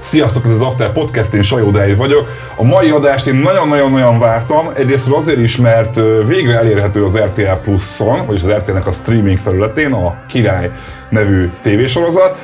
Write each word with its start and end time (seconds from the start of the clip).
Sziasztok, 0.00 0.44
ez 0.44 0.52
az 0.52 0.60
After 0.60 0.92
Podcast, 0.92 1.34
én 1.34 1.42
Sajó 1.42 1.70
Dávid 1.70 1.96
vagyok. 1.96 2.28
A 2.56 2.62
mai 2.62 2.90
adást 2.90 3.26
én 3.26 3.34
nagyon-nagyon-nagyon 3.34 4.18
vártam, 4.18 4.70
egyrészt 4.76 5.08
azért 5.08 5.38
is, 5.38 5.56
mert 5.56 6.00
végre 6.26 6.58
elérhető 6.58 7.04
az 7.04 7.16
RTL 7.16 7.52
Plus-on, 7.62 8.26
vagyis 8.26 8.42
az 8.42 8.50
RTL-nek 8.50 8.86
a 8.86 8.92
streaming 8.92 9.38
felületén, 9.38 9.92
a 9.92 10.16
Király 10.28 10.70
nevű 11.08 11.50
tévésorozat, 11.62 12.38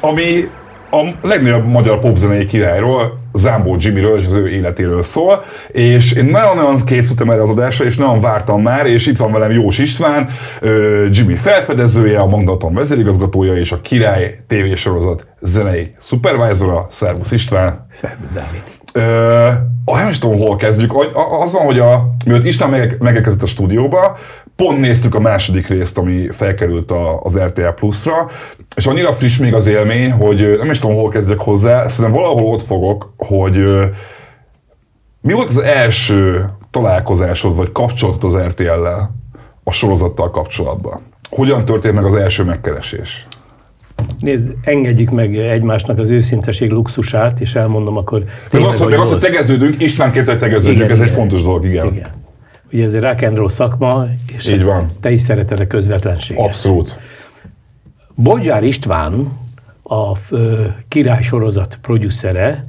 ami 0.00 0.50
a 0.90 1.00
legnagyobb 1.22 1.66
magyar 1.66 1.98
popzenei 1.98 2.46
királyról, 2.46 3.18
Zámbó 3.36 3.76
Jimmyről 3.78 4.18
és 4.20 4.26
az 4.26 4.32
ő 4.32 4.48
életéről 4.48 5.02
szól, 5.02 5.44
és 5.68 6.12
én 6.12 6.24
nagyon-nagyon 6.24 6.76
készültem 6.86 7.30
erre 7.30 7.42
az 7.42 7.50
adásra, 7.50 7.84
és 7.84 7.96
nagyon 7.96 8.20
vártam 8.20 8.62
már, 8.62 8.86
és 8.86 9.06
itt 9.06 9.16
van 9.16 9.32
velem 9.32 9.50
Jós 9.50 9.78
István, 9.78 10.28
Jimmy 11.10 11.34
felfedezője, 11.34 12.18
a 12.18 12.26
Magnaton 12.26 12.74
vezérigazgatója 12.74 13.56
és 13.56 13.72
a 13.72 13.80
Király 13.80 14.38
tévésorozat 14.46 15.26
zenei 15.40 15.94
supervisora. 16.00 16.86
Szervusz 16.90 17.30
István! 17.30 17.86
Szervusz 17.90 18.32
Dávid! 18.32 18.62
Uh, 18.94 19.96
nem 19.98 20.08
is 20.08 20.18
tudom, 20.18 20.38
hol 20.38 20.56
kezdjük. 20.56 20.94
Az 21.42 21.52
van, 21.52 21.64
hogy 21.64 21.78
a, 21.78 22.14
mielőtt 22.24 22.44
István 22.44 22.70
megérkezett 22.98 23.42
a 23.42 23.46
stúdióba, 23.46 24.16
pont 24.56 24.80
néztük 24.80 25.14
a 25.14 25.20
második 25.20 25.68
részt, 25.68 25.98
ami 25.98 26.28
felkerült 26.30 26.90
a, 26.90 27.20
az 27.22 27.38
RTL 27.38 27.68
Plus-ra, 27.68 28.28
és 28.76 28.86
annyira 28.86 29.12
friss 29.12 29.38
még 29.38 29.54
az 29.54 29.66
élmény, 29.66 30.10
hogy 30.10 30.56
nem 30.58 30.70
is 30.70 30.78
tudom, 30.78 30.96
hol 30.96 31.08
kezdjek 31.08 31.38
hozzá, 31.38 31.88
szerintem 31.88 32.20
valahol 32.20 32.52
ott 32.52 32.62
fogok, 32.62 33.12
hogy 33.16 33.56
mi 35.20 35.32
volt 35.32 35.48
az 35.48 35.62
első 35.62 36.50
találkozásod, 36.70 37.56
vagy 37.56 37.72
kapcsolatod 37.72 38.34
az 38.34 38.40
RTL-lel 38.46 39.14
a 39.64 39.70
sorozattal 39.70 40.30
kapcsolatban? 40.30 41.00
Hogyan 41.30 41.64
történt 41.64 41.94
meg 41.94 42.04
az 42.04 42.14
első 42.14 42.44
megkeresés? 42.44 43.26
Nézd, 44.20 44.54
engedjük 44.62 45.10
meg 45.10 45.36
egymásnak 45.36 45.98
az 45.98 46.10
őszinteség 46.10 46.70
luxusát, 46.70 47.40
és 47.40 47.54
elmondom 47.54 47.96
akkor 47.96 48.24
Meg 48.52 48.62
azt, 48.62 48.78
hogy, 48.78 48.90
meg 48.90 48.98
hogy 48.98 49.18
tegeződünk, 49.18 49.82
István 49.82 50.12
kérte, 50.12 50.30
hogy 50.30 50.40
tegeződjünk, 50.40 50.76
igen, 50.76 50.90
ez 50.90 50.96
igen. 50.96 51.08
egy 51.08 51.14
fontos 51.14 51.42
dolog, 51.42 51.64
igen. 51.64 51.86
igen. 51.86 52.25
Ugye 52.72 52.84
ez 52.84 52.94
egy 52.94 53.02
rock 53.02 53.22
and 53.22 53.36
roll 53.36 53.48
szakma, 53.48 54.06
és 54.36 54.48
Így 54.48 54.64
van. 54.64 54.86
te 55.00 55.10
is 55.10 55.20
szereted 55.20 55.60
a 55.60 55.66
közvetlenséget. 55.66 56.44
Abszolút. 56.44 56.98
Bogyár 58.14 58.64
István, 58.64 59.38
a 59.82 60.18
király 60.88 61.22
sorozat 61.22 61.78
producere, 61.82 62.64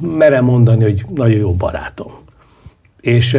merem 0.00 0.44
mondani, 0.44 0.82
hogy 0.82 1.04
nagyon 1.14 1.38
jó 1.38 1.52
barátom. 1.54 2.12
És 3.00 3.38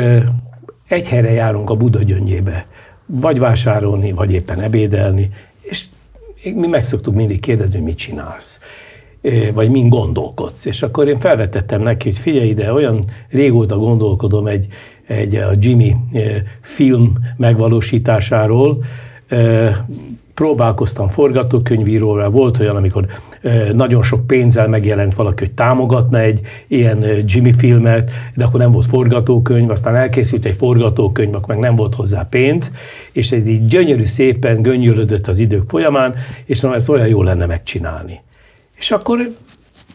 egy 0.88 1.08
helyre 1.08 1.32
járunk 1.32 1.70
a 1.70 1.76
Buda 1.76 2.04
gyöngyébe, 2.04 2.66
vagy 3.06 3.40
vásárolni, 3.40 4.12
vagy 4.12 4.32
éppen 4.32 4.62
ebédelni, 4.62 5.30
és 5.62 5.86
mi 6.44 6.68
meg 6.68 6.86
szoktuk 6.86 7.16
mindig 7.16 7.40
kérdezni, 7.40 7.74
hogy 7.76 7.84
mit 7.84 7.98
csinálsz 7.98 8.60
vagy 9.54 9.70
mind 9.70 9.90
gondolkodsz. 9.90 10.66
És 10.66 10.82
akkor 10.82 11.08
én 11.08 11.20
felvetettem 11.20 11.82
neki, 11.82 12.10
hogy 12.10 12.18
figyelj 12.18 12.48
ide, 12.48 12.74
olyan 12.74 13.04
régóta 13.30 13.78
gondolkodom 13.78 14.48
egy, 14.48 14.68
egy 15.08 15.36
a 15.36 15.52
Jimmy 15.60 15.96
film 16.62 17.14
megvalósításáról, 17.38 18.84
próbálkoztam 20.34 21.08
forgatókönyvíróra, 21.08 22.30
volt 22.30 22.60
olyan, 22.60 22.76
amikor 22.76 23.06
nagyon 23.74 24.02
sok 24.02 24.28
pénzzel 24.28 24.68
megjelent 24.68 25.16
valaki, 25.16 25.44
hogy 25.44 25.54
támogatna 25.54 26.20
egy 26.20 26.42
ilyen 26.68 27.06
Jimmy 27.26 27.54
filmet, 27.54 28.12
de 28.36 28.46
akkor 28.46 28.60
nem 28.60 28.72
volt 28.72 28.86
forgatókönyv, 28.86 29.72
aztán 29.72 29.96
elkészült 29.96 30.46
egy 30.46 30.56
forgatókönyv, 30.56 31.36
akkor 31.36 31.48
meg 31.48 31.60
nem 31.60 31.76
volt 31.76 31.96
hozzá 31.96 32.28
pénz, 32.30 32.72
és 33.12 33.32
ez 33.32 33.48
így 33.48 33.66
gyönyörű 33.66 34.06
szépen 34.06 34.62
göngyölödött 34.62 35.28
az 35.28 35.40
idők 35.40 35.64
folyamán, 35.68 36.16
és 36.46 36.62
mondom, 36.62 36.80
ezt 36.80 36.90
olyan 36.90 37.08
jó 37.08 37.24
lenne 37.24 37.46
megcsinálni. 37.46 38.22
És 38.84 38.92
akkor 38.92 39.30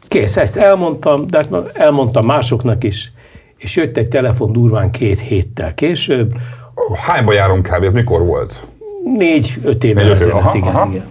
kész, 0.07 0.37
ezt 0.37 0.57
elmondtam, 0.57 1.27
de 1.27 1.37
hát 1.37 1.77
elmondtam 1.77 2.27
másoknak 2.27 2.85
is, 2.85 3.13
és 3.57 3.77
jött 3.77 3.97
egy 3.97 4.09
telefon 4.09 4.53
durván 4.53 4.91
két 4.91 5.21
héttel 5.21 5.75
később. 5.75 6.35
Hányba 6.95 7.33
járunk 7.33 7.69
kb. 7.69 7.83
Ez 7.83 7.93
mikor 7.93 8.25
volt? 8.25 8.67
Négy-öt 9.05 9.85
éve 9.85 10.03
Négy, 10.03 10.11
ezelőtt, 10.11 10.33
aha, 10.33 10.57
igen, 10.57 10.75
aha. 10.75 10.89
igen. 10.91 11.07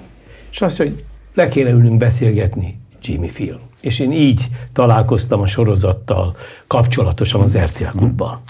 És 0.52 0.62
azt, 0.62 0.78
hogy 0.78 1.04
le 1.34 1.48
kéne 1.48 1.70
ülnünk 1.70 1.98
beszélgetni, 1.98 2.80
Jimmy 3.02 3.30
Film. 3.30 3.60
És 3.82 4.00
én 4.00 4.12
így 4.12 4.48
találkoztam 4.74 5.42
a 5.42 5.48
sorozattal 5.48 6.36
kapcsolatosan 6.68 7.42
az 7.42 7.58
RTL 7.58 7.98
klubban. 7.98 8.42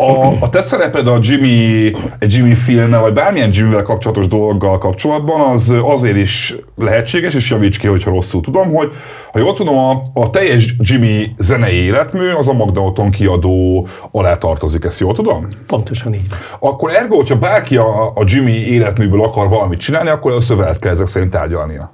A, 0.00 0.36
a 0.40 0.48
te 0.48 0.60
szereped 0.60 1.06
a 1.06 1.18
Jimmy, 1.20 1.92
egy 2.18 2.32
Jimmy 2.32 2.54
filmmel, 2.54 3.00
vagy 3.00 3.12
bármilyen 3.12 3.50
Jimmyvel 3.52 3.82
kapcsolatos 3.82 4.26
dologgal 4.26 4.78
kapcsolatban, 4.78 5.40
az 5.40 5.74
azért 5.82 6.16
is 6.16 6.54
lehetséges, 6.76 7.34
és 7.34 7.50
javíts 7.50 7.78
ki, 7.78 7.86
hogyha 7.86 8.10
rosszul 8.10 8.40
tudom, 8.40 8.74
hogy 8.74 8.92
ha 9.32 9.38
jól 9.38 9.54
tudom, 9.54 9.78
a, 9.78 10.02
a 10.14 10.30
teljes 10.30 10.74
Jimmy 10.78 11.34
zenei 11.38 11.76
életmű 11.76 12.30
az 12.30 12.48
a 12.48 12.52
Magda 12.52 12.80
Otton 12.80 13.10
kiadó 13.10 13.86
alá 14.10 14.36
tartozik, 14.36 14.84
ezt 14.84 15.00
jól 15.00 15.12
tudom? 15.12 15.46
Pontosan 15.66 16.14
így. 16.14 16.26
Akkor 16.58 16.94
ergo, 16.94 17.16
hogyha 17.16 17.36
bárki 17.36 17.76
a, 17.76 18.06
a 18.06 18.22
Jimmy 18.24 18.52
életműből 18.52 19.22
akar 19.22 19.48
valamit 19.48 19.80
csinálni, 19.80 20.08
akkor 20.08 20.32
a 20.32 20.40
szövelet 20.40 20.78
kell 20.78 20.92
ezek 20.92 21.06
szerint 21.06 21.30
tárgyalnia. 21.30 21.92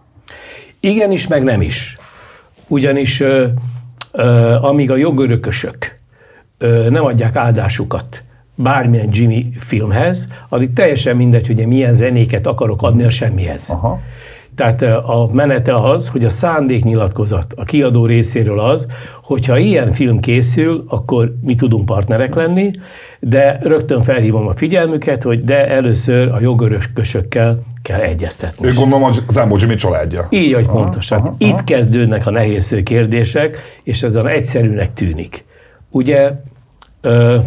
Igen 0.80 1.12
is, 1.12 1.26
meg 1.26 1.42
nem 1.42 1.60
is. 1.60 1.98
Ugyanis 2.68 3.20
ö, 3.20 3.46
ö, 4.12 4.54
amíg 4.60 4.90
a 4.90 4.96
jogörökösök 4.96 5.95
nem 6.88 7.04
adják 7.04 7.36
áldásukat 7.36 8.22
bármilyen 8.54 9.08
Jimmy 9.12 9.48
filmhez, 9.58 10.26
addig 10.48 10.72
teljesen 10.72 11.16
mindegy, 11.16 11.46
hogy 11.46 11.58
én 11.58 11.68
milyen 11.68 11.92
zenéket 11.92 12.46
akarok 12.46 12.82
adni 12.82 13.02
a 13.02 13.10
semmihez. 13.10 13.70
Aha. 13.70 14.00
Tehát 14.54 14.82
a 14.82 15.28
menete 15.32 15.74
az, 15.74 16.08
hogy 16.08 16.24
a 16.24 16.28
szándéknyilatkozat 16.28 17.52
a 17.56 17.64
kiadó 17.64 18.06
részéről 18.06 18.60
az, 18.60 18.86
hogyha 19.22 19.58
ilyen 19.58 19.90
film 19.90 20.20
készül, 20.20 20.84
akkor 20.88 21.34
mi 21.40 21.54
tudunk 21.54 21.84
partnerek 21.84 22.34
lenni, 22.34 22.70
de 23.20 23.58
rögtön 23.62 24.00
felhívom 24.00 24.46
a 24.46 24.54
figyelmüket, 24.54 25.22
hogy 25.22 25.44
de 25.44 25.68
először 25.68 26.28
a 26.28 26.40
jogöröskösökkel 26.40 27.58
kell 27.82 28.00
egyeztetni. 28.00 28.66
Ő 28.68 28.72
gondolom 28.72 29.04
a 29.04 29.12
Zámbó 29.28 29.56
Jimmy 29.56 29.74
családja. 29.74 30.26
Így, 30.30 30.52
hogy 30.52 30.66
pontosan. 30.66 31.18
Aha, 31.18 31.26
aha. 31.26 31.36
Itt 31.38 31.64
kezdődnek 31.64 32.26
a 32.26 32.30
nehéz 32.30 32.80
kérdések, 32.84 33.58
és 33.82 34.02
ez 34.02 34.16
az 34.16 34.24
egyszerűnek 34.24 34.92
tűnik. 34.94 35.45
Ugye, 35.96 36.32
ö, 37.00 37.38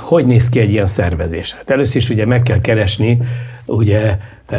hogy 0.00 0.26
néz 0.26 0.48
ki 0.48 0.60
egy 0.60 0.70
ilyen 0.70 0.86
szervezés? 0.86 1.52
Hát 1.52 1.70
először 1.70 1.96
is 1.96 2.10
ugye 2.10 2.26
meg 2.26 2.42
kell 2.42 2.60
keresni, 2.60 3.18
ugye 3.66 4.16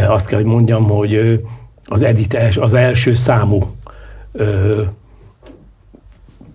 azt 0.08 0.28
kell, 0.28 0.38
hogy 0.38 0.48
mondjam, 0.48 0.84
hogy 0.84 1.42
az 1.86 2.04
edit 2.04 2.38
az 2.60 2.74
első 2.74 3.14
számú 3.14 3.76
ö, 4.32 4.82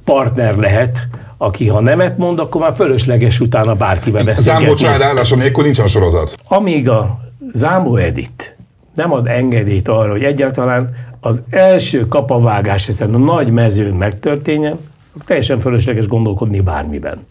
partner 0.04 0.56
lehet, 0.56 1.08
aki 1.36 1.68
ha 1.68 1.80
nemet 1.80 2.18
mond, 2.18 2.38
akkor 2.38 2.60
már 2.60 2.74
fölösleges 2.74 3.40
utána 3.40 3.74
bárkivel 3.74 4.24
beszélgetni. 4.24 4.66
Zámbó 4.66 4.78
család 4.78 5.00
állása 5.00 5.36
nélkül 5.36 5.64
nincsen 5.64 5.86
sorozat. 5.86 6.36
Amíg 6.48 6.88
a 6.88 7.20
Zámbó 7.52 7.96
Edit 7.96 8.56
nem 8.94 9.12
ad 9.12 9.26
engedélyt 9.26 9.88
arra, 9.88 10.10
hogy 10.10 10.24
egyáltalán 10.24 10.94
az 11.20 11.42
első 11.50 12.08
kapavágás 12.08 12.88
ezen 12.88 13.14
a 13.14 13.18
nagy 13.18 13.50
mezőn 13.50 13.94
megtörténjen, 13.94 14.78
teljesen 15.24 15.58
fölösleges 15.58 16.06
gondolkodni 16.06 16.60
bármiben. 16.60 17.26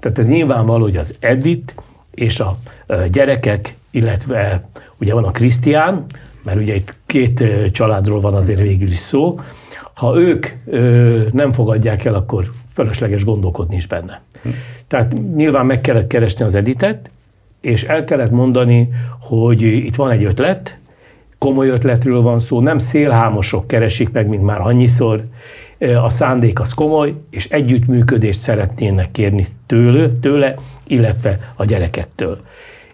Tehát 0.00 0.18
ez 0.18 0.28
nyilvánvaló, 0.28 0.82
hogy 0.82 0.96
az 0.96 1.14
Edit 1.20 1.74
és 2.14 2.40
a 2.40 2.58
gyerekek, 3.10 3.74
illetve 3.90 4.68
ugye 5.00 5.14
van 5.14 5.24
a 5.24 5.30
Krisztián, 5.30 6.04
mert 6.42 6.58
ugye 6.58 6.74
itt 6.74 6.94
két 7.06 7.44
családról 7.72 8.20
van 8.20 8.34
azért 8.34 8.60
végül 8.60 8.88
is 8.88 8.98
szó, 8.98 9.40
ha 9.94 10.18
ők 10.18 10.46
ö, 10.66 11.22
nem 11.32 11.52
fogadják 11.52 12.04
el, 12.04 12.14
akkor 12.14 12.50
fölösleges 12.72 13.24
gondolkodni 13.24 13.76
is 13.76 13.86
benne. 13.86 14.20
Hm. 14.42 14.48
Tehát 14.86 15.34
nyilván 15.34 15.66
meg 15.66 15.80
kellett 15.80 16.06
keresni 16.06 16.44
az 16.44 16.54
editet, 16.54 17.10
és 17.60 17.84
el 17.84 18.04
kellett 18.04 18.30
mondani, 18.30 18.88
hogy 19.20 19.62
itt 19.62 19.94
van 19.94 20.10
egy 20.10 20.24
ötlet, 20.24 20.78
komoly 21.38 21.68
ötletről 21.68 22.22
van 22.22 22.40
szó, 22.40 22.60
nem 22.60 22.78
szélhámosok 22.78 23.66
keresik 23.66 24.10
meg, 24.10 24.28
mint 24.28 24.42
már 24.42 24.60
annyiszor, 24.60 25.22
a 26.02 26.10
szándék 26.10 26.60
az 26.60 26.72
komoly, 26.72 27.14
és 27.30 27.48
együttműködést 27.48 28.40
szeretnének 28.40 29.10
kérni 29.10 29.46
tőle, 29.66 30.08
tőle 30.20 30.54
illetve 30.86 31.38
a 31.56 31.64
gyerekettől. 31.64 32.38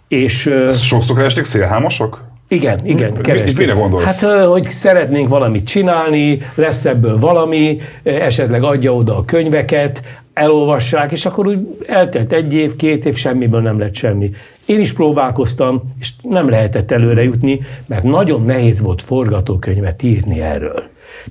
És, 0.08 0.46
Ezt 0.46 0.82
sokszor 0.82 1.16
keresték 1.16 1.44
szélhámosok? 1.44 2.22
Igen, 2.48 2.86
igen, 2.86 3.14
keresték. 3.14 3.58
Mire 3.58 3.72
gondolsz? 3.72 4.04
Hát, 4.04 4.46
hogy 4.46 4.70
szeretnénk 4.70 5.28
valamit 5.28 5.66
csinálni, 5.66 6.38
lesz 6.54 6.84
ebből 6.84 7.18
valami, 7.18 7.80
esetleg 8.02 8.62
adja 8.62 8.94
oda 8.94 9.16
a 9.16 9.24
könyveket, 9.24 10.02
elolvassák, 10.34 11.12
és 11.12 11.26
akkor 11.26 11.46
úgy 11.46 11.58
eltelt 11.86 12.32
egy 12.32 12.52
év, 12.52 12.76
két 12.76 13.04
év, 13.04 13.14
semmiből 13.14 13.60
nem 13.60 13.78
lett 13.78 13.94
semmi. 13.94 14.30
Én 14.66 14.80
is 14.80 14.92
próbálkoztam, 14.92 15.82
és 16.00 16.12
nem 16.22 16.48
lehetett 16.48 16.90
előre 16.90 17.22
jutni, 17.22 17.60
mert 17.86 18.02
nagyon 18.02 18.44
nehéz 18.44 18.80
volt 18.80 19.02
forgatókönyvet 19.02 20.02
írni 20.02 20.40
erről. 20.40 20.82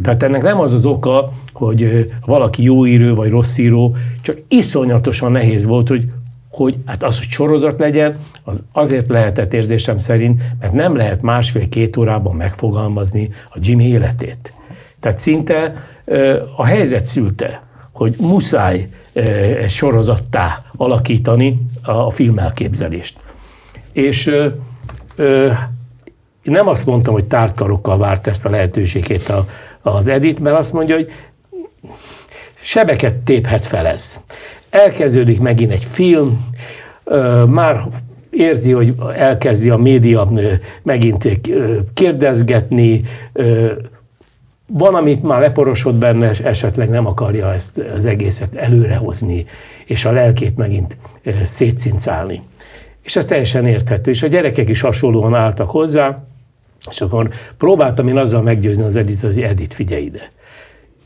Tehát 0.03 0.23
ennek 0.23 0.41
nem 0.41 0.59
az 0.59 0.73
az 0.73 0.85
oka, 0.85 1.31
hogy 1.53 2.11
valaki 2.25 2.63
jó 2.63 2.85
író 2.85 3.15
vagy 3.15 3.29
rossz 3.29 3.57
író, 3.57 3.95
csak 4.21 4.37
iszonyatosan 4.47 5.31
nehéz 5.31 5.65
volt, 5.65 5.87
hogy 5.87 6.03
hogy 6.53 6.77
hát 6.85 7.03
az, 7.03 7.17
hogy 7.17 7.27
sorozat 7.27 7.79
legyen, 7.79 8.17
az 8.43 8.63
azért 8.71 9.09
lehetett 9.09 9.53
érzésem 9.53 9.97
szerint, 9.97 10.41
mert 10.59 10.73
nem 10.73 10.95
lehet 10.95 11.21
másfél-két 11.21 11.97
órában 11.97 12.35
megfogalmazni 12.35 13.29
a 13.49 13.57
Jimmy 13.61 13.87
életét. 13.87 14.53
Tehát 14.99 15.17
szinte 15.17 15.75
a 16.55 16.65
helyzet 16.65 17.05
szülte, 17.05 17.63
hogy 17.91 18.15
muszáj 18.19 18.89
sorozattá 19.67 20.63
alakítani 20.75 21.61
a 21.83 22.11
filmelképzelést. 22.11 23.17
És 23.91 24.35
nem 26.43 26.67
azt 26.67 26.85
mondtam, 26.85 27.13
hogy 27.13 27.25
tártkarokkal 27.25 27.97
várt 27.97 28.27
ezt 28.27 28.45
a 28.45 28.49
lehetőségét 28.49 29.33
az 29.91 30.07
Edit, 30.07 30.39
mert 30.39 30.57
azt 30.57 30.73
mondja, 30.73 30.95
hogy 30.95 31.11
sebeket 32.59 33.15
téphet 33.15 33.67
fel 33.67 33.87
ez. 33.87 34.19
Elkezdődik 34.69 35.39
megint 35.39 35.71
egy 35.71 35.85
film, 35.85 36.49
már 37.47 37.87
érzi, 38.29 38.71
hogy 38.71 38.93
elkezdi 39.15 39.69
a 39.69 39.77
média 39.77 40.31
megint 40.83 41.39
kérdezgetni, 41.93 43.03
van, 44.65 44.95
amit 44.95 45.23
már 45.23 45.39
leporosod 45.39 45.95
benne, 45.95 46.29
és 46.29 46.39
esetleg 46.39 46.89
nem 46.89 47.05
akarja 47.05 47.53
ezt 47.53 47.77
az 47.95 48.05
egészet 48.05 48.55
előrehozni, 48.55 49.45
és 49.85 50.05
a 50.05 50.11
lelkét 50.11 50.57
megint 50.57 50.97
szétszincálni. 51.43 52.41
És 53.01 53.15
ez 53.15 53.25
teljesen 53.25 53.67
érthető. 53.67 54.11
És 54.11 54.23
a 54.23 54.27
gyerekek 54.27 54.69
is 54.69 54.81
hasonlóan 54.81 55.35
álltak 55.35 55.69
hozzá, 55.69 56.23
és 56.89 57.01
akkor 57.01 57.29
próbáltam 57.57 58.07
én 58.07 58.17
azzal 58.17 58.41
meggyőzni 58.41 58.83
az 58.83 58.95
Editet, 58.95 59.33
hogy 59.33 59.41
Edit, 59.41 59.73
figyelj 59.73 60.03
ide. 60.03 60.31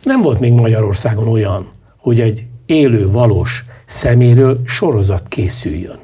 Nem 0.03 0.21
volt 0.21 0.39
még 0.39 0.51
Magyarországon 0.51 1.27
olyan, 1.27 1.67
hogy 1.97 2.19
egy 2.19 2.43
élő, 2.65 3.11
valós 3.11 3.65
szeméről 3.85 4.61
sorozat 4.65 5.27
készüljön. 5.27 5.99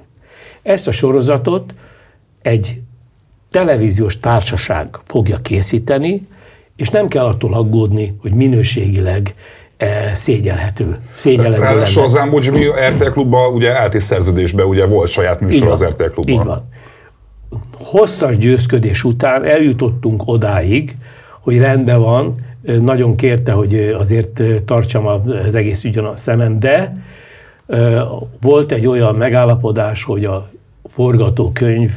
Ezt 0.61 0.87
a 0.87 0.91
sorozatot 0.91 1.73
egy 2.41 2.81
televíziós 3.51 4.19
társaság 4.19 4.97
fogja 5.05 5.37
készíteni, 5.37 6.27
és 6.75 6.89
nem 6.89 7.07
kell 7.07 7.25
attól 7.25 7.53
aggódni, 7.53 8.15
hogy 8.21 8.33
minőségileg 8.33 9.35
e, 9.77 10.11
szégyelhető. 10.15 10.97
szégyelhető 11.15 12.01
az 12.01 12.17
Ámbó 12.17 12.39
Jimmy 12.39 12.65
RTL 12.89 13.09
klubban 13.09 13.53
ugye 13.53 13.71
állt 13.79 14.01
szerződésben, 14.01 14.65
ugye 14.65 14.85
volt 14.85 15.09
saját 15.09 15.39
műsor 15.39 15.67
az 15.67 15.83
RTL 15.83 16.03
klubban. 16.03 16.33
Így 16.33 16.43
van. 16.43 16.69
Hosszas 17.73 18.37
győzködés 18.37 19.03
után 19.03 19.45
eljutottunk 19.45 20.21
odáig, 20.25 20.97
hogy 21.39 21.57
rendben 21.57 22.01
van, 22.01 22.35
nagyon 22.61 23.15
kérte, 23.15 23.51
hogy 23.51 23.75
azért 23.75 24.41
tartsam 24.65 25.05
az 25.45 25.55
egész 25.55 25.83
ügyön 25.83 26.05
a 26.05 26.15
szemem, 26.15 26.59
de 26.59 27.03
volt 28.41 28.71
egy 28.71 28.87
olyan 28.87 29.15
megállapodás, 29.15 30.03
hogy 30.03 30.25
a 30.25 30.49
forgatókönyv, 30.83 31.91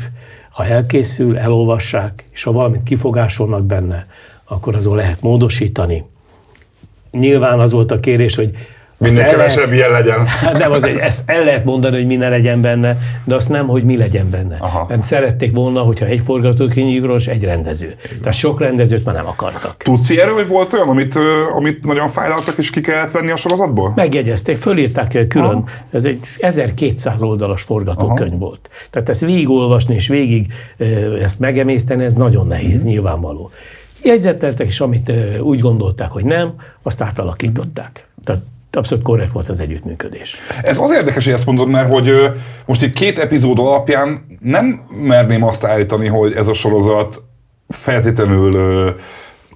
ha 0.50 0.64
elkészül, 0.64 1.38
elolvassák, 1.38 2.24
és 2.30 2.42
ha 2.42 2.52
valamit 2.52 2.82
kifogásolnak 2.82 3.64
benne, 3.64 4.06
akkor 4.44 4.74
azon 4.74 4.96
lehet 4.96 5.22
módosítani. 5.22 6.04
Nyilván 7.10 7.60
az 7.60 7.72
volt 7.72 7.90
a 7.90 8.00
kérés, 8.00 8.34
hogy 8.34 8.50
Minél 8.98 9.24
kevesebb 9.24 9.56
lehet, 9.56 9.74
ilyen 9.74 9.90
legyen. 9.90 10.26
Hát 10.26 10.58
nem, 10.62 10.72
azért 10.72 11.00
ezt 11.00 11.22
el 11.26 11.44
lehet 11.44 11.64
mondani, 11.64 11.96
hogy 11.96 12.06
mi 12.06 12.16
ne 12.16 12.28
legyen 12.28 12.60
benne, 12.60 12.98
de 13.24 13.34
azt 13.34 13.48
nem, 13.48 13.66
hogy 13.66 13.84
mi 13.84 13.96
legyen 13.96 14.30
benne. 14.30 14.56
Aha. 14.58 14.86
Mert 14.88 15.04
szerették 15.04 15.54
volna, 15.54 15.80
hogyha 15.80 16.06
egy 16.06 16.20
forgatókönyvíró 16.24 17.14
és 17.14 17.26
egy 17.26 17.44
rendező. 17.44 17.94
Tehát 18.22 18.38
sok 18.38 18.60
rendezőt 18.60 19.04
már 19.04 19.14
nem 19.14 19.26
akartak. 19.26 19.76
Tudsz 19.76 20.10
erről, 20.10 20.34
hogy 20.34 20.46
volt 20.46 20.72
olyan, 20.72 20.88
amit, 20.88 21.18
amit 21.56 21.84
nagyon 21.84 22.08
fájlaltak 22.08 22.58
és 22.58 22.70
ki 22.70 22.80
kellett 22.80 23.10
venni 23.10 23.30
a 23.30 23.36
sorozatból? 23.36 23.92
Megjegyezték, 23.94 24.56
fölírták 24.56 25.26
külön. 25.28 25.46
Aha. 25.46 25.64
Ez 25.90 26.04
egy 26.04 26.26
1200 26.38 27.22
oldalas 27.22 27.62
forgatókönyv 27.62 28.32
Aha. 28.32 28.38
volt. 28.38 28.70
Tehát 28.90 29.08
ezt 29.08 29.20
végigolvasni 29.20 29.94
és 29.94 30.08
végig 30.08 30.52
ezt 31.22 31.38
megemészteni, 31.38 32.04
ez 32.04 32.14
nagyon 32.14 32.46
nehéz, 32.46 32.80
hmm. 32.80 32.90
nyilvánvaló. 32.90 33.50
Jegyzeteltek, 34.02 34.66
és 34.66 34.80
amit 34.80 35.12
úgy 35.40 35.60
gondolták, 35.60 36.10
hogy 36.10 36.24
nem, 36.24 36.54
azt 36.82 37.02
átalakították. 37.02 38.06
Tehát 38.24 38.42
abszolút 38.76 39.04
korrekt 39.04 39.32
volt 39.32 39.48
az 39.48 39.60
együttműködés. 39.60 40.38
Ez 40.62 40.78
az 40.78 40.92
érdekes, 40.92 41.24
hogy 41.24 41.32
ezt 41.32 41.46
mondod, 41.46 41.68
mert 41.68 41.90
hogy 41.92 42.32
most 42.66 42.82
itt 42.82 42.92
két 42.92 43.18
epizód 43.18 43.58
alapján 43.58 44.38
nem 44.40 44.80
merném 45.02 45.42
azt 45.42 45.64
állítani, 45.64 46.06
hogy 46.06 46.32
ez 46.32 46.48
a 46.48 46.52
sorozat 46.54 47.22
feltétlenül 47.68 48.94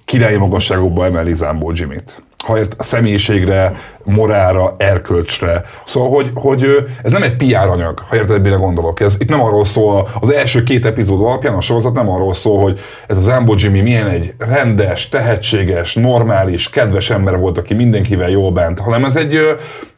királyi 0.05 0.37
magasságokba 0.37 1.05
emeli 1.05 1.33
Zámbó 1.33 1.71
Jimmy-t 1.73 2.23
ha 2.41 2.57
ért 2.57 2.75
személyiségre, 2.79 3.73
morára, 4.03 4.73
erkölcsre. 4.77 5.63
Szóval, 5.85 6.09
hogy, 6.09 6.31
hogy 6.33 6.65
ez 7.03 7.11
nem 7.11 7.23
egy 7.23 7.35
PR 7.35 7.55
anyag, 7.55 7.99
ha 8.09 8.15
érted, 8.15 8.41
mire 8.41 8.55
gondolok. 8.55 8.99
Ez, 8.99 9.15
itt 9.19 9.29
nem 9.29 9.41
arról 9.41 9.65
szól, 9.65 10.09
az 10.19 10.33
első 10.33 10.63
két 10.63 10.85
epizód 10.85 11.21
alapján 11.21 11.53
a 11.53 11.61
sorozat 11.61 11.93
nem 11.93 12.09
arról 12.09 12.33
szól, 12.33 12.61
hogy 12.61 12.79
ez 13.07 13.17
az 13.17 13.27
Ambo 13.27 13.53
Jimmy 13.57 13.81
milyen 13.81 14.07
egy 14.07 14.33
rendes, 14.37 15.09
tehetséges, 15.09 15.93
normális, 15.95 16.69
kedves 16.69 17.09
ember 17.09 17.37
volt, 17.37 17.57
aki 17.57 17.73
mindenkivel 17.73 18.29
jól 18.29 18.51
bánt, 18.51 18.79
hanem 18.79 19.03
ez 19.03 19.15
egy, 19.15 19.39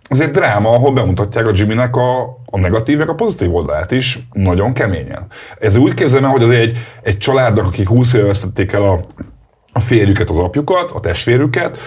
ez 0.09 0.19
egy 0.19 0.31
dráma, 0.31 0.69
ahol 0.69 0.93
bemutatják 0.93 1.47
a 1.47 1.51
Jimmynek 1.53 1.95
a, 1.95 2.21
a 2.45 2.59
negatív, 2.59 2.97
meg 2.97 3.09
a 3.09 3.13
pozitív 3.13 3.55
oldalát 3.55 3.91
is 3.91 4.19
nagyon 4.33 4.73
keményen. 4.73 5.27
Ez 5.59 5.75
úgy 5.75 5.93
képzelem 5.93 6.29
hogy 6.29 6.43
az 6.43 6.49
egy, 6.49 6.77
egy 7.01 7.17
családnak, 7.17 7.65
akik 7.65 7.87
20 7.87 8.13
éve 8.13 8.25
vesztették 8.25 8.71
el 8.71 8.81
a, 8.81 9.05
a 9.73 9.79
férjüket, 9.79 10.29
az 10.29 10.37
apjukat, 10.37 10.91
a 10.91 10.99
testvérüket, 10.99 11.77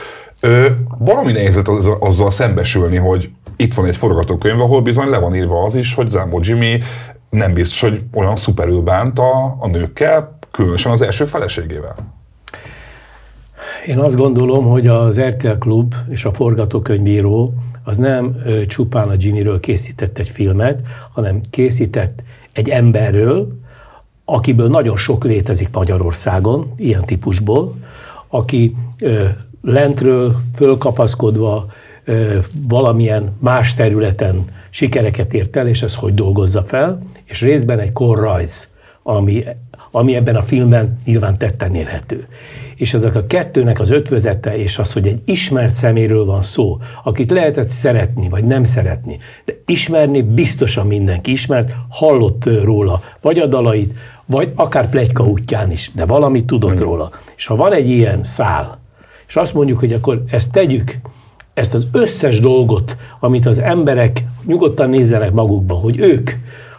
Ö, 0.40 0.68
valami 0.98 1.32
nehéz 1.32 1.60
az, 1.64 1.90
azzal 2.00 2.30
szembesülni, 2.30 2.96
hogy 2.96 3.30
itt 3.56 3.74
van 3.74 3.86
egy 3.86 3.96
forgatókönyv, 3.96 4.60
ahol 4.60 4.82
bizony 4.82 5.08
le 5.08 5.18
van 5.18 5.34
írva 5.34 5.62
az 5.62 5.74
is, 5.74 5.94
hogy 5.94 6.10
Zambo 6.10 6.40
Jimmy 6.42 6.78
nem 7.30 7.52
biztos, 7.52 7.80
hogy 7.80 8.02
olyan 8.12 8.36
szuperül 8.36 8.80
bánt 8.80 9.18
a, 9.18 9.56
a 9.60 9.68
nőkkel, 9.68 10.38
különösen 10.50 10.92
az 10.92 11.02
első 11.02 11.24
feleségével. 11.24 11.94
Én 13.86 13.98
azt 13.98 14.16
gondolom, 14.16 14.64
hogy 14.64 14.86
az 14.86 15.20
RTL 15.20 15.58
Klub 15.58 15.94
és 16.08 16.24
a 16.24 16.32
forgatókönyvíró 16.32 17.54
az 17.84 17.96
nem 17.96 18.36
csupán 18.66 19.08
a 19.08 19.14
Jimmyről 19.18 19.60
készített 19.60 20.18
egy 20.18 20.28
filmet, 20.28 20.80
hanem 21.12 21.40
készített 21.50 22.22
egy 22.52 22.68
emberről, 22.68 23.58
akiből 24.24 24.68
nagyon 24.68 24.96
sok 24.96 25.24
létezik 25.24 25.68
Magyarországon, 25.72 26.72
ilyen 26.76 27.02
típusból, 27.02 27.74
aki 28.28 28.76
lentről 29.66 30.36
fölkapaszkodva 30.54 31.66
valamilyen 32.68 33.36
más 33.38 33.74
területen 33.74 34.44
sikereket 34.70 35.34
ért 35.34 35.56
el, 35.56 35.68
és 35.68 35.82
ez 35.82 35.94
hogy 35.94 36.14
dolgozza 36.14 36.62
fel, 36.62 37.02
és 37.24 37.40
részben 37.40 37.78
egy 37.78 37.92
korrajz, 37.92 38.68
ami, 39.02 39.44
ami 39.90 40.14
ebben 40.14 40.36
a 40.36 40.42
filmben 40.42 40.98
nyilván 41.04 41.38
tetten 41.38 41.74
érhető. 41.74 42.26
És 42.74 42.94
ezek 42.94 43.14
a 43.14 43.26
kettőnek 43.26 43.80
az 43.80 43.90
ötvözete, 43.90 44.56
és 44.56 44.78
az, 44.78 44.92
hogy 44.92 45.06
egy 45.06 45.20
ismert 45.24 45.74
szeméről 45.74 46.24
van 46.24 46.42
szó, 46.42 46.78
akit 47.04 47.30
lehetett 47.30 47.68
szeretni, 47.68 48.28
vagy 48.28 48.44
nem 48.44 48.64
szeretni, 48.64 49.18
de 49.44 49.52
ismerni 49.66 50.22
biztosan 50.22 50.86
mindenki 50.86 51.30
ismert, 51.30 51.74
hallott 51.88 52.44
róla, 52.62 53.02
vagy 53.20 53.38
a 53.38 53.46
dalait, 53.46 53.94
vagy 54.26 54.52
akár 54.54 54.88
plegyka 54.88 55.24
útján 55.24 55.70
is, 55.70 55.90
de 55.94 56.04
valamit 56.04 56.46
tudott 56.46 56.78
róla. 56.78 57.10
És 57.36 57.46
ha 57.46 57.56
van 57.56 57.72
egy 57.72 57.88
ilyen 57.88 58.22
szál, 58.22 58.84
és 59.28 59.36
azt 59.36 59.54
mondjuk, 59.54 59.78
hogy 59.78 59.92
akkor 59.92 60.22
ezt 60.30 60.52
tegyük, 60.52 60.98
ezt 61.54 61.74
az 61.74 61.88
összes 61.92 62.40
dolgot, 62.40 62.96
amit 63.20 63.46
az 63.46 63.58
emberek 63.58 64.24
nyugodtan 64.44 64.88
nézzenek 64.88 65.32
magukba, 65.32 65.74
hogy 65.74 65.98
ők, 65.98 66.30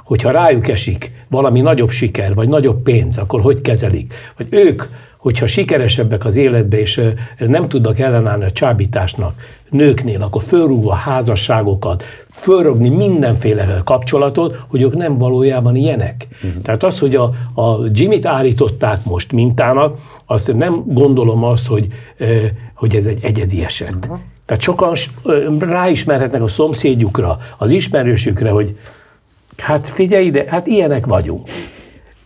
hogyha 0.03 0.31
rájuk 0.31 0.67
esik 0.67 1.11
valami 1.27 1.61
nagyobb 1.61 1.89
siker, 1.89 2.33
vagy 2.33 2.49
nagyobb 2.49 2.81
pénz, 2.81 3.17
akkor 3.17 3.41
hogy 3.41 3.61
kezelik? 3.61 4.13
Vagy 4.37 4.47
ők, 4.49 4.83
hogyha 5.27 5.47
sikeresebbek 5.47 6.25
az 6.25 6.35
életbe, 6.35 6.79
és 6.79 7.01
nem 7.37 7.63
tudnak 7.63 7.99
ellenállni 7.99 8.43
a 8.43 8.51
csábításnak 8.51 9.33
nőknél, 9.69 10.21
akkor 10.21 10.41
fölrúgva 10.41 10.93
házasságokat, 10.93 12.03
fölrogni 12.31 12.89
mindenféle 12.89 13.81
kapcsolatot, 13.83 14.63
hogy 14.67 14.81
ők 14.81 14.95
nem 14.95 15.15
valójában 15.15 15.75
ilyenek. 15.75 16.27
Uh-huh. 16.43 16.61
Tehát 16.61 16.83
az, 16.83 16.99
hogy 16.99 17.15
a, 17.15 17.23
a 17.61 17.77
Jimmy-t 17.91 18.25
állították 18.25 19.03
most 19.03 19.31
mintának, 19.31 19.97
azt 20.25 20.53
nem 20.53 20.83
gondolom 20.85 21.43
azt, 21.43 21.67
hogy, 21.67 21.87
hogy 22.73 22.95
ez 22.95 23.05
egy 23.05 23.19
egyedi 23.23 23.63
eset. 23.63 23.95
Uh-huh. 23.95 24.19
Tehát 24.45 24.63
sokan 24.63 24.93
ráismerhetnek 25.59 26.41
a 26.41 26.47
szomszédjukra, 26.47 27.37
az 27.57 27.71
ismerősükre, 27.71 28.49
hogy 28.49 28.77
hát 29.57 29.87
figyelj 29.87 30.25
ide, 30.25 30.45
hát 30.47 30.67
ilyenek 30.67 31.05
vagyunk. 31.05 31.49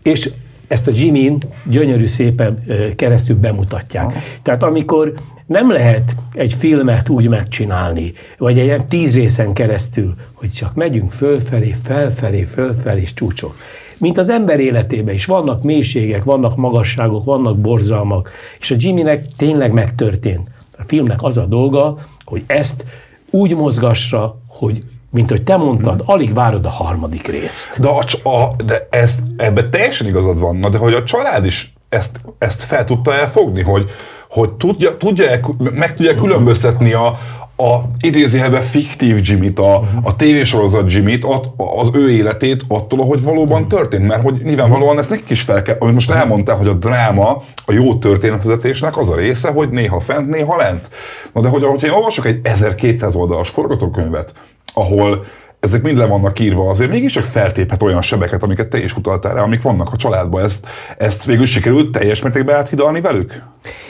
És 0.02 0.30
ezt 0.72 0.88
a 0.88 0.92
Jimin 0.94 1.38
gyönyörű 1.64 2.06
szépen 2.06 2.64
keresztül 2.96 3.36
bemutatják. 3.36 4.14
Tehát 4.42 4.64
amikor 4.64 5.14
nem 5.46 5.72
lehet 5.72 6.16
egy 6.34 6.54
filmet 6.54 7.10
úgy 7.10 7.28
megcsinálni, 7.28 8.14
vagy 8.38 8.60
egy 8.60 8.66
ilyen 8.66 8.88
tíz 8.88 9.16
részen 9.16 9.54
keresztül, 9.54 10.14
hogy 10.34 10.52
csak 10.52 10.74
megyünk 10.74 11.12
fölfelé, 11.12 11.76
felfelé, 11.84 12.44
fölfelé 12.44 13.02
és 13.02 13.14
csúcsok. 13.14 13.56
Mint 13.98 14.18
az 14.18 14.30
ember 14.30 14.60
életében 14.60 15.14
is. 15.14 15.26
Vannak 15.26 15.64
mélységek, 15.64 16.24
vannak 16.24 16.56
magasságok, 16.56 17.24
vannak 17.24 17.58
borzalmak, 17.60 18.30
és 18.60 18.72
a 18.72 18.76
Jimmynek 18.78 19.26
tényleg 19.38 19.72
megtörtént. 19.72 20.50
A 20.78 20.84
filmnek 20.86 21.24
az 21.24 21.38
a 21.38 21.46
dolga, 21.46 21.98
hogy 22.26 22.44
ezt 22.48 22.86
úgy 23.30 23.56
mozgassa, 23.56 24.42
hogy 24.48 24.84
mint 25.12 25.30
hogy 25.30 25.44
te 25.44 25.56
mondtad, 25.56 26.04
alig 26.06 26.34
várod 26.34 26.66
a 26.66 26.70
harmadik 26.70 27.28
részt. 27.28 27.80
De, 27.80 27.88
a, 27.88 28.30
a, 28.30 28.56
de 28.66 28.88
ez, 28.90 29.16
ebben 29.38 29.70
teljesen 29.70 30.08
igazad 30.08 30.40
van, 30.40 30.56
na 30.56 30.70
de 30.70 30.78
hogy 30.78 30.94
a 30.94 31.04
család 31.04 31.46
is 31.46 31.74
ezt, 31.90 32.22
ezt 32.38 32.64
fel 32.64 32.86
tudta 32.86 33.16
elfogni, 33.16 33.62
hogy, 33.62 33.90
hogy 34.30 34.54
tudja, 34.54 34.98
tudja 34.98 35.40
meg 35.58 35.96
tudja 35.96 36.16
különböztetni 36.16 36.94
a, 36.94 37.20
a 37.62 37.82
idézőjelben 38.00 38.62
fiktív 38.62 39.20
Jimmy-t, 39.22 39.60
a, 39.60 39.76
a 40.04 40.16
tévésorozat 40.16 40.92
Jimmy-t, 40.94 41.26
az 41.58 41.90
ő 41.94 42.12
életét 42.12 42.64
attól, 42.68 43.06
hogy 43.06 43.24
valóban 43.24 43.68
történt. 43.68 44.08
Mert 44.08 44.24
hogy 44.24 44.42
nyilvánvalóan 44.44 44.98
ezt 44.98 45.10
nekik 45.10 45.30
is 45.30 45.42
fel 45.42 45.62
kell, 45.62 45.76
amit 45.80 45.94
most 45.94 46.12
elmondtál, 46.12 46.56
hogy 46.56 46.68
a 46.68 46.74
dráma, 46.74 47.44
a 47.66 47.74
jó 47.74 47.96
történetvezetésnek 47.96 48.98
az 48.98 49.10
a 49.10 49.16
része, 49.16 49.52
hogy 49.52 49.70
néha 49.70 50.00
fent, 50.00 50.30
néha 50.30 50.58
lent. 50.58 50.90
Na 51.34 51.42
de 51.42 51.48
hogy, 51.48 51.64
hogyha 51.64 51.88
én 51.88 51.94
olvasok 51.94 52.26
egy 52.26 52.40
1200 52.44 53.16
oldalas 53.16 53.50
forgatókönyvet, 53.50 54.34
ahol 54.74 55.26
ezek 55.62 55.82
mind 55.82 55.98
le 55.98 56.06
vannak 56.06 56.40
írva, 56.40 56.70
azért 56.70 56.90
mégiscsak 56.90 57.24
feltéphet 57.24 57.84
olyan 57.84 58.02
sebeket, 58.02 58.44
amiket 58.44 58.68
te 58.68 58.84
is 58.84 58.98
utaltál 58.98 59.36
rá, 59.36 59.42
amik 59.42 59.62
vannak 59.62 59.94
a 59.94 59.96
családban. 59.96 60.44
Ezt, 60.44 60.68
ezt 60.98 61.26
végül 61.26 61.46
sikerült 61.46 61.92
teljes 61.92 62.22
mértékben 62.22 62.56
áthidalni 62.56 63.02
velük? 63.02 63.44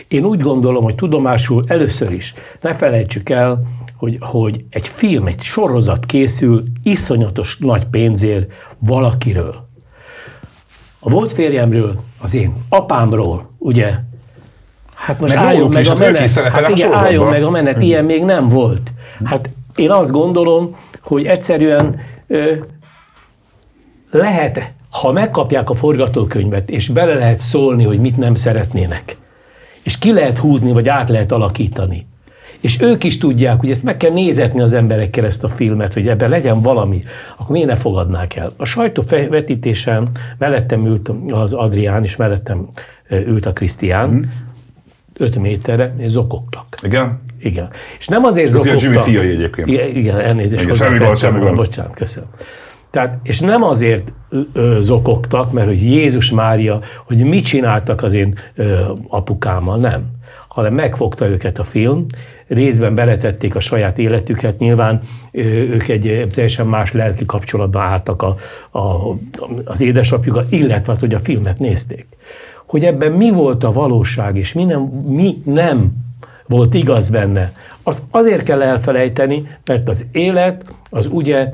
Én 0.08 0.26
úgy 0.26 0.40
gondolom, 0.40 0.84
hogy 0.84 0.96
tudomásul 0.96 1.64
először 1.68 2.12
is 2.12 2.34
ne 2.62 2.74
felejtsük 2.74 3.30
el, 3.30 3.62
hogy, 3.98 4.18
hogy 4.20 4.64
egy 4.70 4.88
film, 4.88 5.26
egy 5.26 5.42
sorozat 5.42 6.06
készül 6.06 6.64
iszonyatos 6.84 7.58
nagy 7.60 7.86
pénzért 7.86 8.52
valakiről. 8.80 9.70
A 11.00 11.10
volt 11.10 11.32
férjemről, 11.32 12.00
az 12.20 12.36
én 12.36 12.54
apámról, 12.70 13.50
ugye, 13.58 13.96
hát 14.94 15.20
most 15.20 15.34
meg 15.34 15.44
álljon 15.44 15.70
meg 15.70 15.88
a 15.88 15.96
menet, 15.96 16.32
hát 16.32 16.70
igen, 16.70 16.94
álljon 16.94 17.28
meg 17.28 17.44
a 17.44 17.50
menet, 17.50 17.82
ilyen 17.82 18.06
még 18.06 18.24
nem 18.24 18.48
volt. 18.48 18.92
Hát 19.24 19.50
én 19.76 19.92
azt 19.92 20.12
gondolom, 20.12 20.76
hogy 21.02 21.26
egyszerűen 21.26 22.00
ö, 22.28 22.54
lehet, 24.12 24.72
ha 24.90 25.12
megkapják 25.12 25.70
a 25.70 25.74
forgatókönyvet, 25.74 26.70
és 26.70 26.90
bele 26.90 27.14
lehet 27.14 27.40
szólni, 27.40 27.84
hogy 27.84 28.00
mit 28.00 28.18
nem 28.18 28.36
szeretnének, 28.36 29.18
és 29.84 29.98
ki 29.98 30.14
lehet 30.14 30.38
húzni, 30.38 30.72
vagy 30.72 30.90
át 30.90 31.10
lehet 31.10 31.32
alakítani, 31.32 32.06
és 32.62 32.82
ők 32.82 33.04
is 33.04 33.18
tudják, 33.18 33.60
hogy 33.60 33.70
ezt 33.70 33.84
meg 33.84 33.98
kell 33.98 34.12
nézetni 34.12 34.62
az 34.62 34.74
emberekkel 34.74 35.26
ezt 35.26 35.44
a 35.44 35.50
filmet, 35.50 35.94
hogy 35.94 36.08
ebben 36.08 36.30
legyen 36.30 36.62
valami, 36.62 37.04
akkor 37.38 37.52
miért 37.52 37.68
ne 37.68 37.76
fogadnák 37.76 38.36
el? 38.36 38.54
A 38.58 38.66
sajtóvetítésen 38.66 40.08
mellettem 40.38 40.86
ült 40.86 41.12
az 41.30 41.54
Adrián, 41.54 42.04
és 42.04 42.16
mellettem 42.16 42.70
ült 43.10 43.46
a 43.46 43.54
Krisztián, 43.54 44.10
mm. 44.10 44.22
Öt 45.22 45.36
méterre, 45.36 45.96
és 45.98 46.10
zokogtak. 46.10 46.66
Igen? 46.82 47.22
Igen. 47.40 47.70
És 48.00 48.08
nem 48.08 48.24
azért 48.24 48.48
Ők 48.48 48.54
zokogtak. 48.54 48.82
Jimmy 48.82 48.98
fiai 48.98 49.30
egyébként. 49.30 49.68
Igen, 49.68 49.96
igen 49.96 50.20
elnézést. 50.20 50.64
Igen, 50.64 50.76
semmi 50.76 50.98
gond, 50.98 51.18
semmi 51.18 51.40
gond. 51.40 51.56
Bocsánat, 51.56 51.94
köszönöm. 51.94 52.30
Tehát, 52.92 53.20
és 53.24 53.40
nem 53.40 53.64
azért 53.64 54.14
ö, 54.54 54.78
zokogtak, 54.80 55.52
mert 55.52 55.68
hogy 55.68 55.82
Jézus 55.82 56.32
Mária, 56.32 56.80
hogy 57.06 57.24
mit 57.24 57.46
csináltak 57.46 58.04
az 58.04 58.14
én 58.14 58.38
ö, 58.56 58.80
apukámmal, 59.08 59.78
nem. 59.78 60.04
Hanem 60.48 60.74
megfogta 60.74 61.28
őket 61.28 61.60
a 61.60 61.64
film, 61.64 62.06
részben 62.48 62.96
beletették 62.96 63.56
a 63.56 63.60
saját 63.60 63.98
életüket, 63.98 64.58
nyilván 64.58 65.02
ők 65.32 65.88
egy 65.88 66.28
teljesen 66.34 66.68
más 66.68 66.92
lelki 66.92 67.26
kapcsolatban 67.26 67.82
álltak 67.82 68.22
a, 68.22 68.36
a, 68.72 69.18
az 69.66 69.82
édesapjukkal, 69.82 70.46
illetve 70.50 70.96
hogy 71.00 71.14
a 71.14 71.20
filmet 71.20 71.60
nézték. 71.60 72.06
Hogy 72.72 72.86
ebben 72.86 73.12
mi 73.12 73.32
volt 73.32 73.64
a 73.64 73.72
valóság, 73.72 74.38
és 74.38 74.54
mi 74.54 74.64
nem, 74.64 74.82
mi 75.08 75.42
nem 75.46 75.92
volt 76.46 76.74
igaz 76.74 77.10
benne, 77.10 77.54
az 77.84 78.04
azért 78.12 78.44
kell 78.44 78.62
elfelejteni, 78.62 79.48
mert 79.66 79.90
az 79.90 80.06
élet 80.12 80.66
az 80.90 81.08
ugye 81.12 81.50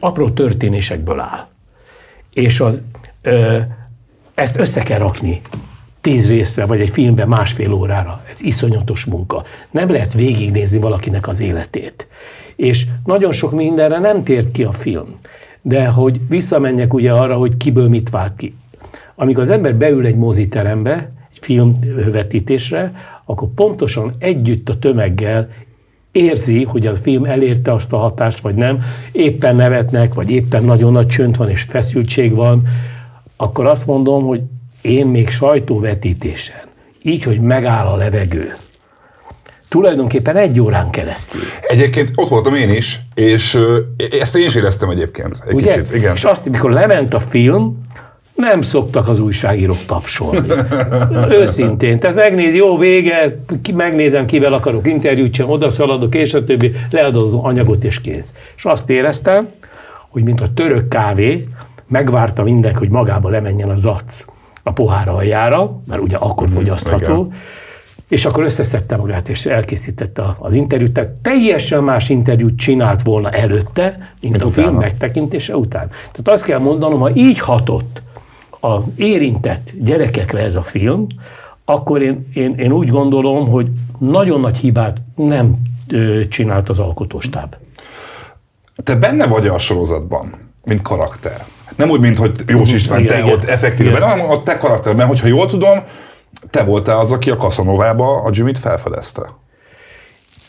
apró 0.00 0.30
történésekből 0.30 1.20
áll. 1.20 1.46
És 2.32 2.60
az, 2.60 2.82
ö, 3.22 3.58
ezt 4.34 4.58
össze 4.58 4.82
kell 4.82 4.98
rakni 4.98 5.40
tíz 6.00 6.28
részre, 6.28 6.66
vagy 6.66 6.80
egy 6.80 6.90
filmben 6.90 7.28
másfél 7.28 7.72
órára. 7.72 8.22
Ez 8.30 8.42
iszonyatos 8.42 9.04
munka. 9.04 9.42
Nem 9.70 9.90
lehet 9.90 10.12
végignézni 10.12 10.78
valakinek 10.78 11.28
az 11.28 11.40
életét. 11.40 12.06
És 12.56 12.86
nagyon 13.04 13.32
sok 13.32 13.52
mindenre 13.52 13.98
nem 13.98 14.22
tért 14.22 14.50
ki 14.50 14.62
a 14.62 14.72
film. 14.72 15.18
De 15.62 15.86
hogy 15.86 16.20
visszamenjek 16.28 16.94
ugye 16.94 17.12
arra, 17.12 17.36
hogy 17.36 17.56
kiből 17.56 17.88
mit 17.88 18.10
vált 18.10 18.36
ki. 18.36 18.54
Amikor 19.14 19.42
az 19.42 19.50
ember 19.50 19.74
beül 19.74 20.06
egy 20.06 20.16
moziterembe, 20.16 21.12
egy 21.32 21.38
filmvetítésre, 21.40 22.92
akkor 23.24 23.48
pontosan 23.54 24.14
együtt 24.18 24.68
a 24.68 24.78
tömeggel 24.78 25.48
érzi, 26.12 26.64
hogy 26.64 26.86
a 26.86 26.96
film 26.96 27.24
elérte 27.24 27.72
azt 27.72 27.92
a 27.92 27.96
hatást, 27.96 28.40
vagy 28.40 28.54
nem, 28.54 28.78
éppen 29.12 29.56
nevetnek, 29.56 30.14
vagy 30.14 30.30
éppen 30.30 30.64
nagyon 30.64 30.92
nagy 30.92 31.06
csönd 31.06 31.36
van 31.36 31.48
és 31.48 31.62
feszültség 31.62 32.34
van, 32.34 32.62
akkor 33.36 33.66
azt 33.66 33.86
mondom, 33.86 34.24
hogy 34.24 34.40
én 34.82 35.06
még 35.06 35.28
sajtóvetítésen, 35.28 36.62
így, 37.02 37.22
hogy 37.22 37.40
megáll 37.40 37.86
a 37.86 37.96
levegő, 37.96 38.54
tulajdonképpen 39.68 40.36
egy 40.36 40.60
órán 40.60 40.90
keresztül. 40.90 41.40
Egyébként 41.68 42.10
ott 42.14 42.28
voltam 42.28 42.54
én 42.54 42.70
is, 42.70 43.00
és 43.14 43.58
ezt 44.20 44.36
én 44.36 44.46
is 44.46 44.54
éreztem 44.54 44.90
egyébként. 44.90 45.42
Egy 45.46 45.54
Ugye? 45.54 45.80
Kicsit. 45.80 45.94
Igen. 45.94 46.14
És 46.14 46.24
azt, 46.24 46.50
mikor 46.50 46.70
lement 46.70 47.14
a 47.14 47.20
film, 47.20 47.80
nem 48.34 48.62
szoktak 48.62 49.08
az 49.08 49.18
újságírók 49.18 49.84
tapsolni. 49.86 50.48
Őszintén. 51.40 51.98
Tehát 51.98 52.16
megnéz, 52.16 52.54
jó, 52.54 52.78
vége, 52.78 53.38
ki, 53.62 53.72
megnézem, 53.72 54.26
kivel 54.26 54.52
akarok 54.52 54.86
interjút 54.86 55.34
sem, 55.34 55.50
oda 55.50 55.70
szaladok, 55.70 56.14
és 56.14 56.34
a 56.34 56.44
többi, 56.44 56.72
leadod 56.90 57.22
az 57.22 57.34
anyagot, 57.34 57.84
és 57.84 58.00
kész. 58.00 58.32
És 58.56 58.64
azt 58.64 58.90
éreztem, 58.90 59.48
hogy 60.08 60.24
mint 60.24 60.40
a 60.40 60.52
török 60.54 60.88
kávé, 60.88 61.48
megvárta 61.88 62.42
mindenki, 62.42 62.78
hogy 62.78 62.90
magába 62.90 63.28
lemenjen 63.28 63.70
a 63.70 63.74
zac 63.74 64.24
a 64.62 64.72
pohár 64.72 65.08
aljára, 65.08 65.80
mert 65.86 66.02
ugye 66.02 66.16
akkor 66.16 66.46
mhm, 66.46 66.56
fogyasztható, 66.56 67.32
és 68.08 68.24
akkor 68.24 68.44
összeszedte 68.44 68.96
magát, 68.96 69.28
és 69.28 69.46
elkészítette 69.46 70.22
az 70.38 70.54
interjút. 70.54 70.92
Tehát 70.92 71.10
teljesen 71.10 71.82
más 71.82 72.08
interjút 72.08 72.58
csinált 72.58 73.02
volna 73.02 73.30
előtte, 73.30 74.12
mint 74.20 74.42
a 74.42 74.50
film 74.50 74.74
megtekintése 74.74 75.56
után. 75.56 75.88
Tehát 75.88 76.28
azt 76.28 76.44
kell 76.44 76.58
mondanom, 76.58 77.00
ha 77.00 77.10
így 77.14 77.38
hatott 77.38 78.02
a 78.64 78.84
érintett 78.96 79.72
gyerekekre 79.80 80.40
ez 80.40 80.56
a 80.56 80.62
film, 80.62 81.06
akkor 81.64 82.02
én, 82.02 82.28
én, 82.34 82.54
én 82.54 82.72
úgy 82.72 82.88
gondolom, 82.88 83.48
hogy 83.48 83.70
nagyon 83.98 84.40
nagy 84.40 84.56
hibát 84.56 84.96
nem 85.16 85.54
ö, 85.90 86.20
csinált 86.28 86.68
az 86.68 86.78
alkotóstáb. 86.78 87.54
Te 88.84 88.96
benne 88.96 89.26
vagy 89.26 89.46
a 89.46 89.58
sorozatban, 89.58 90.34
mint 90.64 90.82
karakter? 90.82 91.44
Nem 91.76 91.90
úgy, 91.90 92.00
mint 92.00 92.16
hogy 92.16 92.32
Jós 92.46 92.72
István, 92.72 93.06
te 93.06 93.18
igen, 93.18 93.32
ott 93.32 93.44
effektíve 93.44 93.90
benne, 93.90 94.06
hanem 94.06 94.30
a 94.30 94.42
te 94.42 94.56
karakterben, 94.56 95.06
hogyha 95.06 95.26
jól 95.26 95.46
tudom, 95.46 95.82
te 96.50 96.62
voltál 96.62 96.98
az, 96.98 97.12
aki 97.12 97.30
a 97.30 97.36
Kaszanovába 97.36 98.22
a 98.22 98.30
Jimmy-t 98.32 98.58
felfedezte. 98.58 99.22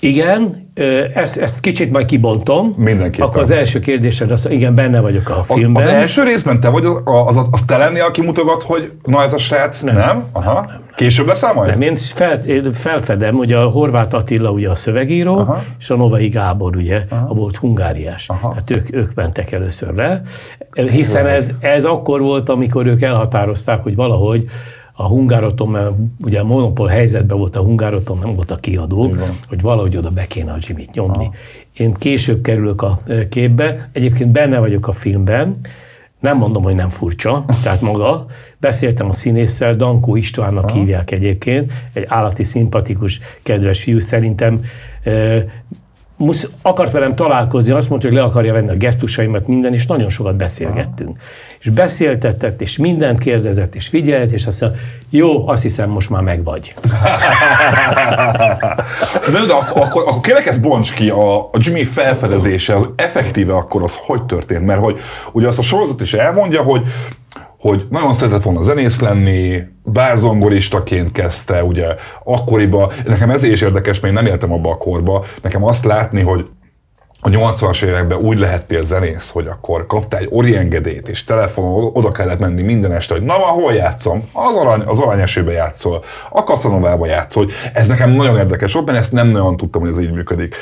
Igen, 0.06 0.72
ezt, 1.14 1.38
ezt 1.38 1.60
kicsit 1.60 1.92
majd 1.92 2.06
kibontom. 2.06 2.74
Mindenképpen. 2.78 3.28
Akkor 3.28 3.42
az 3.42 3.50
első 3.50 3.80
kérdésed 3.80 4.32
az, 4.32 4.50
igen, 4.50 4.76
benne 4.76 5.00
vagyok 5.00 5.30
a 5.30 5.44
filmben. 5.44 5.84
Az, 5.84 5.90
az 5.90 5.96
első 5.96 6.24
részben 6.24 6.60
te 6.60 6.70
vagy, 6.70 6.86
az, 6.86 7.02
az, 7.38 7.48
az 7.52 7.62
te 7.62 7.78
lenni, 7.78 8.00
aki 8.00 8.22
mutogat, 8.22 8.64
hogy 8.64 8.92
na 9.04 9.24
ez 9.24 9.34
a 9.34 9.38
srác? 9.38 9.82
Nem. 9.82 9.96
nem? 9.96 10.26
Aha. 10.32 10.54
Nem, 10.54 10.66
nem. 10.66 10.84
Később 10.96 11.28
leszel 11.28 11.54
majd? 11.54 11.70
Nem, 11.70 11.82
én, 11.82 11.96
fel, 11.96 12.34
én 12.34 12.74
felfedem, 12.74 13.36
hogy 13.36 13.54
a 13.54 13.62
Horváth 13.62 14.16
Attila 14.16 14.50
ugye 14.50 14.70
a 14.70 14.76
szövegíró, 14.76 15.38
Aha. 15.38 15.64
és 15.80 15.90
a 15.90 15.96
Novai 15.96 16.28
Gábor 16.28 16.76
ugye 16.76 17.02
Aha. 17.10 17.26
a 17.30 17.34
volt 17.34 17.58
hungáriás. 17.58 18.30
Aha. 18.30 18.50
Tehát 18.50 18.70
ők, 18.70 18.96
ők 18.96 19.14
mentek 19.14 19.52
először 19.52 19.94
le, 19.94 20.22
hiszen 20.74 21.28
ez, 21.28 21.52
ez 21.60 21.86
akkor 21.86 22.22
volt, 22.22 22.50
amikor 22.50 22.86
ők 22.86 23.02
elhatározták, 23.02 23.84
hogy 23.84 23.96
valahogy 23.96 24.46
a 24.98 25.04
hungároton, 25.04 25.70
mert 25.70 25.92
ugye 26.22 26.44
monopól 26.44 26.88
helyzetben 26.88 27.38
volt 27.38 27.56
a 27.56 27.62
hungároton, 27.62 28.18
nem 28.22 28.36
volt 28.36 28.52
a 28.52 28.56
kiadó, 28.56 29.16
hogy 29.48 29.62
valahogy 29.62 29.98
oda 29.98 30.10
be 30.10 30.28
kéne 30.28 30.52
a 30.52 30.58
Jimmy-t 30.60 30.94
nyomni. 30.94 31.25
Ha. 31.25 31.34
Én 31.74 31.94
később 31.94 32.42
kerülök 32.42 32.82
a 32.82 33.00
képbe, 33.30 33.90
egyébként 33.92 34.32
benne 34.32 34.60
vagyok 34.60 34.88
a 34.88 34.92
filmben, 34.92 35.58
nem 36.20 36.38
mondom, 36.38 36.64
hogy 36.64 36.75
nem 36.75 36.90
furcsa, 36.90 37.46
tehát 37.64 37.82
maga. 37.82 38.25
Beszéltem 38.58 39.10
a 39.10 39.14
színésszel, 39.14 39.74
Dankó 39.74 40.16
Istvánnak 40.16 40.70
ha. 40.70 40.78
hívják 40.78 41.12
egyébként, 41.12 41.74
egy 41.94 42.06
állati 42.08 42.44
szimpatikus, 42.44 43.20
kedves 43.44 43.84
fiú, 43.84 44.00
szerintem 44.00 44.62
musz, 46.18 46.50
akart 46.62 46.92
velem 46.92 47.16
találkozni, 47.16 47.72
azt 47.72 47.90
mondta, 47.90 48.08
hogy 48.08 48.18
le 48.18 48.24
akarja 48.24 48.54
venni 48.54 48.70
a 48.70 48.76
gesztusaimat, 48.76 49.48
minden, 49.48 49.74
és 49.74 49.86
nagyon 49.86 50.10
sokat 50.10 50.36
beszélgettünk. 50.36 51.20
És 51.60 51.70
beszéltetett, 51.70 52.62
és 52.62 52.78
mindent 52.78 53.20
kérdezett, 53.20 53.76
és 53.76 53.88
figyelt, 53.88 54.32
és 54.32 54.46
azt 54.46 54.62
mondja, 54.62 54.80
jó, 55.10 55.48
azt 55.48 55.62
hiszem, 55.62 55.90
most 55.90 56.10
már 56.10 56.22
megvagy. 56.22 56.74
de, 59.32 59.46
de 59.48 59.54
akkor, 59.54 59.82
akkor, 59.82 60.02
akkor 60.08 60.22
kérlek 60.22 60.46
ezt 60.46 60.62
bonts 60.62 60.94
ki, 60.94 61.10
a, 61.10 61.40
a 61.40 61.58
Jimmy 61.58 61.84
felfedezése, 61.84 62.76
az 62.76 62.90
effektíve 62.96 63.54
akkor 63.54 63.84
az 63.84 63.96
hogy 64.06 64.24
történt? 64.24 64.66
Mert 64.66 64.80
hogy 64.80 65.00
ugye 65.32 65.48
azt 65.48 65.60
a 65.60 65.62
sorozat 65.62 66.02
is 66.02 66.14
elmondja, 66.14 66.62
hogy 66.62 66.82
hogy 67.68 67.86
nagyon 67.90 68.14
szeretett 68.14 68.44
volna 68.44 68.62
zenész 68.62 69.00
lenni, 69.00 69.64
bárzongoristaként 69.84 71.12
kezdte, 71.12 71.64
ugye 71.64 71.96
akkoriban, 72.24 72.92
nekem 73.06 73.30
ezért 73.30 73.54
is 73.54 73.62
érdekes, 73.62 74.00
mert 74.00 74.14
én 74.16 74.24
nem 74.24 74.32
éltem 74.32 74.52
abba 74.52 74.70
a 74.70 74.78
korba, 74.78 75.26
nekem 75.42 75.64
azt 75.64 75.86
látni, 75.86 76.22
hogy 76.22 76.46
a 77.20 77.30
80-as 77.30 77.84
években 77.84 78.18
úgy 78.18 78.38
lehettél 78.38 78.84
zenész, 78.84 79.32
hogy 79.32 79.48
akkor 79.48 79.86
kaptál 79.88 80.20
egy 80.20 80.28
oriengedét, 80.32 81.10
és 81.10 81.24
telefonon 81.24 81.90
oda 81.94 82.12
kellett 82.12 82.40
menni 82.40 82.62
minden 82.62 82.92
este, 82.92 83.14
hogy 83.14 83.24
na, 83.24 83.34
hol 83.34 83.74
játszom? 83.74 84.30
Az, 84.32 84.56
arany, 84.56 84.82
az 84.82 85.00
aranyesőbe 85.00 85.52
játszol, 85.52 86.04
a 86.30 86.44
kaszanovába 86.44 87.06
játszol. 87.06 87.50
Ez 87.74 87.88
nekem 87.88 88.12
nagyon 88.12 88.38
érdekes 88.38 88.74
mert 88.86 88.98
ezt 88.98 89.12
nem 89.12 89.28
nagyon 89.28 89.58
tudtam, 89.58 89.82
hogy 89.82 89.90
ez 89.90 90.00
így 90.00 90.12
működik. 90.12 90.56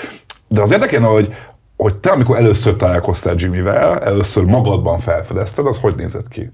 De 0.47 0.61
az 0.61 0.71
érdekelne, 0.71 1.07
hogy, 1.07 1.35
hogy 1.77 1.95
te, 1.95 2.09
amikor 2.09 2.37
először 2.37 2.75
találkoztál 2.75 3.35
Jimmyvel, 3.37 3.99
először 3.99 4.43
magadban 4.43 4.99
felfedezted, 4.99 5.65
az 5.65 5.79
hogy 5.79 5.95
nézett 5.95 6.27
ki? 6.27 6.51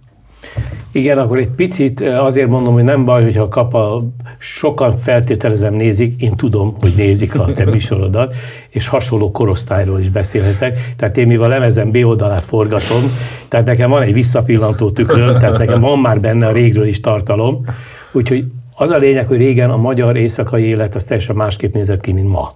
Igen, 0.91 1.17
akkor 1.17 1.37
egy 1.37 1.49
picit 1.49 2.01
azért 2.01 2.49
mondom, 2.49 2.73
hogy 2.73 2.83
nem 2.83 3.05
baj, 3.05 3.23
hogyha 3.23 3.47
kap 3.47 3.73
a, 3.73 4.03
sokan 4.37 4.97
feltételezem 4.97 5.73
nézik, 5.73 6.21
én 6.21 6.31
tudom, 6.31 6.75
hogy 6.79 6.93
nézik 6.95 7.39
a 7.39 7.51
te 7.51 7.65
műsorodat, 7.65 8.35
és 8.69 8.87
hasonló 8.87 9.31
korosztályról 9.31 9.99
is 9.99 10.09
beszélhetek. 10.09 10.93
Tehát 10.97 11.17
én 11.17 11.27
mivel 11.27 11.49
lemezem 11.49 11.91
B 11.91 11.95
oldalát 12.03 12.43
forgatom, 12.43 13.01
tehát 13.47 13.65
nekem 13.65 13.89
van 13.89 14.01
egy 14.01 14.13
visszapillantó 14.13 14.91
tükröm, 14.91 15.37
tehát 15.39 15.57
nekem 15.57 15.79
van 15.79 15.99
már 15.99 16.19
benne 16.19 16.47
a 16.47 16.51
régről 16.51 16.87
is 16.87 16.99
tartalom. 16.99 17.65
Úgyhogy 18.11 18.45
az 18.75 18.89
a 18.89 18.97
lényeg, 18.97 19.27
hogy 19.27 19.37
régen 19.37 19.69
a 19.69 19.77
magyar 19.77 20.17
éjszakai 20.17 20.63
élet 20.63 20.95
az 20.95 21.03
teljesen 21.03 21.35
másképp 21.35 21.73
nézett 21.73 22.01
ki, 22.01 22.11
mint 22.11 22.29
ma. 22.29 22.51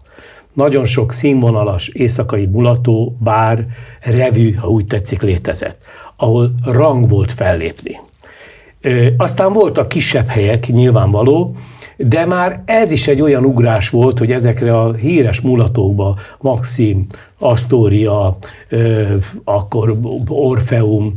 Nagyon 0.53 0.85
sok 0.85 1.11
színvonalas 1.11 1.87
éjszakai 1.87 2.45
mulató, 2.45 3.17
bár, 3.19 3.65
revű, 4.01 4.53
ha 4.53 4.67
úgy 4.67 4.85
tetszik, 4.85 5.21
létezett 5.21 5.85
ahol 6.15 6.53
rang 6.65 7.09
volt 7.09 7.33
fellépni. 7.33 7.99
Aztán 9.17 9.53
voltak 9.53 9.87
kisebb 9.87 10.27
helyek, 10.27 10.67
nyilvánvaló, 10.67 11.55
de 11.97 12.25
már 12.25 12.61
ez 12.65 12.91
is 12.91 13.07
egy 13.07 13.21
olyan 13.21 13.45
ugrás 13.45 13.89
volt, 13.89 14.19
hogy 14.19 14.31
ezekre 14.31 14.79
a 14.79 14.93
híres 14.93 15.41
mulatókba, 15.41 16.15
Maxim, 16.39 17.05
Astoria, 17.39 18.37
akkor 19.43 19.97
Orfeum, 20.27 21.13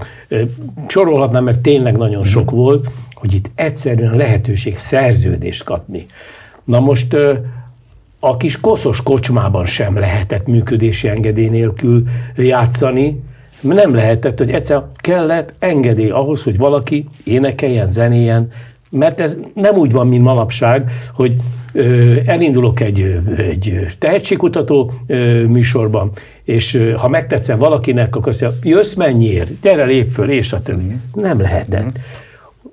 sorolhatnám, 0.89 1.45
mert 1.45 1.61
tényleg 1.61 1.97
nagyon 1.97 2.25
sok 2.25 2.51
volt, 2.51 2.89
hogy 3.15 3.35
itt 3.35 3.51
egyszerűen 3.55 4.17
lehetőség 4.17 4.79
szerződést 4.79 5.65
kapni. 5.65 6.07
Na 6.65 6.81
most 6.81 7.17
a 8.21 8.37
kis 8.37 8.61
koszos 8.61 9.03
kocsmában 9.03 9.67
sem 9.67 9.99
lehetett 9.99 10.47
működési 10.47 11.09
engedély 11.09 11.49
nélkül 11.49 12.03
játszani, 12.37 13.23
nem 13.75 13.95
lehetett, 13.95 14.39
hogy 14.39 14.51
egyszer 14.51 14.83
kellett 14.97 15.55
engedély 15.59 16.11
ahhoz, 16.11 16.43
hogy 16.43 16.57
valaki 16.57 17.07
énekeljen, 17.25 17.89
zenéjen, 17.89 18.49
mert 18.91 19.21
ez 19.21 19.39
nem 19.55 19.77
úgy 19.77 19.93
van, 19.93 20.07
mint 20.07 20.23
manapság, 20.23 20.91
hogy 21.15 21.37
elindulok 22.27 22.81
egy, 22.81 23.19
egy 23.37 23.87
tehetségkutató 23.99 24.93
műsorban, 25.49 26.11
és 26.45 26.83
ha 26.97 27.09
megtetszem 27.09 27.59
valakinek, 27.59 28.17
akkor 28.17 28.29
azt 28.29 28.41
mondja, 28.41 28.59
jössz 28.63 28.95
mennyiért, 28.95 29.51
gyere 29.63 29.85
lép 29.85 30.09
föl, 30.09 30.31
és 30.31 30.53
a 30.53 30.61
többi. 30.61 30.97
Nem 31.15 31.41
lehetett. 31.41 31.99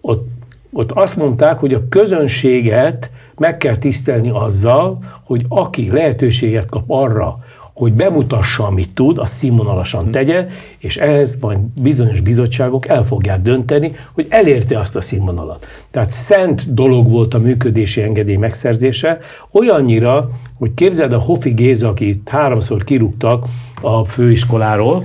Ott, 0.02 0.28
ott 0.72 0.92
azt 0.92 1.18
mondták, 1.18 1.58
hogy 1.58 1.74
a 1.74 1.88
közönséget 1.90 3.10
meg 3.38 3.58
kell 3.58 3.76
tisztelni 3.76 4.30
azzal, 4.30 5.00
hogy 5.24 5.46
aki 5.48 5.92
lehetőséget 5.92 6.70
kap 6.70 6.84
arra, 6.88 7.43
hogy 7.74 7.94
bemutassa, 7.94 8.68
amit 8.68 8.94
tud, 8.94 9.18
azt 9.18 9.36
színvonalasan 9.36 10.12
tegye, 10.12 10.48
és 10.78 10.98
ehhez 10.98 11.38
majd 11.40 11.58
bizonyos 11.82 12.20
bizottságok 12.20 12.88
el 12.88 13.04
fogják 13.04 13.42
dönteni, 13.42 13.92
hogy 14.14 14.26
elérte 14.30 14.80
azt 14.80 14.96
a 14.96 15.02
színvonalat. 15.02 15.66
Tehát 15.92 16.12
szent 16.12 16.74
dolog 16.74 17.10
volt 17.10 17.34
a 17.34 17.40
működési 17.40 18.02
engedély 18.02 18.36
megszerzése, 18.36 19.20
olyannyira, 19.52 20.30
hogy 20.58 20.74
képzeld 20.74 21.14
a 21.14 21.20
Hofi 21.20 21.50
Géza, 21.50 21.88
akit 21.88 22.30
háromszor 22.30 22.84
kirúgtak 22.84 23.46
a 23.82 24.06
főiskoláról, 24.06 25.04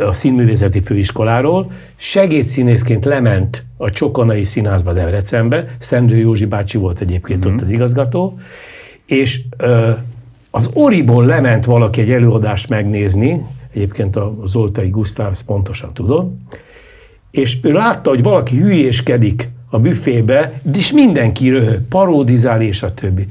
a 0.00 0.12
színművészeti 0.12 0.80
főiskoláról, 0.80 1.72
segédszínészként 1.96 3.04
lement 3.04 3.64
a 3.76 3.90
Csokonai 3.90 4.44
Színházba 4.44 4.92
Debrecenbe, 4.92 5.76
Szendő 5.78 6.16
Józsi 6.16 6.44
bácsi 6.44 6.78
volt 6.78 7.00
egyébként 7.00 7.46
mm-hmm. 7.46 7.54
ott 7.54 7.60
az 7.60 7.70
igazgató, 7.70 8.38
és 9.06 9.40
az 10.50 10.70
Oriból 10.74 11.24
lement 11.24 11.64
valaki 11.64 12.00
egy 12.00 12.10
előadást 12.10 12.68
megnézni, 12.68 13.46
egyébként 13.74 14.16
a 14.16 14.34
Zoltai 14.44 14.88
Gusztáv, 14.88 15.30
ezt 15.30 15.44
pontosan 15.44 15.92
tudom, 15.94 16.46
és 17.30 17.58
ő 17.62 17.72
látta, 17.72 18.10
hogy 18.10 18.22
valaki 18.22 18.56
hülyéskedik 18.56 19.48
a 19.70 19.78
büfébe, 19.78 20.60
és 20.74 20.92
mindenki 20.92 21.48
röhög, 21.48 21.80
paródizál 21.88 22.62
és 22.62 22.82
a 22.82 22.94
többi. 22.94 23.26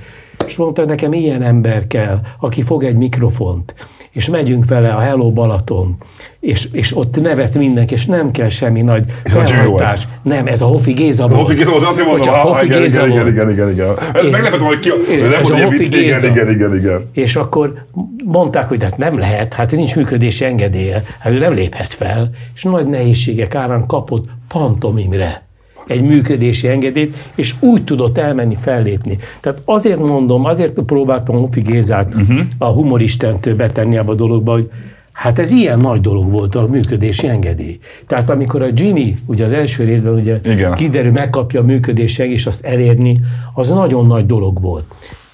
És 0.46 0.56
mondta, 0.56 0.86
nekem 0.86 1.14
ilyen 1.14 1.42
ember 1.42 1.88
kell, 1.88 2.20
aki 2.40 2.62
fog 2.62 2.84
egy 2.84 2.96
mikrofont, 2.96 3.74
és 4.18 4.30
megyünk 4.30 4.66
vele 4.66 4.90
a 4.90 5.00
Hello 5.00 5.32
Balaton, 5.32 5.98
és, 6.40 6.68
és 6.72 6.98
ott 6.98 7.22
nevet 7.22 7.56
mindenki, 7.58 7.94
és 7.94 8.06
nem 8.06 8.32
kell 8.32 8.50
semmi 8.50 8.82
nagy 8.82 9.06
felhajtás. 9.24 10.08
Nem, 10.22 10.48
ez 10.48 10.62
a 10.62 10.66
Hofi 10.66 10.92
Géza 10.92 11.28
volt. 11.28 11.42
Hofi 11.42 11.54
Géza 11.54 11.72
volt, 11.72 11.86
azt 11.86 12.06
mondom, 12.06 12.30
a 12.30 12.38
Hofi 12.38 12.66
igen, 12.66 12.82
Géza 12.82 13.08
igen, 13.08 13.28
igen, 13.28 13.50
igen, 13.50 13.72
igen, 13.72 13.96
Ez 14.14 14.28
meglepett, 14.28 14.60
hogy 14.60 14.80
ki, 14.80 14.92
ez 15.22 15.30
nem 15.30 15.42
volt 15.42 15.64
Hofi 15.64 15.88
Géza. 15.88 16.28
Igen, 16.28 16.32
igen, 16.32 16.50
igen, 16.50 16.76
igen. 16.76 17.10
És 17.14 17.36
akkor 17.36 17.86
mondták, 18.26 18.68
hogy 18.68 18.84
hát 18.84 18.98
nem 18.98 19.18
lehet, 19.18 19.54
hát 19.54 19.72
nincs 19.72 19.96
működési 19.96 20.46
engedélye, 20.46 21.04
hát 21.20 21.34
ő 21.34 21.38
nem 21.38 21.54
léphet 21.54 21.94
fel, 21.94 22.30
és 22.56 22.64
nagy 22.64 22.88
nehézségek 22.88 23.56
árán 23.56 23.86
kapott 23.86 24.28
pantomimre 24.48 25.47
egy 25.88 26.02
működési 26.02 26.68
engedélyt, 26.68 27.16
és 27.36 27.56
úgy 27.60 27.84
tudott 27.84 28.18
elmenni, 28.18 28.56
fellépni. 28.56 29.18
Tehát 29.40 29.62
azért 29.66 30.00
mondom, 30.00 30.46
azért 30.46 30.80
próbáltam 30.82 31.36
Hofi 31.36 31.62
Gézát 31.62 32.16
uh-huh. 32.16 32.40
a 32.58 32.66
humoristent 32.66 33.56
betenni 33.56 33.98
abba 33.98 34.12
a 34.12 34.16
dologba, 34.16 34.52
hogy 34.52 34.70
Hát 35.18 35.40
ez 35.40 35.52
ilyen 35.52 35.80
nagy 35.80 36.02
dolog 36.02 36.32
volt 36.32 36.56
a 36.56 36.68
működési 36.68 37.28
engedély. 37.28 37.80
Tehát 38.08 38.30
amikor 38.30 38.62
a 38.62 38.72
Gini, 38.72 39.16
ugye 39.26 39.46
az 39.46 39.52
első 39.52 39.84
részben 39.84 40.14
ugye 40.14 40.40
Igen. 40.44 40.74
kiderül, 40.74 41.12
megkapja 41.12 41.60
a 41.60 41.64
működési 41.64 42.22
engedélyt, 42.22 42.40
és 42.40 42.48
azt 42.48 42.66
elérni, 42.66 43.20
az 43.54 43.70
nagyon 43.70 44.08
nagy 44.08 44.26
dolog 44.26 44.62
volt. 44.62 44.84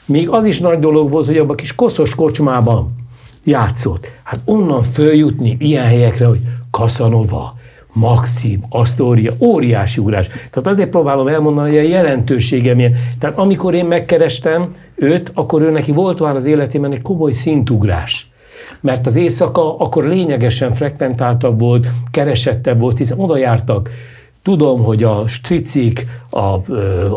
Még 0.06 0.30
az 0.30 0.46
is 0.46 0.60
nagy 0.60 0.80
dolog 0.80 1.10
volt, 1.10 1.26
hogy 1.26 1.38
abban 1.38 1.50
a 1.52 1.56
kis 1.56 1.76
koszos 1.76 2.16
kocsmában 2.16 2.96
játszott. 3.44 4.12
Hát 4.24 4.40
onnan 4.46 4.82
följutni 4.82 5.56
ilyen 5.60 5.86
helyekre, 5.86 6.26
hogy 6.26 6.40
Casanova, 6.72 7.58
Maxim, 7.94 8.64
Astoria, 8.70 9.32
óriási 9.40 10.02
ugrás. 10.02 10.28
Tehát 10.28 10.68
azért 10.68 10.90
próbálom 10.90 11.28
elmondani, 11.28 11.70
hogy 11.70 11.86
a 11.86 11.90
jelentősége 11.90 12.74
milyen. 12.74 12.96
Tehát 13.20 13.38
amikor 13.38 13.74
én 13.74 13.86
megkerestem 13.86 14.70
őt, 14.96 15.32
akkor 15.34 15.62
ő 15.62 15.72
neki 15.72 15.92
volt 15.92 16.20
már 16.20 16.36
az 16.36 16.46
életében 16.46 16.92
egy 16.92 17.02
komoly 17.02 17.32
szintugrás 17.32 18.28
mert 18.82 19.08
az 19.08 19.16
éjszaka 19.16 19.78
akkor 19.78 20.06
lényegesen 20.06 20.74
frekventáltabb 20.74 21.60
volt, 21.60 21.88
keresettebb 22.12 22.80
volt, 22.80 22.98
hiszen 22.98 23.20
oda 23.20 23.38
jártak 23.38 23.90
Tudom, 24.44 24.84
hogy 24.84 25.04
a 25.04 25.28
stricik, 25.28 26.08
a, 26.30 26.40
a, 26.40 26.62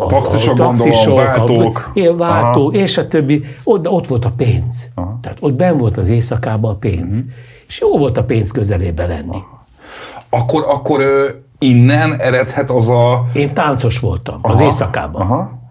a 0.03 0.07
taxisok, 0.07 0.53
a, 0.53 0.57
taxisok, 0.57 1.15
gondolom, 1.15 1.25
váltók, 1.25 1.93
a, 1.95 2.17
váltók 2.17 2.75
és 2.75 2.97
a 2.97 3.09
többi, 3.09 3.45
ott, 3.65 3.89
ott 3.89 4.07
volt 4.07 4.25
a 4.25 4.33
pénz. 4.37 4.89
Aha. 4.95 5.19
Tehát 5.23 5.39
ott 5.41 5.55
ben 5.55 5.77
volt 5.77 5.97
az 5.97 6.09
éjszakában 6.09 6.71
a 6.71 6.75
pénz. 6.75 7.15
Uh-huh. 7.15 7.31
És 7.67 7.81
jó 7.81 7.99
volt 7.99 8.17
a 8.17 8.25
pénz 8.25 8.51
közelébe 8.51 9.07
lenni. 9.07 9.29
Aha. 9.29 9.56
Akkor, 10.38 10.64
akkor 10.68 11.03
innen 11.59 12.20
eredhet 12.20 12.70
az 12.70 12.88
a... 12.88 13.27
Én 13.33 13.55
táncos 13.55 13.99
voltam 13.99 14.38
Aha. 14.42 14.53
az 14.53 14.61
éjszakában. 14.61 15.20
Aha. 15.20 15.64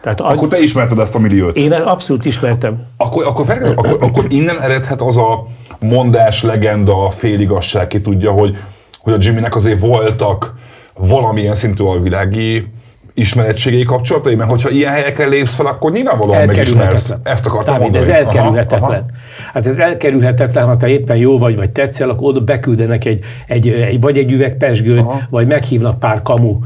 Tehát 0.00 0.20
akkor 0.20 0.48
te 0.48 0.58
ismerted 0.58 0.98
ezt 0.98 1.14
a 1.14 1.18
milliót? 1.18 1.56
Én 1.56 1.72
abszolút 1.72 2.24
ismertem. 2.24 2.86
Akkor, 2.96 3.26
akkor, 3.26 3.50
akkor, 3.50 3.96
akkor 4.00 4.24
innen 4.28 4.60
eredhet 4.60 5.02
az 5.02 5.16
a 5.16 5.46
mondás, 5.80 6.42
legenda, 6.42 7.10
féligasság, 7.10 7.86
ki 7.86 8.00
tudja, 8.00 8.30
hogy, 8.30 8.56
hogy 8.98 9.12
a 9.12 9.16
Jimmynek 9.20 9.56
azért 9.56 9.80
voltak 9.80 10.54
valamilyen 10.94 11.54
szintű 11.54 11.84
alvilági 11.84 12.72
ismeretségei 13.18 13.84
kapcsolatai, 13.84 14.34
mert 14.34 14.50
hogyha 14.50 14.70
ilyen 14.70 14.92
helyeken 14.92 15.28
lépsz 15.28 15.54
fel, 15.54 15.66
akkor 15.66 15.92
nyilvánvalóan 15.92 16.46
megismersz. 16.46 17.14
Ezt 17.22 17.46
akartam 17.46 17.74
Dávid, 17.74 17.92
mondani. 17.92 18.12
ez 18.12 18.20
elkerülhetetlen. 18.20 18.82
Aha, 18.82 18.92
aha. 18.92 19.06
Hát 19.52 19.66
ez 19.66 19.76
elkerülhetetlen, 19.76 20.66
ha 20.66 20.76
te 20.76 20.88
éppen 20.88 21.16
jó 21.16 21.38
vagy, 21.38 21.56
vagy 21.56 21.70
tetszel, 21.70 22.10
akkor 22.10 22.28
oda 22.28 22.40
beküldenek 22.40 23.04
egy, 23.04 23.24
egy, 23.46 23.68
egy 23.68 24.00
vagy 24.00 24.18
egy 24.18 24.32
üveg 24.32 24.56
pesgőt, 24.56 24.98
aha. 24.98 25.20
vagy 25.30 25.46
meghívnak 25.46 25.98
pár 25.98 26.22
kamu 26.22 26.58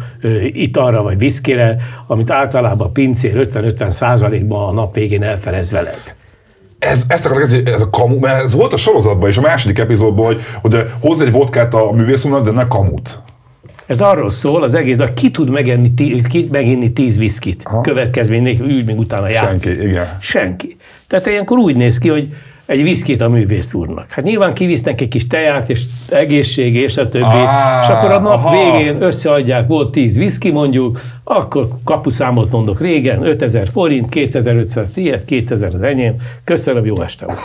italra, 0.52 1.02
vagy 1.02 1.18
viszkire, 1.18 1.76
amit 2.06 2.30
általában 2.30 2.86
a 2.86 2.90
pincér 2.90 3.48
50-50 3.54 3.90
százalékban 3.90 4.68
a 4.68 4.72
nap 4.72 4.94
végén 4.94 5.22
elfelez 5.22 5.72
veled 5.72 6.14
ez, 6.82 7.04
ezt 7.08 7.24
akarok, 7.24 7.42
ez, 7.42 7.52
ez 7.64 7.80
a 7.80 7.90
kamu, 7.90 8.18
mert 8.18 8.42
ez 8.42 8.54
volt 8.54 8.72
a 8.72 8.76
sorozatban 8.76 9.28
is, 9.28 9.36
a 9.36 9.40
második 9.40 9.78
epizódban, 9.78 10.26
hogy, 10.26 10.40
hogy 10.62 10.90
hozzá 11.00 11.24
egy 11.24 11.32
vodkát 11.32 11.74
a 11.74 11.90
művészúnak, 11.92 12.44
de 12.44 12.50
ne 12.50 12.66
kamut. 12.68 13.22
Ez 13.92 14.00
arról 14.00 14.30
szól, 14.30 14.62
az 14.62 14.74
egész, 14.74 14.98
hogy 14.98 15.12
ki 15.12 15.30
tud 15.30 15.48
megenni, 15.48 15.94
ki, 16.28 16.48
meginni 16.50 16.92
tíz 16.92 17.18
viszkit, 17.18 17.62
következmény 17.82 18.42
nélkül, 18.42 18.66
úgy 18.66 18.84
még 18.84 18.98
utána 18.98 19.28
játsz. 19.28 19.64
Senki, 19.64 19.82
igen. 19.82 20.16
Senki. 20.20 20.76
Tehát 21.06 21.26
ilyenkor 21.26 21.58
úgy 21.58 21.76
néz 21.76 21.98
ki, 21.98 22.08
hogy 22.08 22.28
egy 22.66 22.82
viszkit 22.82 23.20
a 23.20 23.28
művész 23.28 23.74
úrnak. 23.74 24.10
Hát 24.10 24.24
nyilván 24.24 24.52
kivisznek 24.52 25.00
egy 25.00 25.08
kis 25.08 25.26
teját, 25.26 25.70
és 25.70 25.82
egészség, 26.08 26.74
és 26.74 26.96
a 26.96 27.08
többi. 27.08 27.24
Á, 27.24 27.80
és 27.82 27.88
akkor 27.88 28.10
a 28.10 28.20
nap 28.20 28.44
aha. 28.44 28.72
végén 28.72 29.02
összeadják, 29.02 29.66
volt 29.66 29.90
10 29.92 30.16
viszki 30.16 30.50
mondjuk, 30.50 31.00
akkor 31.24 31.68
kapuszámot 31.84 32.50
mondok 32.50 32.80
régen, 32.80 33.26
5000 33.26 33.68
forint, 33.68 34.08
2500 34.08 34.90
tiéd, 34.90 35.24
2000 35.24 35.74
az 35.74 35.82
enyém, 35.82 36.14
köszönöm, 36.44 36.84
jó 36.84 37.02
este 37.02 37.26
volt. 37.26 37.38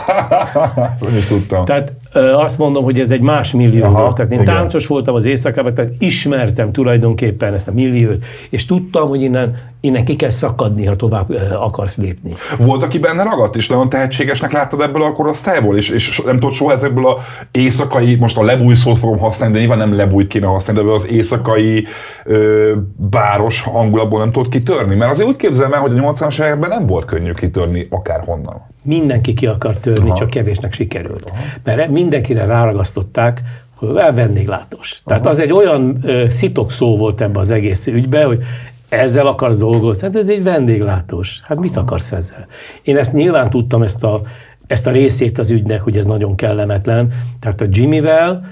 Nem 1.00 1.16
is 1.16 1.24
tudtam. 1.24 1.64
Tehát 1.64 1.92
azt 2.18 2.58
mondom, 2.58 2.84
hogy 2.84 3.00
ez 3.00 3.10
egy 3.10 3.20
más 3.20 3.52
millió 3.52 3.84
Aha, 3.84 4.00
volt. 4.00 4.14
Tehát 4.14 4.32
én 4.32 4.40
igen. 4.40 4.54
táncos 4.54 4.86
voltam 4.86 5.14
az 5.14 5.24
éjszakában, 5.24 5.74
tehát 5.74 5.90
ismertem 5.98 6.72
tulajdonképpen 6.72 7.54
ezt 7.54 7.68
a 7.68 7.72
milliót, 7.72 8.24
és 8.50 8.66
tudtam, 8.66 9.08
hogy 9.08 9.22
innen, 9.22 9.56
innen 9.80 10.04
ki 10.04 10.16
kell 10.16 10.30
szakadni, 10.30 10.86
ha 10.86 10.96
tovább 10.96 11.30
akarsz 11.60 11.96
lépni. 11.96 12.34
Volt, 12.58 12.82
aki 12.82 12.98
benne 12.98 13.22
ragadt, 13.22 13.56
és 13.56 13.68
nagyon 13.68 13.88
tehetségesnek 13.88 14.52
láttad 14.52 14.80
ebből 14.80 15.02
a 15.02 15.12
korosztályból, 15.12 15.76
és, 15.76 15.88
és 15.88 16.22
nem 16.24 16.38
tudod 16.38 16.54
soha 16.54 16.72
ezekből 16.72 17.06
a 17.06 17.18
éjszakai, 17.50 18.14
most 18.14 18.38
a 18.38 18.42
lebúj 18.42 18.74
szót 18.74 18.98
fogom 18.98 19.18
használni, 19.18 19.54
de 19.54 19.60
nyilván 19.60 19.78
nem 19.78 19.94
lebújt 19.94 20.26
kéne 20.26 20.46
használni, 20.46 20.82
de 20.82 20.88
ebből 20.88 20.98
az 21.00 21.10
éjszakai 21.10 21.86
ö, 22.24 22.72
báros 22.96 23.62
hangulatból 23.62 24.18
nem 24.18 24.32
tudod 24.32 24.48
kitörni. 24.48 24.94
Mert 24.94 25.10
azért 25.10 25.28
úgy 25.28 25.36
képzelem 25.36 25.72
el, 25.72 25.80
hogy 25.80 25.98
a 25.98 26.12
80-as 26.12 26.44
években 26.44 26.68
nem 26.68 26.86
volt 26.86 27.04
könnyű 27.04 27.32
kitörni 27.32 27.86
akárhonnan. 27.90 28.66
Mindenki 28.82 29.34
ki 29.34 29.46
akar 29.46 29.76
törni, 29.76 30.12
csak 30.12 30.30
kevésnek 30.30 30.72
sikerült. 30.72 31.32
Mert 31.64 31.90
mindenkire 31.90 32.44
ráragasztották, 32.44 33.42
hogy 33.74 33.96
el 33.96 34.12
vendéglátós. 34.12 35.02
Tehát 35.04 35.26
az 35.26 35.38
egy 35.38 35.52
olyan 35.52 35.98
ö, 36.02 36.24
szitok 36.28 36.70
szó 36.70 36.96
volt 36.96 37.20
ebbe 37.20 37.40
az 37.40 37.50
egész 37.50 37.86
ügybe, 37.86 38.24
hogy 38.24 38.44
ezzel 38.88 39.26
akarsz 39.26 39.56
dolgozni. 39.56 40.06
Hát 40.06 40.16
ez 40.16 40.28
egy 40.28 40.42
vendéglátós. 40.42 41.40
Hát 41.44 41.58
mit 41.58 41.76
akarsz 41.76 42.12
ezzel? 42.12 42.46
Én 42.82 42.96
ezt 42.96 43.12
nyilván 43.12 43.50
tudtam, 43.50 43.82
ezt 43.82 44.04
a, 44.04 44.22
ezt 44.66 44.86
a 44.86 44.90
részét 44.90 45.38
az 45.38 45.50
ügynek, 45.50 45.80
hogy 45.80 45.96
ez 45.96 46.06
nagyon 46.06 46.34
kellemetlen. 46.34 47.12
Tehát 47.40 47.60
a 47.60 47.66
Jimmyvel, 47.70 48.44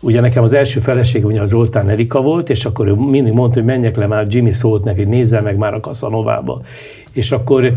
Ugye 0.00 0.20
nekem 0.20 0.42
az 0.42 0.52
első 0.52 0.80
feleség 0.80 1.24
ugye 1.26 1.40
az 1.40 1.48
Zoltán 1.48 1.88
Erika 1.88 2.20
volt, 2.20 2.50
és 2.50 2.64
akkor 2.64 2.86
ő 2.86 2.92
mindig 2.94 3.32
mondta, 3.32 3.58
hogy 3.58 3.68
menjek 3.68 3.96
le 3.96 4.06
már, 4.06 4.26
Jimmy 4.28 4.52
szólt 4.52 4.84
neki, 4.84 4.98
hogy 4.98 5.08
nézzel 5.08 5.42
meg 5.42 5.56
már 5.56 5.74
a 5.74 5.80
Kaszanovába. 5.80 6.60
És 7.12 7.32
akkor 7.32 7.64
eh, 7.64 7.74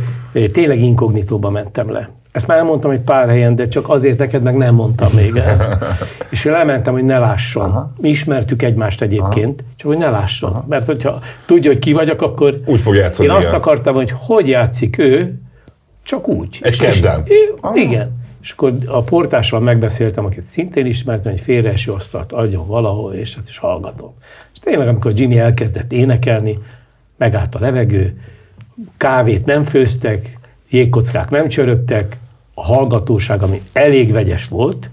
tényleg 0.47 0.82
inkognitóba 0.82 1.49
mentem 1.49 1.91
le. 1.91 2.10
Ezt 2.32 2.47
már 2.47 2.58
elmondtam 2.58 2.91
egy 2.91 3.01
pár 3.01 3.27
helyen, 3.29 3.55
de 3.55 3.67
csak 3.67 3.89
azért 3.89 4.17
neked 4.17 4.43
meg 4.43 4.55
nem 4.58 4.75
mondtam 4.75 5.12
még 5.15 5.36
el. 5.36 5.77
És 6.32 6.45
én 6.45 6.51
lementem, 6.51 6.93
hogy 6.93 7.03
ne 7.03 7.17
lásson. 7.19 7.63
Aha. 7.69 7.91
Mi 8.01 8.10
ismertük 8.10 8.62
egymást 8.62 9.01
egyébként, 9.01 9.62
Aha. 9.62 9.69
csak 9.75 9.88
hogy 9.89 9.97
ne 9.97 10.10
lásson. 10.10 10.51
Aha. 10.51 10.63
Mert 10.67 10.86
hogyha 10.86 11.19
tudja, 11.45 11.71
hogy 11.71 11.79
ki 11.79 11.93
vagyok, 11.93 12.21
akkor 12.21 12.62
Úgy 12.65 12.79
fog 12.79 12.95
játszani, 12.95 13.27
én 13.27 13.34
azt 13.34 13.53
akartam, 13.53 13.95
hogy 13.95 14.13
hogy 14.17 14.47
játszik 14.47 14.97
ő, 14.97 15.39
csak 16.03 16.27
úgy. 16.27 16.58
Egy 16.62 16.71
És- 16.71 16.79
kedden. 16.79 17.23
Igen. 17.73 18.18
És 18.41 18.52
akkor 18.52 18.73
a 18.86 19.04
portással 19.04 19.60
megbeszéltem, 19.60 20.25
akit 20.25 20.41
szintén 20.41 20.86
ismertem, 20.86 21.32
egy 21.32 21.41
félreeső 21.41 21.91
asztalt 21.91 22.32
adjon 22.32 22.67
valahol, 22.67 23.13
és 23.13 23.36
hát 23.36 23.49
is 23.49 23.58
hallgatom. 23.58 24.13
És 24.54 24.60
tényleg, 24.60 24.88
amikor 24.88 25.12
Jimmy 25.15 25.38
elkezdett 25.38 25.91
énekelni, 25.91 26.58
megállt 27.17 27.56
a 27.56 27.60
levegő, 27.60 28.21
kávét 28.97 29.45
nem 29.45 29.63
főztek, 29.63 30.38
jégkockák 30.69 31.30
nem 31.30 31.47
csörögtek, 31.47 32.17
a 32.54 32.63
hallgatóság, 32.63 33.41
ami 33.41 33.62
elég 33.73 34.12
vegyes 34.12 34.47
volt, 34.47 34.89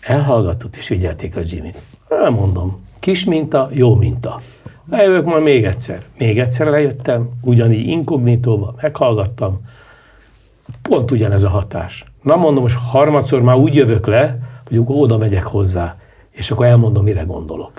elhallgatott 0.00 0.76
és 0.76 0.86
figyelték 0.86 1.36
a 1.36 1.40
Jimmy-t. 1.44 1.78
Elmondom, 2.08 2.86
kis 2.98 3.24
minta, 3.24 3.68
jó 3.72 3.94
minta. 3.94 4.40
Lejövök 4.90 5.24
majd 5.24 5.42
még 5.42 5.64
egyszer. 5.64 6.04
Még 6.18 6.38
egyszer 6.38 6.66
lejöttem, 6.66 7.28
ugyanígy 7.40 7.86
inkognitóba, 7.86 8.74
meghallgattam, 8.80 9.60
pont 10.82 11.10
ugyanez 11.10 11.42
a 11.42 11.48
hatás. 11.48 12.04
Na 12.22 12.36
mondom, 12.36 12.62
most 12.62 12.78
harmadszor 12.90 13.42
már 13.42 13.56
úgy 13.56 13.74
jövök 13.74 14.06
le, 14.06 14.38
hogy 14.68 14.76
akkor 14.76 14.96
oda 14.98 15.18
megyek 15.18 15.42
hozzá, 15.44 15.96
és 16.30 16.50
akkor 16.50 16.66
elmondom, 16.66 17.04
mire 17.04 17.22
gondolok. 17.22 17.72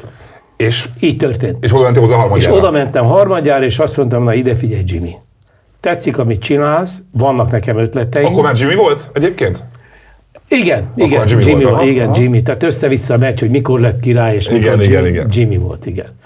És, 0.57 0.87
Így 0.99 1.17
történt. 1.17 1.63
és 1.63 1.73
oda 1.73 1.83
mentél 1.83 2.01
hozzá 2.01 2.13
És 2.15 2.19
harmadjára. 2.21 2.55
oda 2.55 2.71
mentem 2.71 3.05
harmadjára, 3.05 3.63
és 3.65 3.79
azt 3.79 3.97
mondtam, 3.97 4.23
na 4.23 4.33
ide 4.33 4.55
figyelj, 4.55 4.83
Jimmy. 4.85 5.15
Tetszik, 5.79 6.17
amit 6.17 6.41
csinálsz, 6.41 7.03
vannak 7.11 7.51
nekem 7.51 7.77
ötleteim. 7.77 8.25
Akkor 8.25 8.43
már 8.43 8.57
Jimmy 8.57 8.75
volt 8.75 9.09
egyébként? 9.13 9.63
Igen, 10.47 10.91
igen, 10.95 11.17
már 11.19 11.27
Jimmy, 11.29 11.43
Jimmy 11.45 11.63
volt, 11.63 11.83
igen, 11.85 12.09
aha. 12.09 12.21
Jimmy. 12.21 12.41
Tehát 12.41 12.63
össze-vissza 12.63 13.17
megy, 13.17 13.39
hogy 13.39 13.49
mikor 13.49 13.79
lett 13.79 13.99
király, 13.99 14.35
és 14.35 14.49
mikor 14.49 14.61
Igen, 14.61 14.79
Jimmy, 14.79 14.85
igen, 14.91 15.05
igen. 15.05 15.27
Jimmy 15.31 15.57
volt, 15.57 15.85
igen. 15.85 16.19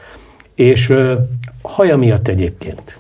És 0.56 0.90
ö, 0.90 1.14
haja 1.62 1.98
miatt 1.98 2.28
egyébként. 2.28 2.98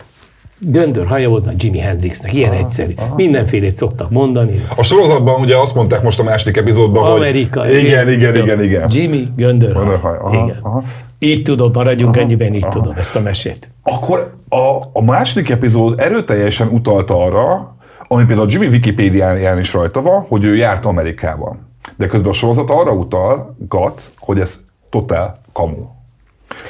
Göndör 0.59 1.05
haja 1.05 1.29
volt 1.29 1.45
nagy 1.45 1.63
Jimi 1.63 1.77
Hendrixnek, 1.79 2.33
ilyen 2.33 2.51
egyszerű. 2.51 2.93
Mindenfélét 3.15 3.77
szoktak 3.77 4.09
mondani. 4.09 4.63
A 4.75 4.83
sorozatban 4.83 5.39
ugye 5.41 5.57
azt 5.57 5.75
mondták 5.75 6.03
most 6.03 6.19
a 6.19 6.23
második 6.23 6.57
epizódban, 6.57 7.11
Amerika. 7.11 7.59
hogy 7.61 7.75
igen, 7.75 8.09
igen, 8.09 8.35
igen, 8.35 8.61
igen. 8.63 8.89
Jimmy 8.91 9.27
Göndör 9.35 9.75
aha, 9.75 10.29
Igen. 10.31 10.59
aha. 10.61 10.83
Így 11.19 11.43
tudom, 11.43 11.71
maradjunk 11.73 12.17
ennyiben, 12.17 12.53
így 12.53 12.67
tudom 12.67 12.93
ezt 12.97 13.15
a 13.15 13.21
mesét. 13.21 13.69
Akkor 13.83 14.33
a, 14.49 14.77
a 14.93 15.01
második 15.03 15.49
epizód 15.49 15.99
erőteljesen 15.99 16.67
utalta 16.67 17.23
arra, 17.23 17.75
ami 18.07 18.25
például 18.25 18.47
a 18.47 18.51
Jimmy 18.51 18.67
Wikipédiáján 18.67 19.59
is 19.59 19.73
rajta 19.73 20.01
van, 20.01 20.25
hogy 20.27 20.43
ő 20.43 20.55
járt 20.55 20.85
Amerikában. 20.85 21.67
De 21.97 22.05
közben 22.05 22.29
a 22.29 22.33
sorozat 22.33 22.69
arra 22.69 22.91
utalgat, 22.91 24.11
hogy 24.19 24.39
ez 24.39 24.59
totál 24.89 25.39
kamu. 25.51 25.85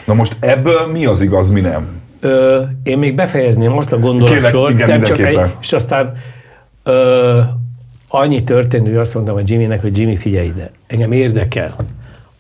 Na 0.06 0.14
most 0.14 0.36
ebből 0.40 0.88
mi 0.92 1.06
az 1.06 1.22
igaz, 1.22 1.50
mi 1.50 1.62
nem? 1.62 2.02
Ö, 2.20 2.62
én 2.84 2.98
még 2.98 3.16
befejezném 3.16 3.78
azt 3.78 3.92
a 3.92 3.96
Kérlek, 3.96 4.12
gondolatsort, 4.12 4.74
igen, 4.74 5.02
csak 5.02 5.20
egy, 5.20 5.40
és 5.62 5.74
aztán 5.74 6.18
ö, 6.84 7.40
annyi 8.08 8.44
történt, 8.44 8.88
hogy 8.88 8.96
azt 8.96 9.14
mondtam 9.14 9.36
a 9.36 9.42
Jimmynek, 9.46 9.82
hogy 9.82 9.98
Jimmy 9.98 10.16
figyelj 10.16 10.48
ide, 10.48 10.72
engem 10.88 11.12
érdekel 11.12 11.76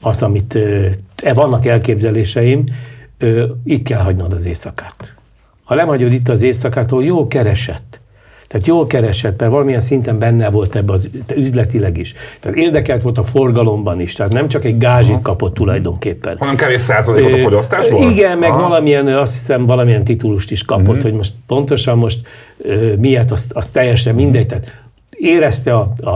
az, 0.01 0.21
amit 0.21 0.55
ö, 0.55 0.87
e, 1.23 1.33
vannak 1.33 1.65
elképzeléseim, 1.65 2.63
ö, 3.17 3.45
itt 3.63 3.87
kell 3.87 4.01
hagynod 4.01 4.33
az 4.33 4.45
éjszakát. 4.45 5.13
Ha 5.63 5.75
nem 5.75 5.87
hagyod 5.87 6.13
itt 6.13 6.29
az 6.29 6.41
éjszakát, 6.41 6.91
akkor 6.91 7.03
jó 7.03 7.27
keresett. 7.27 7.99
Tehát 8.47 8.67
jól 8.67 8.87
keresett, 8.87 9.39
mert 9.39 9.51
valamilyen 9.51 9.79
szinten 9.79 10.19
benne 10.19 10.49
volt 10.49 10.75
ebbe 10.75 10.93
az 10.93 11.09
üzletileg 11.35 11.97
is. 11.97 12.13
Tehát 12.39 12.57
érdekelt 12.57 13.01
volt 13.01 13.17
a 13.17 13.23
forgalomban 13.23 13.99
is, 14.01 14.13
tehát 14.13 14.31
nem 14.31 14.47
csak 14.47 14.63
egy 14.65 14.77
gázsit 14.77 15.21
kapott 15.21 15.53
tulajdonképpen. 15.53 16.35
Hanem 16.37 16.55
kevés 16.55 16.81
százalékot 16.81 17.33
a 17.33 17.37
fogyasztásból? 17.37 18.09
Igen, 18.11 18.37
meg 18.37 18.49
Aha. 18.49 18.61
valamilyen, 18.61 19.07
azt 19.07 19.33
hiszem, 19.33 19.65
valamilyen 19.65 20.03
titulust 20.03 20.51
is 20.51 20.63
kapott, 20.65 20.95
Mhm. 20.95 21.01
hogy 21.01 21.13
most 21.13 21.33
pontosan 21.47 21.97
most 21.97 22.19
miért, 22.97 23.31
az, 23.31 23.47
az 23.53 23.69
teljesen 23.69 24.15
mindegy. 24.15 24.47
Tehát 24.47 24.81
érezte 25.17 25.73
a, 25.75 25.93
a, 26.01 26.09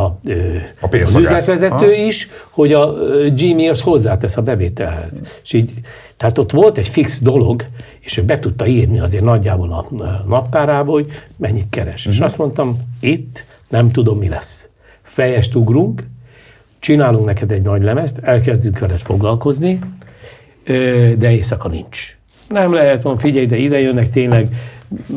A 0.79 0.95
az 1.03 1.15
üzletvezető 1.15 1.93
is, 1.93 2.29
hogy 2.49 2.73
a 2.73 2.93
Jimmy 3.35 3.69
az 3.69 3.81
hozzátesz 3.81 4.37
a 4.37 4.41
bevételhez. 4.41 5.21
És 5.43 5.53
így, 5.53 5.71
tehát 6.17 6.37
ott 6.37 6.51
volt 6.51 6.77
egy 6.77 6.87
fix 6.87 7.21
dolog, 7.21 7.65
és 7.99 8.17
ő 8.17 8.23
be 8.23 8.39
tudta 8.39 8.67
írni 8.67 8.99
azért 8.99 9.23
nagyjából 9.23 9.71
a 9.71 10.03
a 10.03 10.23
naptárába, 10.27 10.91
hogy 10.91 11.11
mennyit 11.35 11.67
keres. 11.69 12.03
Mhm. 12.03 12.13
És 12.13 12.19
azt 12.19 12.37
mondtam, 12.37 12.77
itt 12.99 13.45
nem 13.69 13.91
tudom, 13.91 14.17
mi 14.17 14.27
lesz. 14.27 14.69
Fejest 15.01 15.55
ugrunk, 15.55 16.03
csinálunk 16.79 17.25
neked 17.25 17.51
egy 17.51 17.61
nagy 17.61 17.83
lemezt, 17.83 18.17
elkezdünk 18.17 18.79
veled 18.79 18.99
foglalkozni, 18.99 19.79
de 21.17 21.31
éjszaka 21.31 21.67
nincs. 21.67 22.17
Nem 22.47 22.73
lehet, 22.73 23.01
van, 23.01 23.17
figyelj, 23.17 23.45
de 23.45 23.57
ide 23.57 23.79
jönnek 23.79 24.09
tényleg, 24.09 24.55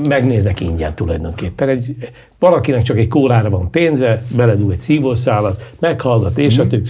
megnéznek 0.09 0.61
ingyen 0.61 0.95
tulajdonképpen. 0.95 1.69
Egy, 1.69 1.97
valakinek 2.39 2.83
csak 2.83 2.99
egy 2.99 3.09
kórára 3.09 3.51
van 3.51 3.71
pénze, 3.71 4.23
beledug 4.37 4.71
egy 4.71 4.81
szívószálat, 4.81 5.71
meghallgat, 5.79 6.39
és 6.39 6.55
többi. 6.55 6.83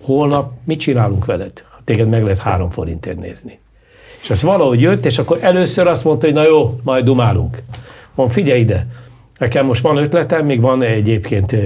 Holnap 0.00 0.52
mit 0.64 0.80
csinálunk 0.80 1.24
veled? 1.24 1.64
Téged 1.84 2.08
meg 2.08 2.22
lehet 2.22 2.38
három 2.38 2.70
forintért 2.70 3.18
nézni. 3.18 3.58
És 4.22 4.30
az 4.30 4.42
valahogy 4.42 4.80
jött, 4.80 5.04
és 5.04 5.18
akkor 5.18 5.38
először 5.40 5.86
azt 5.86 6.04
mondta, 6.04 6.26
hogy 6.26 6.34
na 6.34 6.42
jó, 6.42 6.80
majd 6.82 7.04
dumálunk. 7.04 7.62
Mondom, 8.14 8.34
figyelj 8.34 8.60
ide, 8.60 8.86
nekem 9.38 9.66
most 9.66 9.82
van 9.82 9.96
ötletem, 9.96 10.46
még 10.46 10.60
van 10.60 10.82
egyébként 10.82 11.56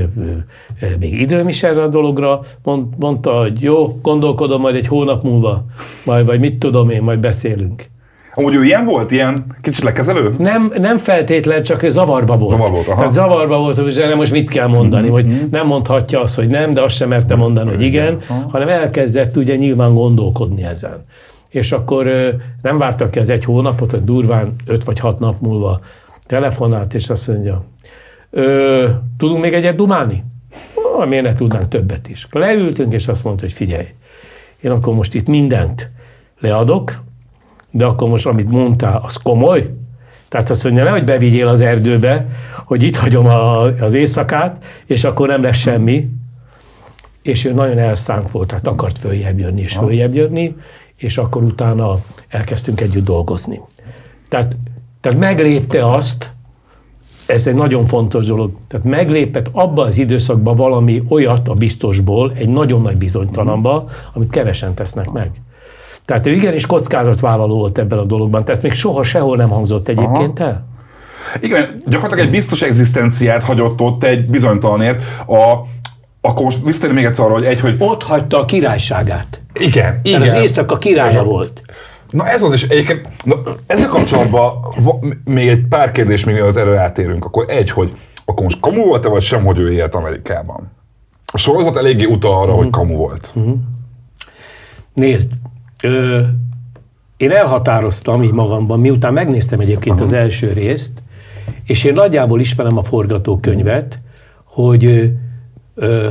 még 0.99 1.21
időm 1.21 1.49
is 1.49 1.63
erre 1.63 1.83
a 1.83 1.89
dologra. 1.89 2.41
Mond, 2.63 2.87
mondta, 2.99 3.39
hogy 3.39 3.61
jó, 3.61 3.99
gondolkodom 4.03 4.61
majd 4.61 4.75
egy 4.75 4.87
hónap 4.87 5.23
múlva, 5.23 5.65
majd, 6.05 6.27
vagy 6.27 6.41
mit 6.41 6.59
tudom 6.59 6.91
én, 6.91 7.03
majd 7.03 7.19
beszélünk. 7.19 7.93
Amúgy 8.35 8.55
ő 8.55 8.65
ilyen 8.65 8.85
volt? 8.85 9.11
Ilyen 9.11 9.45
kicsit 9.61 9.85
lekezelő? 9.85 10.35
Nem, 10.39 10.73
nem 10.77 10.99
feltétlen, 10.99 11.63
csak 11.63 11.85
zavarba 11.89 12.37
volt. 12.37 12.51
Zavar 12.51 12.71
volt, 12.71 12.87
aha. 12.87 12.97
Tehát 12.97 13.13
zavarba 13.13 13.59
volt, 13.59 13.77
hogy 13.77 13.99
erre 13.99 14.15
most 14.15 14.33
mit 14.33 14.51
kell 14.51 14.67
mondani, 14.67 15.09
hogy 15.09 15.49
nem 15.51 15.67
mondhatja 15.67 16.21
azt, 16.21 16.37
hogy 16.37 16.49
nem, 16.49 16.71
de 16.71 16.83
azt 16.83 16.95
sem 16.95 17.09
merte 17.09 17.35
mondani, 17.37 17.71
hogy 17.71 17.83
igen, 17.83 18.19
hanem 18.49 18.69
elkezdett 18.69 19.37
ugye 19.37 19.57
nyilván 19.57 19.95
gondolkodni 19.95 20.65
ezen. 20.65 21.05
És 21.49 21.73
akkor 21.73 22.07
nem 22.63 22.79
vártak 22.79 23.11
ki 23.11 23.19
az 23.19 23.29
egy 23.29 23.45
hónapot, 23.45 23.91
hogy 23.91 24.05
durván 24.05 24.55
öt 24.67 24.85
vagy 24.85 24.99
hat 24.99 25.19
nap 25.19 25.41
múlva 25.41 25.81
telefonált, 26.27 26.95
és 26.95 27.11
azt 27.11 27.29
mondja, 27.29 27.65
ö, 28.31 28.89
tudunk 29.19 29.43
még 29.43 29.53
egyet 29.53 29.77
dumálni? 29.77 30.25
Ah, 30.99 31.09
miért 31.09 31.25
ne 31.25 31.35
tudnánk 31.35 31.69
többet 31.69 32.09
is? 32.09 32.27
Leültünk, 32.31 32.93
és 32.93 33.09
azt 33.09 33.25
mondta, 33.25 33.43
hogy 33.43 33.53
figyelj, 33.53 33.87
én 34.61 34.71
akkor 34.71 34.95
most 34.95 35.15
itt 35.15 35.29
mindent 35.29 35.91
leadok, 36.41 37.03
de 37.75 37.85
akkor 37.85 38.09
most, 38.09 38.27
amit 38.27 38.51
mondtál, 38.51 39.01
az 39.05 39.17
komoly? 39.17 39.71
Tehát 40.29 40.51
azt 40.51 40.65
mondja, 40.65 40.85
nehogy 40.85 41.05
bevigyél 41.05 41.49
az 41.49 41.61
erdőbe, 41.61 42.27
hogy 42.65 42.83
itt 42.83 42.97
hagyom 42.97 43.27
a, 43.27 43.63
az 43.63 43.95
éjszakát, 43.95 44.65
és 44.87 45.05
akkor 45.05 45.29
nem 45.29 45.43
lesz 45.43 45.57
semmi. 45.57 46.09
És 47.23 47.45
ő 47.45 47.53
nagyon 47.53 47.79
elszánk 47.79 48.31
volt, 48.31 48.49
tehát 48.49 48.67
akart 48.67 48.99
följebb 48.99 49.39
jönni 49.39 49.61
és 49.61 49.73
följebb 49.73 50.15
jönni, 50.15 50.55
és 50.97 51.19
akkor 51.19 51.43
utána 51.43 51.99
elkezdtünk 52.29 52.81
együtt 52.81 53.05
dolgozni. 53.05 53.61
Tehát, 54.29 54.57
tehát 55.01 55.19
meglépte 55.19 55.87
azt, 55.87 56.31
ez 57.27 57.47
egy 57.47 57.55
nagyon 57.55 57.85
fontos 57.85 58.27
dolog. 58.27 58.51
Tehát 58.69 58.87
meglépett 58.87 59.49
abban 59.53 59.87
az 59.87 59.99
időszakban 59.99 60.57
valami 60.57 61.03
olyat 61.09 61.49
a 61.49 61.55
biztosból, 61.55 62.33
egy 62.35 62.49
nagyon 62.49 62.83
nagy 62.83 62.97
bizonytalanba, 62.97 63.89
amit 64.13 64.31
kevesen 64.31 64.75
tesznek 64.75 65.11
meg. 65.11 65.31
Tehát 66.05 66.27
ő 66.27 66.33
igenis 66.33 66.67
kockázatvállaló 66.67 67.57
volt 67.57 67.79
ebben 67.79 67.99
a 67.99 68.05
dologban. 68.05 68.45
Tehát 68.45 68.63
még 68.63 68.73
soha 68.73 69.03
sehol 69.03 69.37
nem 69.37 69.49
hangzott 69.49 69.89
egyébként 69.89 70.41
Aha. 70.41 70.49
el. 70.49 70.67
Igen, 71.41 71.83
gyakorlatilag 71.87 72.25
egy 72.25 72.31
biztos 72.33 72.63
egzisztenciát 72.63 73.43
hagyott 73.43 73.81
ott 73.81 74.05
egy 74.05 74.27
bizonytalanért. 74.27 75.03
A, 75.27 75.67
akkor 76.21 76.45
most 76.45 76.65
visszatérni 76.65 76.95
még 76.95 77.05
egyszer 77.05 77.25
arra, 77.25 77.35
hogy 77.35 77.45
egy, 77.45 77.61
hogy... 77.61 77.77
Ott 77.79 78.03
hagyta 78.03 78.41
a 78.41 78.45
királyságát. 78.45 79.41
Igen, 79.55 80.01
igen. 80.03 80.23
az 80.23 80.33
éjszaka 80.33 80.77
királya 80.77 81.23
volt. 81.23 81.61
Na 82.11 82.29
ez 82.29 82.43
az 82.43 82.53
is, 82.53 82.63
egyébként, 82.63 83.09
na, 83.25 83.35
ezzel 83.67 83.89
kapcsolatban 83.89 84.53
va, 84.77 84.99
még 85.25 85.49
egy 85.49 85.67
pár 85.69 85.91
kérdés, 85.91 86.25
még 86.25 86.35
mielőtt 86.35 86.57
erre 86.57 86.73
rátérünk. 86.73 87.25
Akkor 87.25 87.45
egy, 87.49 87.71
hogy 87.71 87.97
akkor 88.25 88.45
most 88.45 88.61
kamu 88.61 88.85
volt-e, 88.85 89.09
vagy 89.09 89.23
sem, 89.23 89.45
hogy 89.45 89.59
ő 89.59 89.73
élt 89.73 89.95
Amerikában? 89.95 90.73
A 91.33 91.39
sorozat 91.39 91.77
eléggé 91.77 92.05
utal 92.05 92.33
arra, 92.33 92.43
uh-huh. 92.43 92.59
hogy 92.59 92.71
kamu 92.71 92.97
volt. 92.97 93.33
Uh-huh. 93.35 93.55
Nézd, 94.95 95.31
ö, 95.85 96.21
én 97.17 97.31
elhatároztam 97.31 98.23
így 98.23 98.33
magamban, 98.33 98.81
miután 98.81 99.13
megnéztem 99.13 99.61
egyébként 99.61 99.95
uh-huh. 99.95 100.11
az 100.11 100.13
első 100.13 100.53
részt, 100.53 101.03
és 101.65 101.85
én 101.85 101.93
nagyjából 101.93 102.41
ismerem 102.41 102.77
a 102.77 102.83
forgatókönyvet, 102.83 103.99
hogy 104.45 104.85
ö, 104.85 105.05
ö, 105.75 106.11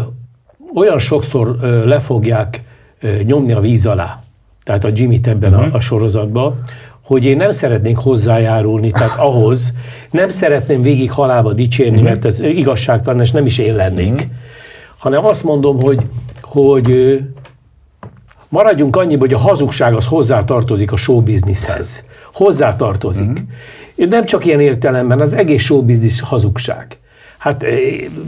olyan 0.76 1.00
sokszor 1.00 1.58
ö, 1.62 1.86
le 1.86 2.00
fogják 2.00 2.64
ö, 3.00 3.22
nyomni 3.24 3.52
a 3.52 3.60
víz 3.60 3.86
alá, 3.86 4.24
tehát 4.64 4.84
a 4.84 4.90
Jimmy 4.94 5.20
ebben 5.24 5.54
uh-huh. 5.54 5.74
a, 5.74 5.76
a 5.76 5.80
sorozatban, 5.80 6.60
hogy 7.02 7.26
én 7.26 7.38
nem 7.38 7.52
szeretnék 7.52 7.98
hozzájárulni, 7.98 8.92
tehát 8.92 9.18
ahhoz 9.18 9.74
nem 10.12 10.30
szeretném 10.30 10.82
végig 10.82 11.12
halába 11.12 11.54
dicsérni, 11.54 11.92
uh-huh. 11.92 12.08
mert 12.08 12.26
ez 12.26 12.40
igazságtalan, 12.40 13.22
és 13.22 13.32
nem 13.32 13.46
is 13.46 13.58
én 13.58 13.76
lennék, 13.76 14.14
uh-huh. 14.14 14.30
hanem 14.98 15.26
azt 15.26 15.44
mondom, 15.44 15.82
hogy, 15.82 16.06
hogy 16.42 17.20
maradjunk 18.54 18.96
annyiba, 18.96 19.20
hogy 19.20 19.34
a 19.34 19.38
hazugság 19.38 19.96
az 19.96 20.06
hozzátartozik 20.06 20.92
a 20.92 20.96
showbizniszhez. 20.96 22.04
Hozzátartozik. 22.34 23.30
Uh-huh. 23.96 24.10
Nem 24.10 24.26
csak 24.26 24.46
ilyen 24.46 24.60
értelemben, 24.60 25.20
az 25.20 25.34
egész 25.34 25.62
showbiznisz 25.64 26.20
hazugság. 26.20 26.98
Hát 27.44 27.66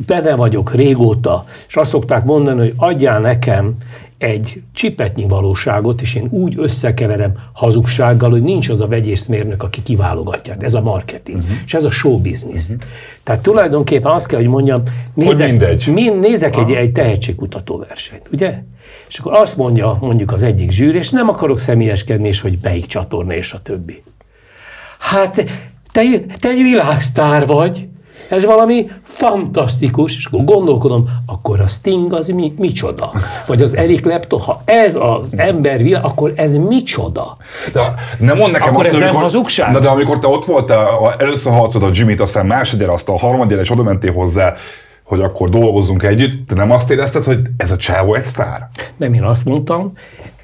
benne 0.06 0.36
vagyok 0.36 0.73
régóta, 0.73 1.45
és 1.67 1.75
azt 1.75 1.89
szokták 1.89 2.23
mondani, 2.23 2.60
hogy 2.60 2.73
adjál 2.78 3.19
nekem 3.19 3.75
egy 4.17 4.62
csipetnyi 4.73 5.28
valóságot, 5.28 6.01
és 6.01 6.15
én 6.15 6.28
úgy 6.30 6.54
összekeverem 6.58 7.32
hazugsággal, 7.54 8.30
hogy 8.30 8.41
nincs 8.41 8.69
az 8.69 8.82
a 8.82 8.88
vegyészmérnök, 8.88 9.63
aki 9.63 9.84
kiválogatja. 9.84 10.56
Ez 10.60 10.73
a 10.73 10.82
marketing, 10.82 11.38
uh-huh. 11.38 11.58
és 11.65 11.73
ez 11.73 11.84
a 11.84 11.91
show 11.91 12.17
business. 12.17 12.63
Uh-huh. 12.63 12.82
Tehát 13.23 13.41
tulajdonképpen 13.41 14.12
azt 14.12 14.28
kell, 14.28 14.39
hogy 14.39 14.47
mondjam, 14.47 14.84
nézek, 15.13 15.49
mindegy. 15.49 15.88
Min, 15.93 16.19
nézek 16.19 16.58
egy, 16.58 16.71
egy 16.71 16.91
tehetségkutató 16.91 17.78
versenyt, 17.88 18.28
ugye? 18.32 18.63
És 19.08 19.19
akkor 19.19 19.34
azt 19.34 19.58
mondja 19.58 19.97
mondjuk 20.01 20.32
az 20.32 20.43
egyik 20.43 20.71
zsűr, 20.71 20.95
és 20.95 21.10
nem 21.10 21.30
akarok 21.30 21.60
személyeskedni, 21.60 22.28
és 22.28 22.41
hogy 22.41 22.58
melyik 22.62 22.86
csatorna, 22.86 23.34
és 23.34 23.54
a 23.54 23.62
többi. 23.62 24.04
Hát 24.99 25.45
te, 25.91 26.01
te 26.39 26.49
egy 26.49 26.62
világsztár 26.62 27.45
vagy, 27.45 27.88
ez 28.29 28.45
valami 28.45 28.91
fantasztikus, 29.03 30.17
és 30.17 30.25
akkor 30.25 30.43
gondolkodom, 30.43 31.09
akkor 31.25 31.59
a 31.59 31.67
Sting 31.67 32.13
az 32.13 32.27
mi, 32.27 32.53
micsoda? 32.57 33.11
Vagy 33.47 33.61
az 33.61 33.75
Eric 33.75 34.01
Clapton, 34.01 34.39
ha 34.39 34.61
ez 34.65 34.95
az 34.95 35.29
ember 35.31 35.83
világ, 35.83 36.05
akkor 36.05 36.33
ez 36.35 36.55
micsoda? 36.55 37.38
De 37.73 37.93
nem 38.19 38.38
mond 38.38 38.51
nekem 38.51 38.67
akkor 38.67 38.85
azt, 38.85 38.93
ez 38.93 38.99
nem 38.99 39.03
amikor, 39.03 39.21
hazugság? 39.21 39.73
De, 39.73 39.79
de 39.79 39.89
amikor 39.89 40.19
te 40.19 40.27
ott 40.27 40.45
voltál, 40.45 41.15
először 41.17 41.53
hallottad 41.53 41.83
a 41.83 41.89
Jimmy-t, 41.93 42.21
aztán 42.21 42.45
másodjára, 42.45 42.93
azt 42.93 43.09
a 43.09 43.17
harmadjára, 43.17 43.61
és 43.61 43.71
oda 43.71 43.83
mentél 43.83 44.13
hozzá, 44.13 44.53
hogy 45.03 45.21
akkor 45.21 45.49
dolgozzunk 45.49 46.03
együtt, 46.03 46.47
te 46.47 46.55
nem 46.55 46.71
azt 46.71 46.91
érezted, 46.91 47.23
hogy 47.23 47.39
ez 47.57 47.71
a 47.71 47.77
csávó 47.77 48.13
egy 48.13 48.23
sztár? 48.23 48.69
Nem, 48.97 49.13
én 49.13 49.23
azt 49.23 49.45
mondtam, 49.45 49.91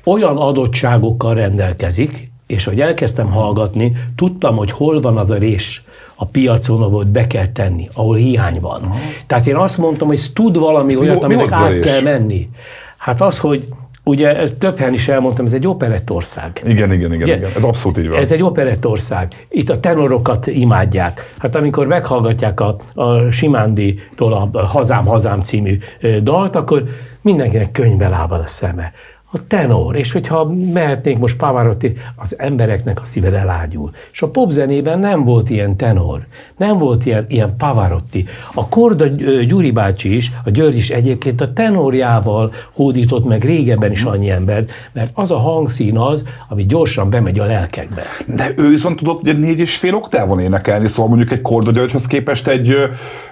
olyan 0.03 0.37
adottságokkal 0.37 1.33
rendelkezik, 1.33 2.30
és 2.51 2.65
hogy 2.65 2.81
elkezdtem 2.81 3.31
hallgatni, 3.31 3.93
tudtam, 4.15 4.55
hogy 4.55 4.71
hol 4.71 5.01
van 5.01 5.17
az 5.17 5.29
a 5.29 5.37
rés, 5.37 5.83
a 6.15 6.25
piacon, 6.25 6.81
ahol 6.81 7.03
be 7.03 7.27
kell 7.27 7.47
tenni, 7.47 7.87
ahol 7.93 8.15
hiány 8.15 8.59
van. 8.59 8.81
Aha. 8.83 8.95
Tehát 9.27 9.47
én 9.47 9.55
azt 9.55 9.77
mondtam, 9.77 10.07
hogy 10.07 10.21
tud 10.33 10.57
valami 10.57 10.95
olyat, 10.95 11.23
aminek 11.23 11.51
át 11.51 11.79
kell 11.79 12.01
menni. 12.01 12.49
Hát 12.97 13.21
az, 13.21 13.39
hogy 13.39 13.67
Ugye 14.03 14.37
ez 14.37 14.53
több 14.59 14.77
helyen 14.77 14.93
is 14.93 15.07
elmondtam, 15.07 15.45
ez 15.45 15.53
egy 15.53 15.67
operettország. 15.67 16.61
Igen, 16.65 16.91
igen, 16.91 17.13
igen, 17.13 17.27
igen, 17.27 17.51
ez 17.55 17.63
abszolút 17.63 17.97
így 17.97 18.09
van. 18.09 18.19
Ez 18.19 18.31
egy 18.31 18.43
operettország. 18.43 19.45
Itt 19.49 19.69
a 19.69 19.79
tenorokat 19.79 20.47
imádják. 20.47 21.33
Hát 21.37 21.55
amikor 21.55 21.87
meghallgatják 21.87 22.59
a, 22.59 22.75
a 22.93 23.29
Simándi-tól 23.29 24.33
a 24.51 24.65
Hazám, 24.65 25.05
Hazám 25.05 25.41
című 25.41 25.77
dalt, 26.21 26.55
akkor 26.55 26.83
mindenkinek 27.21 27.71
könyvbe 27.71 28.07
lábad 28.09 28.39
a 28.39 28.47
szeme 28.47 28.91
a 29.33 29.47
tenor, 29.47 29.95
és 29.95 30.11
hogyha 30.11 30.53
mehetnénk 30.73 31.19
most 31.19 31.37
Pavarotti, 31.37 31.93
az 32.15 32.39
embereknek 32.39 33.01
a 33.01 33.05
szíve 33.05 33.37
elágyul. 33.37 33.91
És 34.11 34.21
a 34.21 34.29
popzenében 34.29 34.99
nem 34.99 35.23
volt 35.23 35.49
ilyen 35.49 35.77
tenor, 35.77 36.25
nem 36.57 36.77
volt 36.77 37.05
ilyen, 37.05 37.25
ilyen 37.29 37.55
Pavarotti. 37.57 38.25
A 38.53 38.69
Korda 38.69 39.05
Gyuri 39.47 39.71
bácsi 39.71 40.15
is, 40.15 40.31
a 40.45 40.49
György 40.49 40.75
is 40.75 40.89
egyébként 40.89 41.41
a 41.41 41.53
tenorjával 41.53 42.53
hódított 42.73 43.25
meg 43.25 43.43
régebben 43.43 43.91
is 43.91 44.03
annyi 44.03 44.29
ember, 44.29 44.65
mert 44.91 45.11
az 45.13 45.31
a 45.31 45.37
hangszín 45.37 45.97
az, 45.97 46.23
ami 46.49 46.65
gyorsan 46.65 47.09
bemegy 47.09 47.39
a 47.39 47.45
lelkekbe. 47.45 48.03
De 48.25 48.51
ő 48.57 48.69
viszont 48.69 48.95
tudott 48.95 49.37
négy 49.37 49.59
és 49.59 49.77
fél 49.77 49.95
oktávon 49.95 50.39
énekelni, 50.39 50.87
szóval 50.87 51.07
mondjuk 51.07 51.31
egy 51.31 51.41
Korda 51.41 51.71
Györgyhöz 51.71 52.05
képest 52.05 52.47
egy 52.47 52.75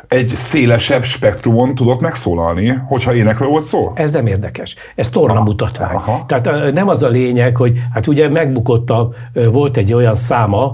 egy 0.09 0.27
szélesebb 0.27 1.03
spektrumon 1.03 1.75
tudott 1.75 2.01
megszólalni, 2.01 2.67
hogyha 2.67 3.13
énekről 3.13 3.47
volt 3.47 3.63
szó? 3.63 3.91
Ez 3.95 4.11
nem 4.11 4.27
érdekes. 4.27 4.75
Ez 4.95 5.09
torna 5.09 5.43
mutatvány. 5.43 5.95
Aha. 5.95 6.25
Tehát 6.27 6.73
nem 6.73 6.87
az 6.87 7.03
a 7.03 7.07
lényeg, 7.07 7.57
hogy 7.57 7.77
hát 7.93 8.07
ugye 8.07 8.29
megbukott 8.29 8.89
a, 8.89 9.09
volt 9.33 9.77
egy 9.77 9.93
olyan 9.93 10.15
száma, 10.15 10.73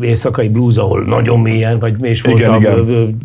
éjszakai 0.00 0.48
blues, 0.48 0.76
ahol 0.76 1.04
nagyon 1.04 1.40
mélyen, 1.40 1.78
vagy 1.78 2.04
és 2.04 2.22
volt 2.22 2.38
igen, 2.38 2.50
a, 2.50 2.56
igen. 2.56 3.18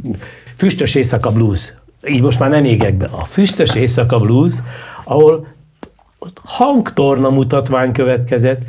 füstös 0.56 0.96
éjszaka 0.96 1.32
blues. 1.32 1.74
Így 2.08 2.22
most 2.22 2.40
már 2.40 2.50
nem 2.50 2.66
égek 2.66 2.94
be. 2.94 3.08
A 3.12 3.24
füstös 3.26 3.76
éjszaka 3.76 4.20
blues, 4.20 4.54
ahol 5.04 5.48
hangtorna 6.44 7.30
mutatvány 7.30 7.92
következett, 7.92 8.62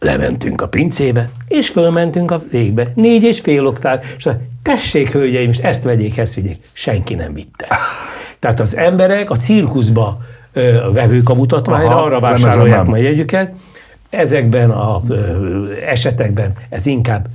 lementünk 0.00 0.60
a 0.60 0.68
pincébe, 0.68 1.30
és 1.48 1.68
fölmentünk 1.68 2.30
a 2.30 2.40
végbe. 2.50 2.92
Négy 2.94 3.22
és 3.22 3.40
fél 3.40 3.66
oktáv, 3.66 4.04
és 4.16 4.28
tessék, 4.62 5.12
hölgyeim, 5.12 5.50
és 5.50 5.58
ezt 5.58 5.82
vegyék, 5.82 6.18
ezt 6.18 6.34
vigyék. 6.34 6.56
Senki 6.72 7.14
nem 7.14 7.34
vitte. 7.34 7.66
Tehát 8.38 8.60
az 8.60 8.76
emberek 8.76 9.30
a 9.30 9.36
cirkuszba 9.36 10.18
ö, 10.52 10.90
vevők 10.92 11.28
a 11.28 11.34
mutatványra, 11.34 11.94
Aha, 11.94 12.04
arra 12.04 12.20
vásárolják 12.20 12.84
majd 12.84 13.02
jegyüket. 13.02 13.52
Ezekben 14.10 14.70
az 14.70 15.02
esetekben 15.86 16.52
ez 16.68 16.86
inkább 16.86 17.26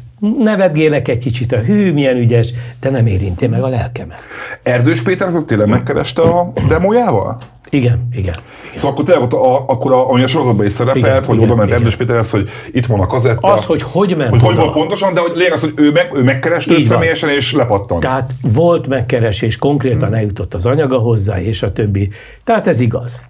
nevetgélek 0.43 1.07
egy 1.07 1.17
kicsit, 1.17 1.51
a 1.51 1.57
hű, 1.57 1.93
milyen 1.93 2.17
ügyes, 2.17 2.53
de 2.79 2.89
nem 2.89 3.07
érinti 3.07 3.47
meg 3.47 3.63
a 3.63 3.67
lelkemet. 3.67 4.19
Erdős 4.63 5.01
Péter 5.01 5.29
tényleg 5.45 5.67
megkereste 5.67 6.21
a 6.21 6.53
demójával? 6.67 7.37
Igen, 7.75 8.07
igen. 8.11 8.35
Szóval 8.75 8.91
akkor 8.91 9.05
tényleg 9.05 9.33
a, 9.33 9.63
akkor 9.67 9.91
a, 9.91 10.09
ami 10.09 10.23
a 10.23 10.27
sorozatban 10.27 10.65
is 10.65 10.71
szerepelt, 10.71 11.05
igen, 11.05 11.23
hogy 11.25 11.35
igen, 11.35 11.49
oda 11.49 11.55
ment 11.55 11.71
Erdős 11.71 11.95
Péterhez, 11.95 12.29
hogy 12.29 12.49
itt 12.71 12.85
van 12.85 12.99
a 12.99 13.07
kazetta. 13.07 13.47
Az, 13.47 13.65
hogy 13.65 13.81
hogy 13.81 14.15
ment 14.15 14.29
Hogy 14.29 14.41
hogy 14.41 14.55
volt 14.55 14.71
pontosan, 14.73 15.13
de 15.13 15.19
hogy 15.19 15.31
lényeg 15.35 15.51
az, 15.51 15.61
hogy 15.61 15.73
ő, 15.75 15.91
meg, 15.91 16.09
ő 16.13 16.23
megkereste 16.23 16.79
személyesen 16.79 17.29
és 17.29 17.53
lepattant. 17.53 18.01
Tehát 18.01 18.31
volt 18.41 18.87
megkeresés, 18.87 19.57
konkrétan 19.57 20.07
hmm. 20.07 20.17
eljutott 20.17 20.53
az 20.53 20.65
anyaga 20.65 20.97
hozzá, 20.97 21.41
és 21.41 21.63
a 21.63 21.71
többi. 21.71 22.09
Tehát 22.43 22.67
ez 22.67 22.79
igaz. 22.79 23.27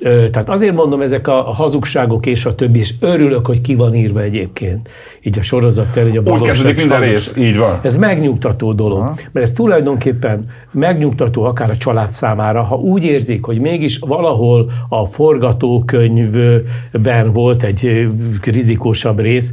Tehát 0.00 0.48
azért 0.48 0.74
mondom 0.74 1.00
ezek 1.00 1.28
a 1.28 1.42
hazugságok 1.42 2.26
és 2.26 2.44
a 2.44 2.54
többi, 2.54 2.78
és 2.78 2.94
örülök, 3.00 3.46
hogy 3.46 3.60
ki 3.60 3.74
van 3.74 3.94
írva 3.94 4.20
egyébként, 4.20 4.88
így 5.22 5.38
a 5.38 5.42
sorozat 5.42 5.94
hogy 5.94 6.16
a 6.16 6.30
Úgy 6.30 6.40
kezdődik 6.40 6.76
minden 6.76 7.00
rész, 7.00 7.36
így 7.36 7.56
van. 7.56 7.78
Ez 7.82 7.96
megnyugtató 7.96 8.72
dolog, 8.72 8.98
Aha. 8.98 9.14
mert 9.32 9.46
ez 9.46 9.52
tulajdonképpen 9.52 10.50
megnyugtató 10.70 11.44
akár 11.44 11.70
a 11.70 11.76
család 11.76 12.10
számára, 12.10 12.62
ha 12.62 12.76
úgy 12.76 13.04
érzik, 13.04 13.44
hogy 13.44 13.58
mégis 13.58 13.98
valahol 13.98 14.70
a 14.88 15.06
forgatókönyvben 15.06 17.32
volt 17.32 17.62
egy 17.62 18.08
rizikósabb 18.42 19.18
rész, 19.18 19.52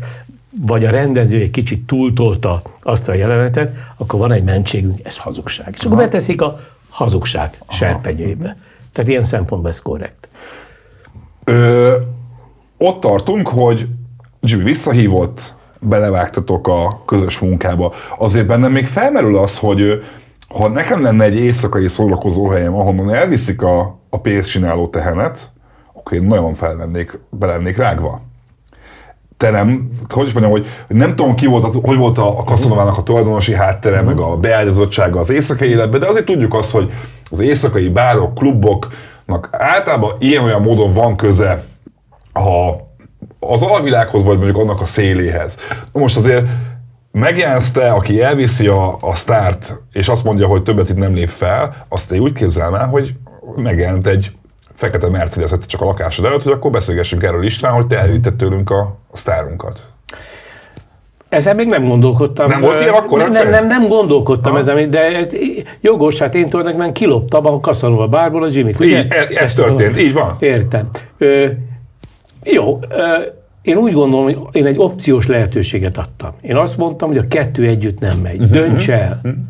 vagy 0.65 0.85
a 0.85 0.89
rendező 0.89 1.39
egy 1.39 1.51
kicsit 1.51 1.85
túltolta 1.85 2.61
azt 2.83 3.09
a 3.09 3.13
jelenetet, 3.13 3.73
akkor 3.97 4.19
van 4.19 4.31
egy 4.31 4.43
mentségünk, 4.43 4.99
ez 5.03 5.17
hazugság. 5.17 5.73
És 5.77 5.85
akkor 5.85 5.97
beteszik 5.97 6.41
a 6.41 6.59
hazugság 6.89 7.57
serpenyőjébe. 7.69 8.57
Tehát 8.91 9.09
ilyen 9.09 9.23
szempontból 9.23 9.69
ez 9.69 9.81
korrekt. 9.81 10.26
Ö, 11.49 11.95
ott 12.77 12.99
tartunk, 12.99 13.47
hogy 13.47 13.87
Jimmy 14.39 14.63
visszahívott, 14.63 15.55
belevágtatok 15.79 16.67
a 16.67 17.01
közös 17.05 17.39
munkába. 17.39 17.93
Azért 18.17 18.45
bennem 18.45 18.71
még 18.71 18.85
felmerül 18.85 19.37
az, 19.37 19.57
hogy 19.57 20.03
ha 20.47 20.67
nekem 20.67 21.01
lenne 21.01 21.23
egy 21.23 21.35
éjszakai 21.35 21.87
szórakozó 21.87 22.47
helyem, 22.47 22.75
ahonnan 22.75 23.13
elviszik 23.13 23.61
a, 23.61 23.99
a 24.09 24.19
pénzcsináló 24.19 24.87
tehenet, 24.87 25.51
akkor 25.93 26.13
én 26.13 26.23
nagyon 26.23 26.53
felvennék, 26.53 27.19
belennék 27.29 27.77
rágva. 27.77 28.21
Te 29.37 29.49
nem, 29.49 29.89
hogy 30.09 30.27
is 30.27 30.33
mondjam, 30.33 30.51
hogy 30.51 30.67
nem 30.87 31.15
tudom 31.15 31.35
ki 31.35 31.45
volt, 31.45 31.75
hogy 31.85 31.97
volt 31.97 32.17
a, 32.17 32.39
a 32.39 32.43
kaszanovának 32.43 32.97
a 32.97 33.03
tulajdonosi 33.03 33.53
háttere, 33.53 34.01
meg 34.01 34.19
a 34.19 34.37
beágyazottsága 34.37 35.19
az 35.19 35.29
éjszakai 35.29 35.69
életben, 35.69 35.99
de 35.99 36.07
azért 36.07 36.25
tudjuk 36.25 36.53
azt, 36.53 36.71
hogy 36.71 36.91
az 37.29 37.39
éjszakai 37.39 37.89
bárok, 37.89 38.33
kluboknak 39.27 39.49
általában 39.51 40.15
ilyen-olyan 40.19 40.61
módon 40.61 40.93
van 40.93 41.15
köze 41.15 41.63
a, 42.33 42.71
az 43.39 43.61
alvilághoz, 43.61 44.23
vagy 44.23 44.37
mondjuk 44.37 44.57
annak 44.57 44.81
a 44.81 44.85
széléhez. 44.85 45.57
Na 45.91 45.99
most 45.99 46.17
azért 46.17 46.45
megjelensz 47.11 47.71
te, 47.71 47.91
aki 47.91 48.21
elviszi 48.21 48.67
a, 48.67 48.97
a 49.01 49.15
sztárt, 49.15 49.75
és 49.91 50.07
azt 50.07 50.23
mondja, 50.23 50.47
hogy 50.47 50.63
többet 50.63 50.89
itt 50.89 50.97
nem 50.97 51.13
lép 51.13 51.29
fel, 51.29 51.85
azt 51.89 52.07
te 52.07 52.19
úgy 52.19 52.33
képzelnál, 52.33 52.87
hogy 52.87 53.15
megjelent 53.55 54.07
egy 54.07 54.31
fekete 54.75 55.09
mercedes 55.09 55.51
csak 55.65 55.81
a 55.81 55.85
lakásod 55.85 56.25
előtt, 56.25 56.43
hogy 56.43 56.51
akkor 56.51 56.71
beszélgessünk 56.71 57.23
erről 57.23 57.45
István, 57.45 57.73
hogy 57.73 57.87
te 57.87 57.97
elvitted 57.97 58.35
tőlünk 58.35 58.69
a, 58.69 58.97
a 59.11 59.17
sztárunkat. 59.17 59.87
Ezen 61.29 61.55
még 61.55 61.67
nem 61.67 61.87
gondolkodtam. 61.87 62.47
Nem 62.47 62.61
volt 62.61 62.79
ilyen 62.79 62.93
akkor? 62.93 63.19
Nem, 63.19 63.31
nem, 63.31 63.49
nem, 63.49 63.67
nem 63.67 63.87
gondolkodtam 63.87 64.51
ha. 64.51 64.57
ezen, 64.57 64.89
de 64.89 65.01
ez 65.01 65.27
jogos, 65.81 66.19
hát 66.19 66.35
én 66.35 66.49
tulajdonképpen 66.49 66.93
kiloptam 66.93 67.45
a 67.45 67.59
Kaszanova 67.59 68.07
bárból 68.07 68.43
a 68.43 68.47
Jimmy-t. 68.51 68.83
Így, 68.83 69.07
ez, 69.09 69.29
ez 69.29 69.53
történt, 69.53 69.99
így 69.99 70.13
van. 70.13 70.35
Értem. 70.39 70.89
Ö, 71.17 71.47
jó, 72.43 72.79
ö, 72.89 73.17
én 73.61 73.77
úgy 73.77 73.93
gondolom, 73.93 74.25
hogy 74.25 74.37
én 74.51 74.65
egy 74.65 74.77
opciós 74.77 75.27
lehetőséget 75.27 75.97
adtam. 75.97 76.33
Én 76.41 76.55
azt 76.55 76.77
mondtam, 76.77 77.07
hogy 77.07 77.17
a 77.17 77.27
kettő 77.27 77.67
együtt 77.67 77.99
nem 77.99 78.19
megy. 78.19 78.39
Uh-huh. 78.39 78.51
Dönts 78.51 78.89
el. 78.89 79.19
Uh-huh. 79.23 79.41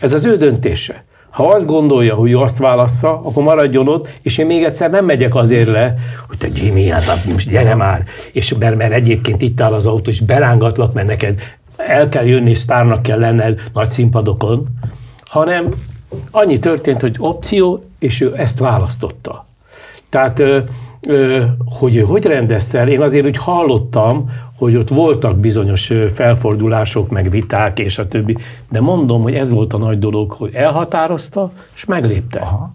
Ez 0.00 0.12
az 0.12 0.24
ő 0.24 0.36
döntése. 0.36 1.04
Ha 1.36 1.44
azt 1.44 1.66
gondolja, 1.66 2.14
hogy 2.14 2.30
ő 2.30 2.38
azt 2.38 2.58
válassza, 2.58 3.20
akkor 3.24 3.42
maradjon 3.42 3.88
ott, 3.88 4.08
és 4.22 4.38
én 4.38 4.46
még 4.46 4.64
egyszer 4.64 4.90
nem 4.90 5.04
megyek 5.04 5.34
azért 5.34 5.68
le, 5.68 5.94
hogy 6.28 6.38
te 6.38 6.48
Jimmy, 6.54 6.88
hát 6.88 7.24
most 7.24 7.50
gyere 7.50 7.74
már, 7.74 8.04
és 8.32 8.54
mert, 8.58 8.76
mert 8.76 8.92
egyébként 8.92 9.42
itt 9.42 9.60
áll 9.60 9.72
az 9.72 9.86
autó, 9.86 10.10
és 10.10 10.20
berángatlak, 10.20 10.92
mert 10.92 11.06
neked 11.06 11.40
el 11.76 12.08
kell 12.08 12.24
jönni, 12.24 12.54
sztárnak 12.54 13.02
kell 13.02 13.18
lenned 13.18 13.60
nagy 13.72 13.88
színpadokon, 13.88 14.66
hanem 15.24 15.68
annyi 16.30 16.58
történt, 16.58 17.00
hogy 17.00 17.16
opció, 17.18 17.84
és 17.98 18.20
ő 18.20 18.34
ezt 18.36 18.58
választotta. 18.58 19.46
Tehát 20.08 20.42
hogy 21.78 21.96
ő 21.96 22.00
hogy 22.00 22.24
rendezte 22.24 22.78
el, 22.78 22.88
én 22.88 23.02
azért 23.02 23.26
úgy 23.26 23.36
hallottam, 23.36 24.30
hogy 24.56 24.76
ott 24.76 24.88
voltak 24.88 25.36
bizonyos 25.36 25.92
felfordulások, 26.14 27.10
meg 27.10 27.30
viták, 27.30 27.78
és 27.78 27.98
a 27.98 28.08
többi, 28.08 28.36
de 28.70 28.80
mondom, 28.80 29.22
hogy 29.22 29.34
ez 29.34 29.50
volt 29.50 29.72
a 29.72 29.78
nagy 29.78 29.98
dolog, 29.98 30.32
hogy 30.32 30.54
elhatározta, 30.54 31.50
és 31.74 31.84
meglépte. 31.84 32.38
Aha. 32.38 32.74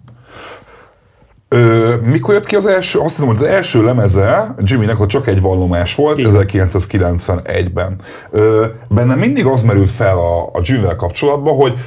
Ö, 1.48 1.94
mikor 2.04 2.34
jött 2.34 2.46
ki 2.46 2.56
az 2.56 2.66
első, 2.66 2.98
azt 2.98 3.14
hiszem, 3.14 3.26
hogy 3.26 3.36
az 3.36 3.42
első 3.42 3.84
lemeze 3.84 4.54
Jimmynek 4.62 5.00
az 5.00 5.06
csak 5.06 5.26
egy 5.26 5.40
vallomás 5.40 5.94
volt, 5.94 6.18
Igen. 6.18 6.32
1991-ben. 6.34 7.96
Ö, 8.30 8.64
bennem 8.90 9.18
mindig 9.18 9.46
az 9.46 9.62
merült 9.62 9.90
fel 9.90 10.16
a, 10.16 10.42
a 10.42 10.60
Jimmy-vel 10.62 10.96
kapcsolatban, 10.96 11.56
hogy 11.56 11.78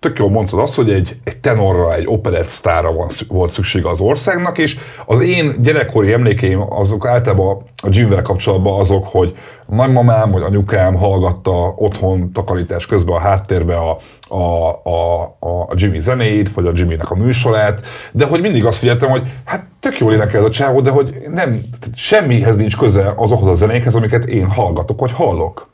tök 0.00 0.18
jól 0.18 0.30
mondtad 0.30 0.58
azt, 0.58 0.74
hogy 0.74 0.90
egy, 0.90 1.16
egy 1.24 1.36
tenorra, 1.36 1.94
egy 1.94 2.06
operett 2.06 2.46
sztára 2.46 2.92
van, 2.92 3.08
volt 3.28 3.52
szüksége 3.52 3.88
az 3.88 4.00
országnak, 4.00 4.58
és 4.58 4.76
az 5.06 5.20
én 5.20 5.54
gyerekkori 5.58 6.12
emlékeim 6.12 6.72
azok 6.72 7.06
általában 7.06 7.62
a 7.82 7.88
Jimvel 7.90 8.22
kapcsolatban 8.22 8.80
azok, 8.80 9.06
hogy 9.06 9.36
nagymamám 9.66 10.30
vagy 10.30 10.42
anyukám 10.42 10.94
hallgatta 10.94 11.72
otthon 11.76 12.32
takarítás 12.32 12.86
közben 12.86 13.14
a 13.14 13.20
háttérbe 13.20 13.76
a, 13.76 13.98
a, 14.28 14.68
a, 14.68 15.22
a 15.40 15.68
Jimmy 15.74 15.98
zenéit, 16.00 16.52
vagy 16.52 16.66
a 16.66 16.72
Jimmynek 16.74 17.10
a 17.10 17.14
műsorát, 17.14 17.86
de 18.12 18.24
hogy 18.24 18.40
mindig 18.40 18.64
azt 18.64 18.78
figyeltem, 18.78 19.10
hogy 19.10 19.22
hát 19.44 19.66
tök 19.80 19.98
jól 19.98 20.12
énekel 20.12 20.40
ez 20.40 20.46
a 20.46 20.50
csávó, 20.50 20.80
de 20.80 20.90
hogy 20.90 21.14
nem, 21.30 21.60
semmihez 21.94 22.56
nincs 22.56 22.76
köze 22.76 23.12
azokhoz 23.16 23.48
a 23.48 23.54
zenékhez, 23.54 23.94
amiket 23.94 24.24
én 24.24 24.46
hallgatok, 24.46 25.00
vagy 25.00 25.12
hallok. 25.12 25.68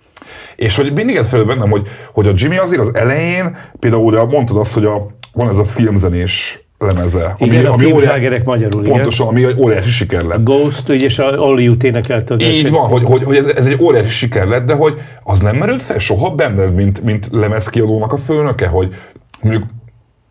És 0.57 0.77
hogy 0.77 0.93
mindig 0.93 1.17
ez 1.17 1.27
felül 1.27 1.45
bennem, 1.45 1.71
hogy, 1.71 1.89
hogy 2.13 2.27
a 2.27 2.33
Jimmy 2.35 2.57
azért 2.57 2.81
az 2.81 2.95
elején, 2.95 3.57
például 3.79 4.05
ugye 4.05 4.25
mondtad 4.25 4.57
azt, 4.57 4.75
hogy 4.75 4.85
a, 4.85 5.07
van 5.33 5.49
ez 5.49 5.59
a 5.59 5.65
filmzenés 5.65 6.65
lemeze. 6.79 7.35
Ami, 7.39 7.51
igen, 7.51 7.67
ami 7.67 7.91
a 7.91 7.95
óriá... 7.95 8.41
magyarul, 8.45 8.83
Pontosan, 8.83 9.27
ami 9.27 9.45
egy 9.45 9.59
óriási 9.59 9.91
siker 9.91 10.23
lett. 10.23 10.45
Ghost, 10.45 10.89
ugye, 10.89 11.05
és 11.05 11.19
a 11.19 11.37
Hollywood 11.37 11.85
énekelt 11.85 12.31
az 12.31 12.41
Így 12.41 12.71
van, 12.71 12.89
hogy, 12.89 13.05
hogy, 13.05 13.25
hogy 13.25 13.37
ez, 13.37 13.47
ez, 13.47 13.67
egy 13.67 13.79
óriási 13.81 14.09
siker 14.09 14.47
lett, 14.47 14.67
de 14.67 14.75
hogy 14.75 14.95
az 15.23 15.41
nem 15.41 15.57
merült 15.57 15.83
fel 15.83 15.99
soha 15.99 16.31
benned, 16.31 16.75
mint, 16.75 17.03
mint 17.03 17.29
lemezkiadónak 17.33 18.13
a 18.13 18.17
főnöke, 18.17 18.67
hogy 18.67 18.95
mondjuk 19.41 19.65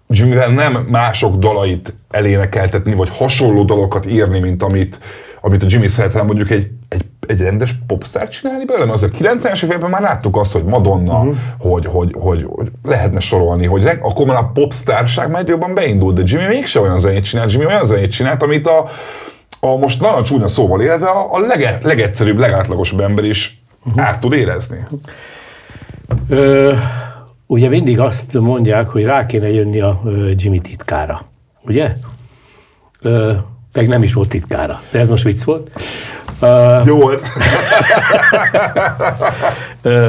Jimmyvel 0.08 0.50
nem 0.50 0.88
mások 0.90 1.36
dalait 1.36 1.94
elénekeltetni, 2.10 2.94
vagy 2.94 3.10
hasonló 3.10 3.64
dalokat 3.64 4.06
írni, 4.06 4.40
mint 4.40 4.64
amit, 4.64 5.00
amit 5.46 5.64
a 5.64 5.66
Jimmy 5.70 5.88
szeretne, 5.88 6.22
mondjuk 6.22 6.50
egy, 6.50 6.68
egy, 6.90 7.06
egy 7.28 7.40
rendes 7.40 7.76
popstar 7.88 8.28
csinálni 8.28 8.66
belőle? 8.66 8.86
Mert 8.86 8.98
azért 8.98 9.18
90-es 9.20 9.64
években 9.64 9.90
már 9.90 10.02
láttuk 10.02 10.38
azt, 10.38 10.54
hogy 10.54 10.64
Madonna, 10.64 11.20
uh-huh. 11.20 11.36
hogy, 11.60 11.86
hogy, 11.86 12.16
hogy, 12.20 12.46
hogy, 12.50 12.72
lehetne 12.84 13.20
sorolni, 13.20 13.66
hogy 13.66 13.90
akkor 14.02 14.26
már 14.26 14.38
a 14.38 14.52
popstárság 14.54 15.30
már 15.30 15.48
jobban 15.48 15.74
beindult, 15.74 16.16
de 16.16 16.22
Jimmy 16.26 16.48
mégse 16.48 16.80
olyan 16.80 17.00
zenét 17.00 17.24
csinált, 17.24 17.52
Jimmy 17.52 17.66
olyan 17.66 17.86
zenét 17.86 18.12
csinált, 18.12 18.44
amit 18.44 18.68
a, 18.68 18.90
a 19.60 19.76
most 19.76 20.02
nagyon 20.02 20.24
csúnya 20.24 20.48
szóval 20.48 20.82
élve 20.82 21.06
a, 21.06 21.34
a 21.34 21.40
lege, 21.40 21.80
legegyszerűbb, 21.82 22.38
legátlagosabb 22.38 23.00
ember 23.00 23.24
is 23.24 23.64
uh-huh. 23.86 24.04
át 24.04 24.20
tud 24.20 24.34
érezni. 24.34 24.86
Ö, 26.30 26.74
ugye 27.46 27.70
mindig 27.70 28.00
azt 28.00 28.34
mondják, 28.34 28.90
hogy 28.90 29.04
rá 29.04 29.26
kéne 29.26 29.50
jönni 29.50 29.82
a 29.82 30.02
Jimmy 30.36 30.60
titkára, 30.60 31.22
ugye? 31.66 31.96
Ö, 33.02 33.34
meg 33.74 33.88
nem 33.88 34.04
is 34.04 34.14
volt 34.14 34.30
titkára. 34.30 34.82
De 34.92 35.00
ez 35.00 35.08
most 35.08 35.24
vicc 35.24 35.44
volt. 35.44 35.72
Uh, 36.42 36.86
Jó 36.86 37.00
volt. 37.00 37.22
uh, 39.84 40.06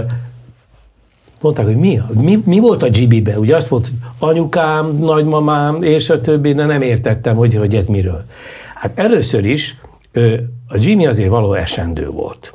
mondták, 1.40 1.64
hogy 1.64 1.76
mi, 1.76 2.00
mi, 2.14 2.42
mi 2.44 2.58
volt 2.58 2.82
a 2.82 2.88
GB-be? 2.88 3.38
Ugye 3.38 3.56
azt 3.56 3.68
volt, 3.68 3.90
anyukám, 4.18 4.96
nagymamám, 5.00 5.82
és 5.82 6.10
a 6.10 6.20
többi, 6.20 6.52
de 6.52 6.64
nem 6.64 6.82
értettem, 6.82 7.36
hogy, 7.36 7.54
hogy 7.54 7.74
ez 7.74 7.86
miről. 7.86 8.24
Hát 8.74 8.98
először 8.98 9.44
is 9.44 9.80
a 10.68 10.76
Jimmy 10.76 11.06
azért 11.06 11.28
való 11.28 11.54
esendő 11.54 12.08
volt. 12.08 12.54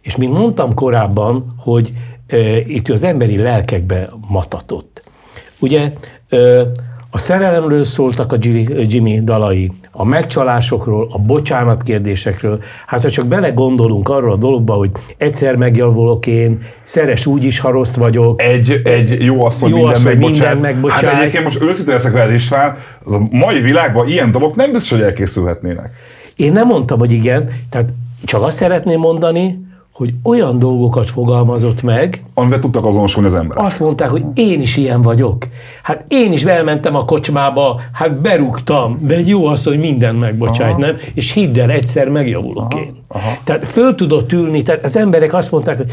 És 0.00 0.16
mint 0.16 0.32
mondtam 0.32 0.74
korábban, 0.74 1.54
hogy 1.56 1.92
itt 2.66 2.88
az 2.88 3.02
emberi 3.02 3.36
lelkekbe 3.36 4.08
matatott. 4.28 5.02
Ugye 5.58 5.92
a 7.10 7.18
szerelemről 7.18 7.84
szóltak 7.84 8.32
a 8.32 8.36
Jimmy 8.82 9.20
dalai, 9.24 9.72
a 9.94 10.04
megcsalásokról, 10.04 11.08
a 11.10 11.18
bocsánat 11.18 11.82
kérdésekről. 11.82 12.62
Hát 12.86 13.02
ha 13.02 13.10
csak 13.10 13.26
belegondolunk 13.26 14.08
arra 14.08 14.32
a 14.32 14.36
dologba, 14.36 14.74
hogy 14.74 14.90
egyszer 15.16 15.56
megjavulok 15.56 16.26
én, 16.26 16.62
szeres 16.84 17.26
úgy 17.26 17.44
is 17.44 17.58
haroszt 17.58 17.94
vagyok. 17.94 18.42
Egy, 18.42 18.80
egy 18.84 19.24
jó 19.24 19.44
asszony 19.44 19.68
jó 19.68 19.76
minden, 19.76 19.94
asszony 19.94 20.12
megbocsát. 20.12 20.38
minden 20.38 20.58
megbocsát. 20.72 21.00
Hát 21.00 21.20
egyébként 21.20 21.44
most 21.44 21.62
őszintén 21.62 21.94
leszek 21.94 22.12
veled 22.12 22.34
István, 22.34 22.76
a 23.04 23.18
mai 23.30 23.60
világban 23.60 24.08
ilyen 24.08 24.30
dolgok 24.30 24.54
nem 24.54 24.72
biztos, 24.72 24.90
hogy 24.90 25.00
elkészülhetnének. 25.00 25.90
Én 26.36 26.52
nem 26.52 26.66
mondtam, 26.66 26.98
hogy 26.98 27.12
igen, 27.12 27.50
tehát 27.70 27.88
csak 28.24 28.42
azt 28.42 28.56
szeretném 28.56 28.98
mondani, 28.98 29.58
hogy 30.02 30.14
olyan 30.22 30.58
dolgokat 30.58 31.10
fogalmazott 31.10 31.82
meg, 31.82 32.22
amivel 32.34 32.58
tudtak 32.58 32.84
azonosulni 32.84 33.28
az 33.28 33.34
emberek. 33.34 33.64
Azt 33.64 33.80
mondták, 33.80 34.08
hogy 34.08 34.24
én 34.34 34.60
is 34.60 34.76
ilyen 34.76 35.02
vagyok. 35.02 35.46
Hát 35.82 36.04
én 36.08 36.32
is 36.32 36.44
elmentem 36.44 36.94
a 36.96 37.04
kocsmába, 37.04 37.80
hát 37.92 38.20
berúgtam, 38.20 38.98
de 39.00 39.14
egy 39.14 39.28
jó 39.28 39.46
az, 39.46 39.64
hogy 39.64 39.78
mindent 39.78 40.18
megbocsájt, 40.18 40.76
nem? 40.76 40.96
És 41.14 41.32
hidd 41.32 41.60
el, 41.60 41.70
egyszer 41.70 42.08
megjavulok 42.08 42.72
aha, 42.72 42.82
én. 42.82 42.94
Aha. 43.08 43.38
Tehát 43.44 43.68
föl 43.68 43.94
tudott 43.94 44.32
ülni, 44.32 44.62
tehát 44.62 44.84
az 44.84 44.96
emberek 44.96 45.34
azt 45.34 45.50
mondták, 45.50 45.76
hogy 45.76 45.90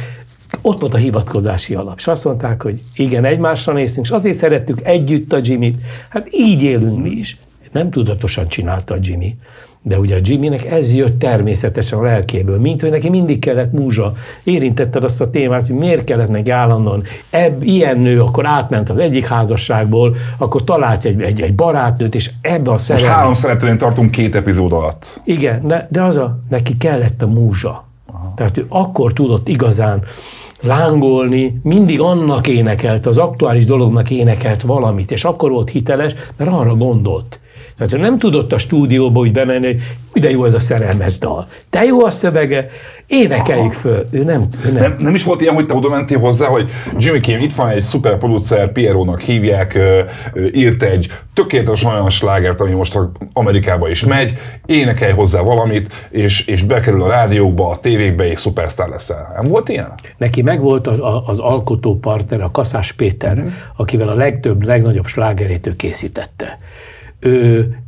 ott 0.62 0.82
volt 0.82 0.94
a 0.94 0.98
hivatkozási 0.98 1.76
alap, 1.76 1.94
és 1.98 2.08
azt 2.08 2.24
mondták, 2.24 2.62
hogy 2.62 2.82
igen, 2.96 3.26
egymásra 3.26 3.74
néztünk, 3.74 4.06
és 4.06 4.12
azért 4.12 4.38
szerettük 4.38 4.82
együtt 4.84 5.34
a 5.34 5.40
Jimmy-t. 5.42 5.78
Hát 6.10 6.28
így 6.32 6.64
élünk 6.64 7.02
mi 7.02 7.10
is. 7.10 7.38
Nem 7.72 7.90
tudatosan 7.90 8.48
csinálta 8.48 8.94
a 8.94 8.98
Jimmy. 9.02 9.36
De 9.82 10.00
ugye 10.00 10.16
a 10.16 10.20
Jimmynek 10.24 10.66
ez 10.66 10.96
jött 10.96 11.20
természetesen 11.20 12.00
a 12.00 12.02
lelkéből, 12.02 12.60
mint 12.60 12.82
hogy 12.82 12.90
neki 12.90 13.10
mindig 13.10 13.40
kellett 13.40 13.72
múzsa. 13.72 14.14
Érintetted 14.44 15.04
azt 15.04 15.22
a 15.22 15.30
témát, 15.30 15.68
hogy 15.68 15.76
miért 15.76 16.04
kellett 16.04 16.30
neki 16.30 16.50
állandóan. 16.50 17.04
Ebb, 17.30 17.64
ilyen 17.64 18.00
nő 18.00 18.22
akkor 18.22 18.46
átment 18.46 18.90
az 18.90 19.00
egyik 19.00 19.26
házasságból, 19.26 20.16
akkor 20.38 20.64
talált 20.64 21.06
egy, 21.06 21.22
egy, 21.22 21.42
egy 21.42 21.56
barátnőt, 21.56 22.16
és 22.16 22.32
ebbe 22.42 22.72
a 22.72 22.78
szerelem... 22.78 23.08
Most 23.08 23.20
három 23.20 23.34
szeretően 23.34 23.78
tartunk 23.78 24.12
két 24.12 24.36
epizód 24.36 24.72
alatt. 24.72 25.22
Igen, 25.24 25.68
de, 25.68 25.88
de 25.92 26.02
az 26.02 26.18
a, 26.18 26.40
neki 26.50 26.78
kellett 26.78 27.22
a 27.22 27.28
múzsa. 27.28 27.88
Aha. 28.12 28.34
Tehát 28.36 28.58
ő 28.58 28.66
akkor 28.70 29.14
tudott 29.14 29.48
igazán 29.48 30.04
lángolni, 30.62 31.60
mindig 31.64 32.02
annak 32.02 32.48
énekelt, 32.48 33.06
az 33.06 33.18
aktuális 33.18 33.66
dolognak 33.66 34.10
énekelt 34.10 34.62
valamit, 34.62 35.12
és 35.12 35.24
akkor 35.24 35.50
volt 35.50 35.70
hiteles, 35.70 36.16
mert 36.38 36.52
arra 36.52 36.76
gondolt. 36.76 37.40
Tehát 37.80 37.94
ő 37.94 37.98
nem 37.98 38.18
tudott 38.18 38.54
a 38.54 38.58
stúdióba 38.58 39.20
úgy 39.20 39.32
bemenni, 39.32 39.76
hogy 40.12 40.22
de 40.22 40.30
jó 40.30 40.46
ez 40.46 40.54
a 40.54 40.60
szerelmes 40.60 41.18
dal. 41.18 41.48
Te 41.70 41.84
jó 41.84 42.06
a 42.06 42.12
szövege, 42.12 42.70
énekeljük 43.08 43.72
föl. 43.72 44.08
Ő 44.12 44.24
nem, 44.24 44.44
ő 44.66 44.72
nem. 44.72 44.82
nem. 44.82 44.96
Nem 44.98 45.16
is 45.16 45.24
volt 45.24 45.42
ilyen, 45.42 45.54
hogy 45.54 45.66
te 45.66 45.74
oda 45.74 45.90
mentél 45.90 46.20
hozzá, 46.20 46.48
hogy 46.48 46.70
Jimmy 46.98 47.20
Kim, 47.20 47.40
itt 47.40 47.54
van 47.54 47.70
egy 47.70 47.82
szuper 47.82 48.18
producer, 48.18 48.72
Pierónak 48.72 49.22
hívják, 49.22 49.80
írt 50.54 50.84
egy 50.84 51.12
tökéletes 51.34 51.84
olyan 51.84 52.10
slágert, 52.10 52.62
ami 52.62 52.72
most 52.72 53.00
Amerikába 53.34 53.90
is 53.90 54.06
megy, 54.06 54.34
énekelj 54.66 55.12
hozzá 55.12 55.42
valamit, 55.42 56.08
és, 56.10 56.48
és 56.48 56.64
bekerül 56.64 57.04
a 57.04 57.08
rádiókba, 57.08 57.70
a 57.70 57.80
tévékbe, 57.80 58.28
és 58.28 58.40
szupersztár 58.40 58.90
leszel. 58.90 59.32
Nem 59.42 59.52
volt 59.52 59.70
ilyen? 59.70 59.94
Neki 60.18 60.42
megvolt 60.42 60.88
a, 60.88 61.16
a, 61.16 61.24
az 61.26 61.40
alkotópartner, 61.40 62.42
a 62.42 62.52
Kaszás 62.52 62.92
Péter, 62.92 63.36
mm. 63.36 63.48
akivel 63.76 64.08
a 64.08 64.16
legtöbb, 64.16 64.64
legnagyobb 64.64 65.06
slágerét 65.06 65.68
ő 65.68 65.76
készítette. 65.76 66.60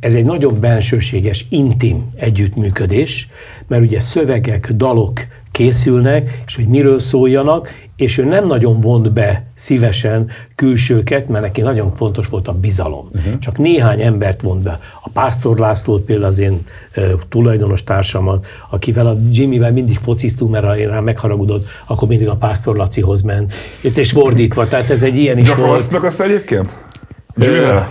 Ez 0.00 0.14
egy 0.14 0.24
nagyon 0.24 0.60
bensőséges, 0.60 1.46
intim 1.48 2.10
együttműködés, 2.16 3.28
mert 3.66 3.82
ugye 3.82 4.00
szövegek, 4.00 4.72
dalok 4.72 5.20
készülnek, 5.50 6.42
és 6.46 6.56
hogy 6.56 6.66
miről 6.66 6.98
szóljanak, 6.98 7.68
és 7.96 8.18
ő 8.18 8.24
nem 8.24 8.46
nagyon 8.46 8.80
vont 8.80 9.12
be 9.12 9.44
szívesen 9.54 10.30
külsőket, 10.54 11.28
mert 11.28 11.44
neki 11.44 11.60
nagyon 11.60 11.94
fontos 11.94 12.26
volt 12.26 12.48
a 12.48 12.52
bizalom. 12.52 13.08
Uh-huh. 13.12 13.38
Csak 13.38 13.58
néhány 13.58 14.00
embert 14.00 14.42
vont 14.42 14.62
be. 14.62 14.78
A 15.02 15.08
Pásztor 15.08 15.58
László 15.58 15.98
például 15.98 16.28
az 16.28 16.38
én 16.38 16.66
uh, 16.96 17.12
tulajdonos 17.28 17.84
társamat, 17.84 18.46
akivel 18.70 19.06
a 19.06 19.16
Jimmyvel 19.30 19.72
mindig 19.72 19.98
fociztunk, 19.98 20.50
mert 20.50 20.78
én 20.78 20.88
rá 20.88 21.00
megharagudott, 21.00 21.66
akkor 21.86 22.08
mindig 22.08 22.28
a 22.28 22.36
Pásztor 22.36 22.76
Lacihoz 22.76 23.22
ment. 23.22 23.52
Itt 23.80 23.98
és 23.98 24.10
fordítva, 24.10 24.68
tehát 24.68 24.90
ez 24.90 25.02
egy 25.02 25.16
ilyen 25.16 25.38
is 25.38 25.48
Gyakorlatilag 25.48 26.04
azt 26.04 26.20
egyébként? 26.20 26.84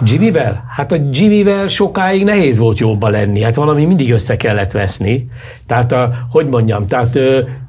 Jimmyvel? 0.03 0.63
Hát 0.69 0.91
a 0.91 0.97
Jimmyvel 1.11 1.67
sokáig 1.67 2.23
nehéz 2.23 2.57
volt 2.57 2.79
jobba 2.79 3.09
lenni, 3.09 3.41
hát 3.41 3.55
valami 3.55 3.85
mindig 3.85 4.11
össze 4.11 4.35
kellett 4.35 4.71
veszni. 4.71 5.29
Tehát, 5.67 5.91
a, 5.91 6.13
hogy 6.29 6.47
mondjam, 6.47 6.87
tehát 6.87 7.19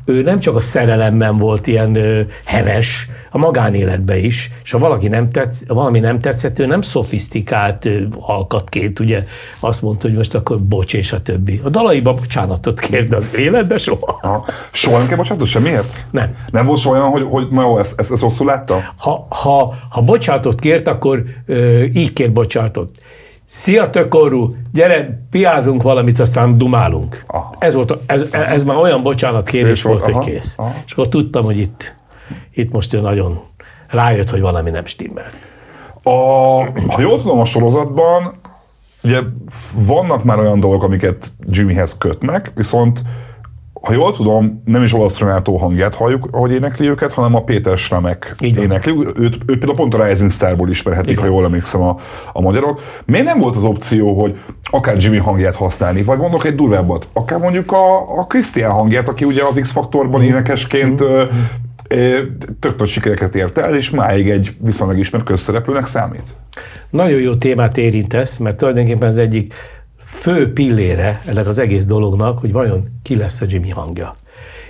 ő 0.05 0.23
nem 0.23 0.41
csak 0.41 0.57
a 0.57 0.61
szerelemben 0.61 1.37
volt 1.37 1.67
ilyen 1.67 1.95
ö, 1.95 2.21
heves, 2.45 3.09
a 3.31 3.39
magánéletben 3.39 4.17
is, 4.17 4.51
és 4.63 4.71
ha 4.71 4.79
valaki 4.79 5.09
nem 5.09 5.31
tetsz, 5.31 5.67
valami 5.67 5.99
nem 5.99 6.21
tetszett, 6.21 6.59
ő 6.59 6.67
nem 6.67 6.83
szofisztikált 6.83 7.85
ö, 7.85 8.03
alkatként, 8.21 9.01
ugye 9.01 9.25
azt 9.61 9.83
mondta, 9.83 10.09
hogy 10.09 10.17
most 10.17 10.35
akkor 10.35 10.61
bocs 10.61 10.95
és 10.95 11.13
a 11.13 11.23
többi. 11.23 11.61
A 11.65 11.69
dalaiban 11.69 12.17
bocsánatot 12.17 12.81
kért, 12.81 13.15
az 13.15 13.29
életben 13.37 13.79
soha. 13.79 14.19
Aha. 14.21 14.45
Soha 14.73 14.99
nem 14.99 15.07
kell 15.07 15.17
bocsánatot? 15.17 15.49
Semmiért? 15.49 16.05
Nem. 16.11 16.35
Nem 16.51 16.67
volt 16.67 16.87
olyan, 16.87 17.09
hogy, 17.11 17.27
hogy 17.29 17.49
na 17.51 17.63
jó, 17.63 17.79
ezt, 17.79 18.01
ezt, 18.01 18.13
ezt 18.13 18.23
rosszul 18.23 18.47
látta? 18.47 18.95
Ha, 18.97 19.27
ha, 19.31 19.75
ha 19.91 20.01
bocsánatot 20.01 20.61
kért, 20.61 20.89
akkor 20.89 21.23
ö, 21.47 21.83
így 21.83 22.13
kér 22.13 22.33
bocsánatot. 22.33 22.99
Szia 23.55 23.91
tökorú, 23.91 24.55
gyere, 24.73 25.27
piázunk 25.31 25.83
valamit, 25.83 26.19
aztán 26.19 26.59
dumálunk. 26.59 27.25
Aha. 27.27 27.55
Ez, 27.59 27.75
volt, 27.75 27.99
ez, 28.07 28.29
ez 28.33 28.65
már 28.65 28.77
olyan 28.77 29.03
bocsánat 29.03 29.49
kérés 29.49 29.83
volt, 29.83 30.01
volt, 30.01 30.15
hogy 30.15 30.25
kész. 30.25 30.55
Aha. 30.59 30.75
És 30.87 30.93
akkor 30.93 31.09
tudtam, 31.09 31.45
hogy 31.45 31.59
itt, 31.59 31.95
itt 32.53 32.73
most 32.73 32.95
ő 32.95 33.01
nagyon 33.01 33.41
rájött, 33.89 34.31
hogy 34.31 34.41
valami 34.41 34.71
nem 34.71 34.85
stimmel. 34.85 35.31
A, 36.03 36.11
ha 36.93 37.01
jól 37.01 37.21
tudom, 37.21 37.39
a 37.39 37.45
sorozatban 37.45 38.35
ugye 39.03 39.21
vannak 39.87 40.25
már 40.25 40.39
olyan 40.39 40.61
dolgok, 40.61 40.83
amiket 40.83 41.33
Jimmyhez 41.49 41.99
kötnek, 41.99 42.53
viszont 42.55 43.03
ha 43.83 43.93
jól 43.93 44.12
tudom, 44.12 44.62
nem 44.64 44.83
is 44.83 44.95
olasz 44.95 45.18
Renátó 45.18 45.57
hangját 45.57 45.95
halljuk, 45.95 46.28
ahogy 46.30 46.53
énekli 46.53 46.89
őket, 46.89 47.12
hanem 47.12 47.35
a 47.35 47.43
Péter 47.43 47.78
Schramek 47.78 48.35
énekli. 48.41 48.93
Őt, 49.14 49.18
őt 49.18 49.45
például 49.45 49.74
pont 49.74 49.95
a 49.95 50.05
Rising 50.05 50.30
Starból 50.30 50.70
ismerhetik, 50.70 51.11
Igen. 51.11 51.22
ha 51.22 51.28
jól 51.30 51.45
emlékszem 51.45 51.83
a, 51.83 51.97
a 52.33 52.41
magyarok. 52.41 52.80
Miért 53.05 53.26
nem 53.26 53.39
volt 53.39 53.57
az 53.57 53.64
opció, 53.64 54.20
hogy 54.20 54.39
akár 54.70 54.97
Jimmy 54.97 55.16
hangját 55.16 55.55
használni, 55.55 56.03
vagy 56.03 56.18
mondok 56.18 56.45
egy 56.45 56.55
durvábbat, 56.55 57.09
akár 57.12 57.39
mondjuk 57.39 57.72
a, 57.72 58.18
a 58.18 58.26
Christian 58.26 58.70
hangját, 58.70 59.09
aki 59.09 59.24
ugye 59.24 59.43
az 59.45 59.59
X-faktorban 59.61 60.20
mm. 60.20 60.24
énekesként 60.24 61.05
mm. 61.05 61.22
tök 62.61 62.78
nagy 62.78 62.89
sikereket 62.89 63.35
ért 63.35 63.59
el, 63.59 63.74
és 63.74 63.91
máig 63.91 64.30
egy 64.30 64.57
viszonylag 64.61 64.99
ismert 64.99 65.24
közszereplőnek 65.24 65.87
számít. 65.87 66.37
Nagyon 66.91 67.20
jó 67.20 67.35
témát 67.35 67.76
érintesz, 67.76 68.37
mert 68.37 68.57
tulajdonképpen 68.57 69.09
az 69.09 69.18
egyik 69.18 69.55
fő 70.13 70.53
pillére 70.53 71.21
ennek 71.27 71.47
az 71.47 71.59
egész 71.59 71.85
dolognak, 71.85 72.39
hogy 72.39 72.53
vajon 72.53 72.89
ki 73.03 73.17
lesz 73.17 73.41
a 73.41 73.45
Jimmy 73.49 73.71
hangja. 73.71 74.15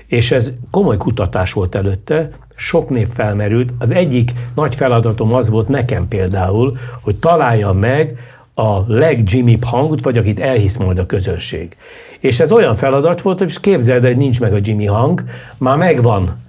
És 0.06 0.30
ez 0.30 0.52
komoly 0.70 0.96
kutatás 0.96 1.52
volt 1.52 1.74
előtte, 1.74 2.30
sok 2.54 2.88
név 2.88 3.08
felmerült. 3.08 3.72
Az 3.78 3.90
egyik 3.90 4.32
nagy 4.54 4.74
feladatom 4.74 5.34
az 5.34 5.48
volt 5.48 5.68
nekem 5.68 6.08
például, 6.08 6.76
hogy 7.00 7.16
találjam 7.16 7.78
meg 7.78 8.18
a 8.54 8.78
legjimmy 8.86 9.58
hangot, 9.66 10.02
vagy 10.02 10.18
akit 10.18 10.40
elhisz 10.40 10.76
majd 10.76 10.98
a 10.98 11.06
közönség. 11.06 11.76
És 12.20 12.40
ez 12.40 12.52
olyan 12.52 12.74
feladat 12.74 13.20
volt, 13.20 13.38
hogy 13.38 13.60
képzeld, 13.60 14.04
hogy 14.04 14.16
nincs 14.16 14.40
meg 14.40 14.52
a 14.52 14.58
Jimmy 14.62 14.86
hang, 14.86 15.24
már 15.58 15.76
megvan 15.76 16.40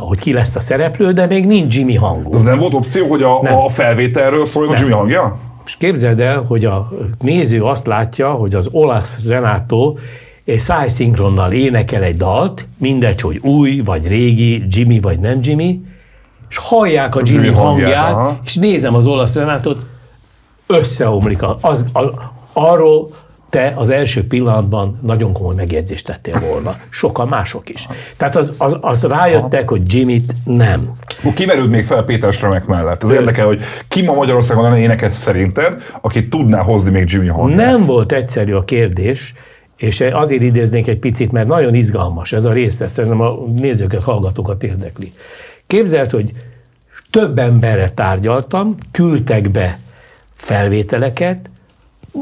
hogy 0.00 0.18
ki 0.18 0.32
lesz 0.32 0.56
a 0.56 0.60
szereplő, 0.60 1.12
de 1.12 1.26
még 1.26 1.46
nincs 1.46 1.76
Jimmy 1.76 1.94
hang. 1.94 2.34
Az 2.34 2.42
nem 2.42 2.58
volt 2.58 2.74
opció, 2.74 3.06
hogy 3.06 3.22
a, 3.22 3.64
a 3.64 3.68
felvételről 3.68 4.46
szóljon 4.46 4.74
a 4.74 4.78
Jimmy 4.78 4.92
hangja? 4.92 5.38
És 5.64 5.76
képzeld 5.76 6.20
el, 6.20 6.42
hogy 6.42 6.64
a 6.64 6.88
néző 7.18 7.62
azt 7.62 7.86
látja, 7.86 8.32
hogy 8.32 8.54
az 8.54 8.68
olasz 8.72 9.24
Renato 9.26 9.94
egy 10.44 10.58
szájszinkronnal 10.58 11.52
énekel 11.52 12.02
egy 12.02 12.16
dalt, 12.16 12.66
mindegy, 12.78 13.20
hogy 13.20 13.38
új 13.38 13.80
vagy 13.84 14.06
régi, 14.06 14.64
Jimmy 14.68 15.00
vagy 15.00 15.18
nem 15.18 15.38
Jimmy, 15.42 15.80
és 16.48 16.56
hallják 16.56 17.16
a 17.16 17.20
Jimmy, 17.24 17.44
Jimmy 17.44 17.56
hangját, 17.56 18.12
hangját 18.12 18.40
és 18.44 18.54
nézem 18.54 18.94
az 18.94 19.06
olasz 19.06 19.34
Renátot, 19.34 19.84
összeomlik. 20.66 21.42
Az, 21.60 21.86
az, 21.92 22.10
arról 22.52 23.10
te 23.52 23.72
az 23.76 23.90
első 23.90 24.26
pillanatban 24.26 24.98
nagyon 25.02 25.32
komoly 25.32 25.54
megjegyzést 25.54 26.06
tettél 26.06 26.40
volna. 26.40 26.76
Sokan 26.90 27.28
mások 27.28 27.68
is. 27.68 27.88
Tehát 28.16 28.36
az, 28.36 28.54
az, 28.58 28.76
az 28.80 29.02
rájöttek, 29.02 29.68
hogy 29.68 29.94
Jimmy-t 29.94 30.34
nem. 30.44 30.92
Kimerült 31.34 31.70
még 31.70 31.84
fel 31.84 32.02
Péter 32.02 32.32
Stramek 32.32 32.66
mellett. 32.66 33.02
Ez 33.02 33.10
érdekel, 33.10 33.46
hogy 33.46 33.62
ki 33.88 34.02
ma 34.02 34.14
Magyarországon 34.14 34.62
lenne 34.62 34.78
énekes 34.78 35.14
szerinted, 35.14 35.82
aki 36.00 36.28
tudná 36.28 36.62
hozni 36.62 36.90
még 36.90 37.10
Jimmy 37.10 37.26
hangját? 37.26 37.56
Nem 37.56 37.86
volt 37.86 38.12
egyszerű 38.12 38.52
a 38.52 38.64
kérdés, 38.64 39.34
és 39.76 40.00
azért 40.00 40.42
idéznék 40.42 40.88
egy 40.88 40.98
picit, 40.98 41.32
mert 41.32 41.48
nagyon 41.48 41.74
izgalmas 41.74 42.32
ez 42.32 42.44
a 42.44 42.52
rész, 42.52 42.82
szerintem 42.86 43.20
a 43.20 43.36
nézőket, 43.56 44.02
hallgatókat 44.02 44.62
érdekli. 44.62 45.12
Képzelt, 45.66 46.10
hogy 46.10 46.32
több 47.10 47.38
emberre 47.38 47.90
tárgyaltam, 47.90 48.74
küldtek 48.90 49.50
be 49.50 49.78
felvételeket, 50.34 51.50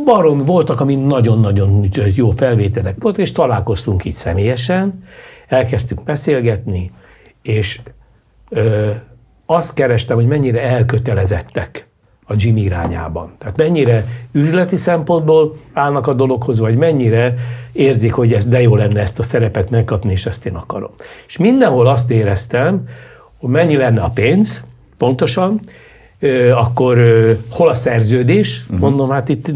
barom 0.05 0.45
voltak, 0.45 0.81
ami 0.81 0.95
nagyon-nagyon 0.95 1.89
jó 2.15 2.31
felvételek 2.31 2.97
volt, 2.99 3.19
és 3.19 3.33
találkoztunk 3.33 4.05
itt 4.05 4.15
személyesen, 4.15 5.05
elkezdtünk 5.49 6.05
beszélgetni, 6.05 6.91
és 7.43 7.81
ö, 8.49 8.91
azt 9.47 9.75
kerestem, 9.75 10.17
hogy 10.17 10.27
mennyire 10.27 10.63
elkötelezettek 10.63 11.89
a 12.31 12.35
Jimmy 12.37 12.61
irányában. 12.61 13.35
Tehát 13.39 13.57
mennyire 13.57 14.05
üzleti 14.33 14.77
szempontból 14.77 15.57
állnak 15.73 16.07
a 16.07 16.15
dologhoz, 16.15 16.59
vagy 16.59 16.77
mennyire 16.77 17.35
érzik, 17.73 18.13
hogy 18.13 18.33
ez 18.33 18.47
de 18.47 18.61
jó 18.61 18.77
lenne 18.77 19.01
ezt 19.01 19.19
a 19.19 19.23
szerepet 19.23 19.71
megkapni, 19.71 20.13
és 20.13 20.27
ezt 20.27 20.47
én 20.47 20.55
akarom. 20.55 20.91
És 21.27 21.37
mindenhol 21.37 21.87
azt 21.87 22.11
éreztem, 22.11 22.85
hogy 23.39 23.51
mennyi 23.51 23.77
lenne 23.77 24.03
a 24.03 24.11
pénz, 24.11 24.65
pontosan, 24.97 25.61
akkor 26.55 26.99
hol 27.51 27.69
a 27.69 27.75
szerződés? 27.75 28.63
Uh-huh. 28.63 28.79
Mondom, 28.79 29.11
hát 29.11 29.29
itt 29.29 29.53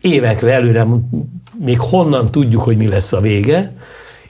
évekre 0.00 0.52
előre 0.52 0.86
még 1.58 1.80
honnan 1.80 2.30
tudjuk, 2.30 2.62
hogy 2.62 2.76
mi 2.76 2.86
lesz 2.86 3.12
a 3.12 3.20
vége, 3.20 3.72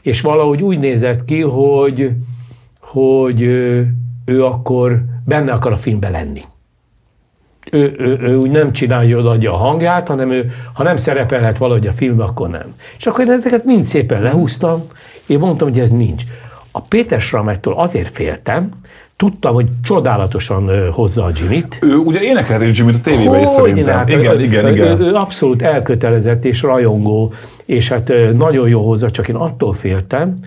és 0.03 0.21
valahogy 0.21 0.63
úgy 0.63 0.79
nézett 0.79 1.25
ki, 1.25 1.41
hogy, 1.41 2.11
hogy 2.81 3.43
ő 4.25 4.45
akkor 4.45 5.05
benne 5.25 5.53
akar 5.53 5.73
a 5.73 5.77
filmbe 5.77 6.09
lenni. 6.09 6.43
Ő, 7.71 7.95
ő, 7.99 8.19
ő 8.21 8.37
úgy 8.37 8.51
nem 8.51 8.73
csinálja, 8.73 9.17
hogy 9.17 9.27
adja 9.27 9.53
a 9.53 9.57
hangját, 9.57 10.09
hanem 10.09 10.31
ő, 10.31 10.53
ha 10.73 10.83
nem 10.83 10.97
szerepelhet 10.97 11.59
valahogy 11.59 11.87
a 11.87 11.93
film, 11.93 12.21
akkor 12.21 12.49
nem. 12.49 12.75
És 12.99 13.07
akkor 13.07 13.25
én 13.25 13.31
ezeket 13.31 13.65
mind 13.65 13.85
szépen 13.85 14.23
lehúztam, 14.23 14.83
én 15.27 15.39
mondtam, 15.39 15.69
hogy 15.69 15.81
ez 15.81 15.91
nincs. 15.91 16.23
A 16.71 16.81
Péter 16.81 17.21
Schramettől 17.21 17.75
azért 17.75 18.11
féltem, 18.11 18.71
Tudtam, 19.17 19.55
hogy 19.55 19.69
csodálatosan 19.83 20.91
hozza 20.93 21.25
a 21.25 21.31
Jimmy-t. 21.35 21.79
Ő 21.83 21.97
ugye 21.97 22.21
énekelni 22.21 22.71
Jimmy-t 22.75 22.95
a 22.95 23.01
tévében 23.01 23.43
is 23.43 23.49
szerintem. 23.49 23.97
Hát, 23.97 24.09
igen, 24.09 24.41
igen, 24.41 24.73
igen. 24.73 25.01
Ő, 25.01 25.05
ő 25.05 25.15
abszolút 25.15 25.63
elkötelezett 25.63 26.45
és 26.45 26.63
rajongó, 26.63 27.33
és 27.65 27.89
hát 27.89 28.13
nagyon 28.33 28.69
jó 28.69 28.87
hozza, 28.87 29.11
csak 29.11 29.29
én 29.29 29.35
attól 29.35 29.73
féltem, 29.73 30.39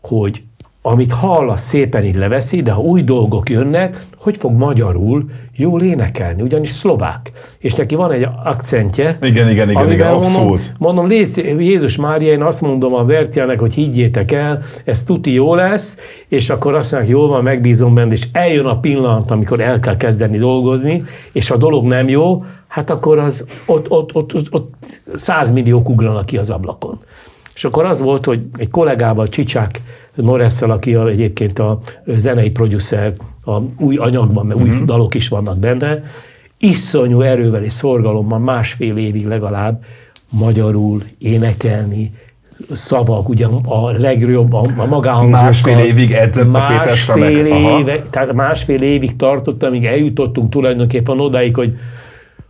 hogy 0.00 0.42
amit 0.82 1.12
hall, 1.12 1.48
az 1.48 1.60
szépen 1.60 2.04
így 2.04 2.16
leveszi, 2.16 2.62
de 2.62 2.72
ha 2.72 2.80
új 2.80 3.02
dolgok 3.02 3.50
jönnek, 3.50 3.98
hogy 4.18 4.36
fog 4.36 4.52
magyarul 4.52 5.24
jól 5.56 5.82
énekelni, 5.82 6.42
ugyanis 6.42 6.70
szlovák. 6.70 7.32
És 7.58 7.74
neki 7.74 7.94
van 7.94 8.12
egy 8.12 8.26
akcentje. 8.44 9.18
Igen, 9.22 9.50
igen, 9.50 9.70
igen, 9.70 9.92
igen 9.92 10.12
abszolút. 10.12 10.48
Mondom, 10.48 10.74
mondom 10.78 11.06
légy, 11.06 11.36
Jézus 11.58 11.96
Mária, 11.96 12.32
én 12.32 12.42
azt 12.42 12.60
mondom 12.60 12.94
a 12.94 13.04
Vertiának, 13.04 13.58
hogy 13.58 13.74
higgyétek 13.74 14.32
el, 14.32 14.62
ez 14.84 15.02
tuti 15.02 15.32
jó 15.32 15.54
lesz, 15.54 15.96
és 16.28 16.50
akkor 16.50 16.74
azt 16.74 16.92
mondják, 16.92 17.12
jól 17.12 17.28
van, 17.28 17.42
megbízom 17.42 17.94
benne, 17.94 18.12
és 18.12 18.28
eljön 18.32 18.66
a 18.66 18.80
pillanat, 18.80 19.30
amikor 19.30 19.60
el 19.60 19.80
kell 19.80 19.96
kezdeni 19.96 20.38
dolgozni, 20.38 21.04
és 21.32 21.50
a 21.50 21.56
dolog 21.56 21.84
nem 21.84 22.08
jó, 22.08 22.44
hát 22.68 22.90
akkor 22.90 23.18
az 23.18 23.46
ott, 23.66 23.90
ott, 23.90 24.14
ott, 24.14 24.34
ott, 24.34 24.46
ott 24.50 25.00
100 25.14 25.50
milliók 25.50 25.88
ugranak 25.88 26.26
ki 26.26 26.36
az 26.36 26.50
ablakon. 26.50 26.98
És 27.58 27.64
akkor 27.64 27.84
az 27.84 28.00
volt, 28.00 28.24
hogy 28.24 28.40
egy 28.56 28.70
kollégával, 28.70 29.28
Csicsák 29.28 29.80
Noresszel, 30.14 30.70
aki 30.70 30.94
a, 30.94 31.08
egyébként 31.08 31.58
a 31.58 31.80
zenei 32.06 32.50
producer 32.50 33.14
a 33.44 33.58
új 33.78 33.96
anyagban, 33.96 34.46
mert 34.46 34.60
új 34.60 34.70
dalok 34.84 35.14
is 35.14 35.28
vannak 35.28 35.58
benne, 35.58 36.02
iszonyú 36.58 37.20
erővel 37.20 37.64
és 37.64 37.72
szorgalommal 37.72 38.38
másfél 38.38 38.96
évig 38.96 39.26
legalább 39.26 39.82
magyarul 40.30 41.02
énekelni, 41.18 42.12
szavak, 42.70 43.28
ugye 43.28 43.46
a 43.64 43.90
legjobb, 43.90 44.52
a, 44.52 44.66
a 44.76 44.86
magáhangzókkal. 44.86 45.44
Másfél 45.44 45.78
évig 45.78 46.12
edzett 46.12 46.54
a 46.54 46.66
Péter 46.66 46.86
Másfél 46.86 46.94
Stramek. 46.94 47.78
Éve, 47.80 48.00
tehát 48.10 48.32
másfél 48.32 48.82
évig 48.82 49.16
tartott, 49.16 49.62
amíg 49.62 49.84
eljutottunk 49.84 50.50
tulajdonképpen 50.50 51.20
odáig, 51.20 51.54
hogy 51.54 51.76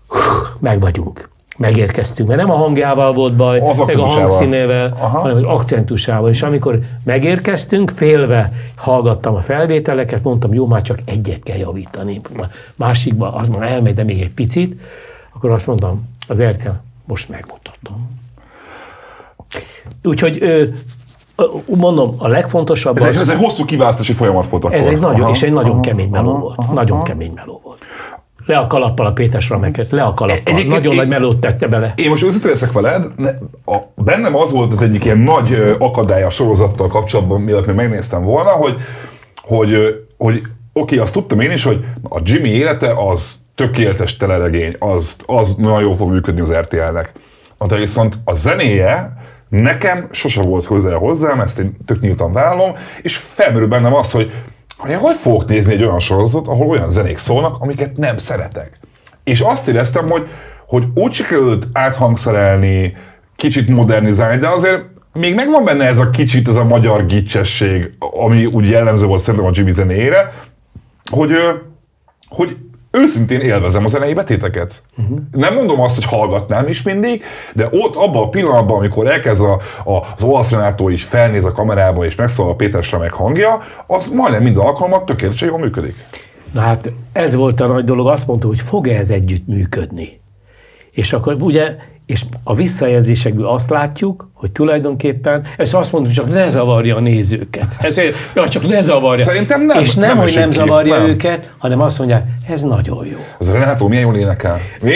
hú, 0.07 0.19
meg 0.59 0.81
vagyunk. 0.81 1.29
Megérkeztünk, 1.59 2.29
mert 2.29 2.41
nem 2.41 2.51
a 2.51 2.55
hangjával 2.55 3.13
volt 3.13 3.37
baj, 3.37 3.59
Az 3.61 3.79
meg 3.79 3.99
a 3.99 4.07
hangszínével, 4.07 4.97
Aha. 4.99 5.19
hanem 5.19 5.37
az 5.37 5.43
akcentusával. 5.43 6.31
És 6.31 6.43
amikor 6.43 6.79
megérkeztünk, 7.05 7.91
félve 7.91 8.53
hallgattam 8.77 9.35
a 9.35 9.41
felvételeket, 9.41 10.23
mondtam, 10.23 10.55
jó, 10.55 10.67
már 10.67 10.83
csak 10.83 10.99
egyet 11.05 11.43
kell 11.43 11.57
javítani. 11.57 12.21
Másikba 12.75 13.35
az 13.35 13.49
már 13.49 13.63
elmegy, 13.63 13.95
de 13.95 14.03
még 14.05 14.21
egy 14.21 14.31
picit. 14.33 14.81
Akkor 15.35 15.51
azt 15.51 15.67
mondtam, 15.67 16.09
az 16.29 16.43
RTL, 16.43 16.69
most 17.05 17.29
megmutatom. 17.29 18.17
Úgyhogy 20.05 20.43
mondom, 21.67 22.15
a 22.19 22.29
legfontosabb 22.29 22.97
Ez 22.97 23.05
egy, 23.05 23.15
az, 23.15 23.21
ez 23.21 23.29
egy 23.29 23.39
hosszú 23.39 23.65
kiválasztási 23.65 24.13
folyamat 24.13 24.49
volt 24.49 24.65
akkor. 24.65 24.77
ez 24.77 24.87
egy 24.87 24.99
nagyon, 24.99 25.21
Aha. 25.21 25.31
és 25.31 25.43
egy 25.43 25.53
nagyon 25.53 25.81
kemény 25.81 26.09
meló 26.11 26.31
aha, 26.31 26.39
volt. 26.39 26.59
aha, 26.59 26.73
Nagyon 26.73 26.97
aha. 26.97 27.05
kemény 27.05 27.33
meló. 27.35 27.58
Le 28.49 28.57
a 28.57 28.67
kalappal 28.67 29.07
a 29.07 29.13
Péter 29.13 29.41
Srameket, 29.41 29.91
le 29.91 30.03
a 30.03 30.15
kalappal. 30.15 30.41
Egyébként 30.45 30.69
Nagyon 30.69 30.93
én- 30.93 30.99
nagy 30.99 31.09
melót 31.09 31.39
tette 31.41 31.67
bele. 31.67 31.93
Én 31.97 32.09
most 32.09 32.23
őszintén 32.23 32.51
leszek 32.51 32.73
veled, 32.73 33.07
ne, 33.17 33.31
a, 33.75 33.79
bennem 33.95 34.37
az 34.37 34.53
volt 34.53 34.73
az 34.73 34.83
egyik 34.83 35.05
ilyen 35.05 35.19
nagy 35.19 35.77
akadály 35.79 36.23
a 36.23 36.31
sorozattal 36.31 36.87
kapcsolatban, 36.89 37.41
mielőtt 37.41 37.67
még 37.67 37.75
megnéztem 37.77 38.23
volna, 38.23 38.51
hogy, 38.51 38.75
hogy, 39.43 39.77
hogy 40.17 40.43
oké, 40.73 40.99
azt 40.99 41.13
tudtam 41.13 41.41
én 41.41 41.51
is, 41.51 41.65
hogy 41.65 41.85
a 42.03 42.21
Jimmy 42.25 42.49
élete 42.49 42.93
az 43.09 43.37
tökéletes 43.55 44.17
teleregény, 44.17 44.77
az, 44.79 45.17
az 45.27 45.55
nagyon 45.55 45.81
jól 45.81 45.97
fog 45.97 46.11
működni 46.11 46.41
az 46.41 46.53
RTL-nek. 46.53 47.13
De 47.67 47.77
viszont 47.77 48.19
a 48.25 48.35
zenéje 48.35 49.13
nekem 49.49 50.09
sose 50.11 50.43
volt 50.43 50.67
közel 50.67 50.99
hozzám, 50.99 51.41
ezt 51.41 51.59
én 51.59 51.77
tök 51.87 52.01
nyíltan 52.01 52.33
vállalom, 52.33 52.73
és 53.03 53.17
felmerül 53.17 53.69
bennem 53.69 53.95
az, 53.95 54.11
hogy 54.11 54.33
hogy 54.79 54.95
hogy 54.95 55.17
fogok 55.17 55.49
nézni 55.49 55.73
egy 55.73 55.83
olyan 55.83 55.99
sorozatot, 55.99 56.49
ahol 56.49 56.67
olyan 56.67 56.91
zenék 56.91 57.19
szólnak, 57.19 57.57
amiket 57.61 57.97
nem 57.97 58.17
szeretek. 58.17 58.79
És 59.25 59.41
azt 59.41 59.69
éreztem, 59.69 60.09
hogy, 60.09 60.29
hogy 60.67 60.85
úgy 60.95 61.13
sikerült 61.13 61.67
áthangszerelni, 61.73 62.97
kicsit 63.37 63.69
modernizálni, 63.69 64.39
de 64.39 64.49
azért 64.49 64.83
még 65.13 65.35
megvan 65.35 65.65
benne 65.65 65.85
ez 65.85 65.99
a 65.99 66.11
kicsit, 66.11 66.49
ez 66.49 66.57
a 66.57 66.65
magyar 66.65 67.07
gicsesség, 67.07 67.93
ami 67.99 68.47
úgy 68.47 68.69
jellemző 68.69 69.07
volt 69.07 69.21
szerintem 69.21 69.49
a 69.49 69.53
Jimmy 69.55 69.71
zenéjére, 69.71 70.33
hogy, 71.11 71.33
hogy 72.29 72.57
őszintén 72.91 73.41
élvezem 73.41 73.85
a 73.85 73.89
zenei 73.89 74.15
betéteket. 74.15 74.83
Uh-huh. 74.99 75.19
Nem 75.31 75.55
mondom 75.55 75.81
azt, 75.81 75.95
hogy 75.95 76.05
hallgatnám 76.05 76.69
is 76.69 76.83
mindig, 76.83 77.23
de 77.55 77.69
ott 77.71 77.97
abban 77.97 78.23
a 78.23 78.29
pillanatban, 78.29 78.77
amikor 78.77 79.07
elkezd 79.07 79.43
a, 79.43 79.53
a, 79.85 80.15
az 80.17 80.23
olasz 80.23 80.51
Renátó 80.51 80.89
is 80.89 81.05
felnéz 81.05 81.45
a 81.45 81.53
kamerába, 81.53 82.05
és 82.05 82.15
megszólal 82.15 82.53
a 82.53 82.55
Péter 82.55 82.83
Slamek 82.83 83.13
hangja, 83.13 83.61
az 83.87 84.09
majdnem 84.09 84.43
minden 84.43 84.65
alkalommal 84.65 85.05
tökéletesen 85.05 85.49
jól 85.49 85.59
működik. 85.59 85.95
Na 86.53 86.61
hát 86.61 86.93
ez 87.13 87.35
volt 87.35 87.61
a 87.61 87.67
nagy 87.67 87.85
dolog, 87.85 88.09
azt 88.09 88.27
mondta, 88.27 88.47
hogy 88.47 88.61
fog-e 88.61 88.97
ez 88.97 89.11
együtt 89.11 89.47
működni. 89.47 90.21
És 90.91 91.13
akkor 91.13 91.37
ugye, 91.41 91.77
és 92.09 92.25
a 92.45 92.55
visszajelzésekből 92.55 93.47
azt 93.47 93.71
látjuk, 93.71 94.31
hogy 94.35 94.53
tulajdonképpen, 94.53 95.45
ezt 95.57 95.75
azt 95.75 95.93
mondjuk, 95.93 96.15
csak 96.15 96.29
ne 96.33 96.49
zavarja 96.49 96.97
a 96.97 97.01
nézőket. 97.01 97.67
Ezért, 97.81 98.15
ja, 98.35 98.49
csak 98.49 98.69
ne 98.69 98.81
zavarja. 98.81 99.25
Szerintem 99.25 99.65
nem- 99.65 99.81
És 99.81 99.95
nem, 99.95 100.09
nem 100.09 100.17
hogy 100.19 100.33
nem 100.35 100.49
ki, 100.49 100.57
zavarja 100.57 100.97
nem. 100.99 101.07
őket, 101.07 101.55
hanem 101.59 101.81
azt 101.81 101.99
mondják, 101.99 102.25
ez 102.49 102.63
nagyon 102.63 103.07
jó. 103.07 103.19
Az 103.39 103.51
Renátó 103.51 103.89
milyen 103.89 104.05
jól 104.05 104.17
énekel. 104.17 104.59
Mi? 104.83 104.95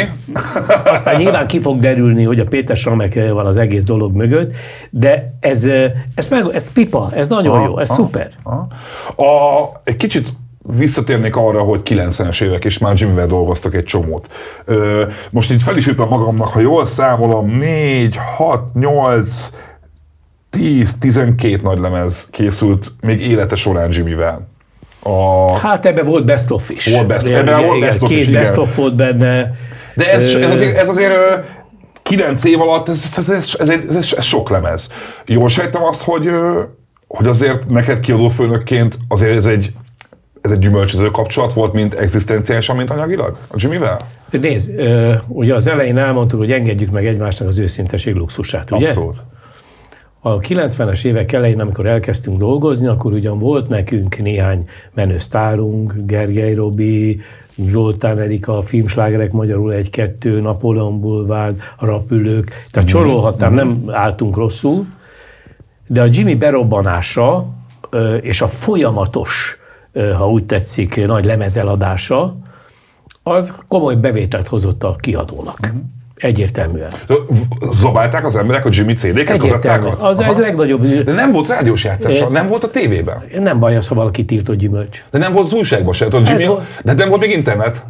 Aztán 0.85 1.17
nyilván 1.17 1.47
ki 1.47 1.61
fog 1.61 1.81
derülni, 1.81 2.25
hogy 2.25 2.41
a 2.41 2.45
Péter 2.47 2.77
Samek 2.77 3.31
van 3.33 3.47
az 3.47 3.57
egész 3.57 3.85
dolog 3.85 4.15
mögött, 4.15 4.53
de 4.91 5.35
ez, 5.41 5.65
ez, 6.15 6.29
meg, 6.29 6.47
ez 6.53 6.73
pipa, 6.73 7.09
ez 7.15 7.29
nagyon 7.29 7.55
Aha, 7.55 7.65
jó, 7.65 7.79
ez 7.79 7.91
aha. 7.91 8.03
szuper. 8.03 8.31
Aha. 8.43 8.67
A, 9.17 9.71
egy 9.85 9.97
kicsit 9.97 10.29
visszatérnék 10.63 11.37
arra, 11.37 11.61
hogy 11.63 11.81
90-es 11.85 12.43
évek, 12.43 12.65
és 12.65 12.79
már 12.79 12.95
Jimmyvel 12.97 13.27
dolgoztak 13.27 13.75
egy 13.75 13.85
csomót. 13.85 14.33
Ö, 14.65 15.07
most 15.31 15.53
így 15.53 15.63
fel 15.63 15.77
is 15.77 15.87
írtam 15.87 16.09
magamnak, 16.09 16.49
ha 16.49 16.61
jól 16.61 16.87
számolom, 16.87 17.51
4, 17.57 18.17
6, 18.37 18.75
8, 18.75 19.51
10, 20.51 20.95
12 20.99 21.61
nagy 21.63 21.79
lemez 21.79 22.29
készült 22.31 22.93
még 23.01 23.21
élete 23.21 23.55
során 23.55 23.89
Jimmyvel. 23.93 24.49
A, 25.03 25.57
Hát 25.59 25.87
ebben 25.87 26.05
volt 26.05 26.25
best 26.25 26.51
of 26.51 26.71
is. 26.71 26.87
Volt 26.95 27.07
best- 27.07 27.27
ebben 27.27 27.43
igen, 27.47 27.67
volt 27.67 27.81
best 27.81 28.03
of 28.03 28.09
Két 28.09 28.19
is, 28.19 28.27
igen. 28.27 28.43
best 28.43 28.57
of 28.57 28.77
volt 28.77 28.95
benne. 28.97 29.51
de 29.95 30.13
ez, 30.13 30.25
ez 30.35 30.51
azért, 30.51 30.77
ez 30.79 30.89
azért 30.89 31.13
ö, 31.13 31.37
9 32.03 32.45
év 32.45 32.61
alatt, 32.61 32.89
ez, 32.89 33.13
ez, 33.17 33.29
ez, 33.31 33.55
ez, 33.59 33.69
ez, 33.69 33.97
ez, 33.97 34.13
ez 34.17 34.25
sok 34.25 34.51
lemez. 34.51 34.89
Jól 35.27 35.49
sejtem 35.49 35.83
azt, 35.83 36.03
hogy, 36.03 36.31
hogy 37.09 37.27
azért 37.27 37.69
neked 37.69 38.01
kiadófőnökként 38.01 38.99
azért 39.09 39.37
ez 39.37 39.47
egy, 39.47 39.73
ez 40.43 40.51
egy 40.51 40.59
gyümölcsöző 40.59 41.11
kapcsolat 41.11 41.53
volt, 41.53 41.73
mint 41.73 41.95
egzisztenciálisan, 41.95 42.77
mint 42.77 42.91
anyagilag 42.91 43.37
a 43.49 43.55
Jimmyvel? 43.57 44.01
Nézd, 44.31 44.71
ö, 44.77 45.15
ugye 45.29 45.55
az 45.55 45.67
elején 45.67 45.99
elmondtuk, 45.99 46.39
hogy 46.39 46.53
engedjük 46.53 46.91
meg 46.91 47.07
egymásnak 47.07 47.49
az 47.49 47.59
őszinteség 47.59 48.15
luxusát, 48.15 48.71
ugye? 48.71 48.87
Abszolút. 48.87 49.23
A 50.21 50.39
90-es 50.39 51.05
évek 51.05 51.33
elején, 51.33 51.61
amikor 51.61 51.87
elkezdtünk 51.87 52.39
dolgozni, 52.39 52.87
akkor 52.87 53.13
ugyan 53.13 53.39
volt 53.39 53.69
nekünk 53.69 54.19
néhány 54.19 54.69
menő 54.95 55.19
sztárunk, 55.19 55.95
Gergely 55.97 56.55
Robi, 56.55 57.21
Zsoltán 57.67 58.19
Erika, 58.19 58.63
filmslágerek 58.63 59.33
magyarul 59.33 59.73
egy-kettő, 59.73 60.43
Boulevard, 60.61 61.59
a 61.77 61.87
Rapülők, 61.87 62.67
tehát 62.71 62.89
sorolhatnám, 62.89 63.55
nem 63.55 63.85
álltunk 63.89 64.37
rosszul, 64.37 64.87
de 65.87 66.03
a 66.03 66.07
Jimmy 66.11 66.35
berobbanása 66.35 67.47
és 68.21 68.41
a 68.41 68.47
folyamatos, 68.47 69.62
ha 70.19 70.31
úgy 70.31 70.45
tetszik, 70.45 71.07
nagy 71.07 71.25
lemezeladása, 71.25 72.37
az 73.23 73.55
komoly 73.69 73.95
bevételt 73.95 74.49
hozott 74.49 74.85
a 74.85 74.97
kiadónak. 75.01 75.73
Egyértelműen. 76.17 76.91
Zabálták 77.73 78.25
az 78.25 78.37
emberek 78.37 78.65
a 78.65 78.69
Jimmy 78.73 78.93
CD-ket, 78.93 79.39
kazettákat? 79.39 80.03
Az 80.03 80.19
Aha. 80.21 80.31
egy 80.31 80.39
legnagyobb... 80.39 80.87
De 80.87 81.13
nem 81.13 81.33
volt 81.33 81.49
rádiós 81.49 81.85
játszása, 81.85 82.29
nem 82.29 82.49
volt 82.49 82.65
a 82.65 82.71
tévében. 82.71 83.23
Nem 83.39 83.59
baj 83.59 83.77
az, 83.77 83.89
ha 83.89 83.95
valaki 83.95 84.25
tiltott 84.25 84.57
gyümölcs. 84.57 85.05
De 85.11 85.19
nem 85.19 85.33
volt 85.33 85.47
az 85.47 85.53
újságban 85.53 85.93
se. 85.93 86.09
Tudod, 86.09 86.29
Jimmy, 86.29 86.45
volt- 86.47 86.67
de 86.85 86.93
nem 86.93 87.09
volt 87.09 87.21
még 87.21 87.31
internet. 87.31 87.87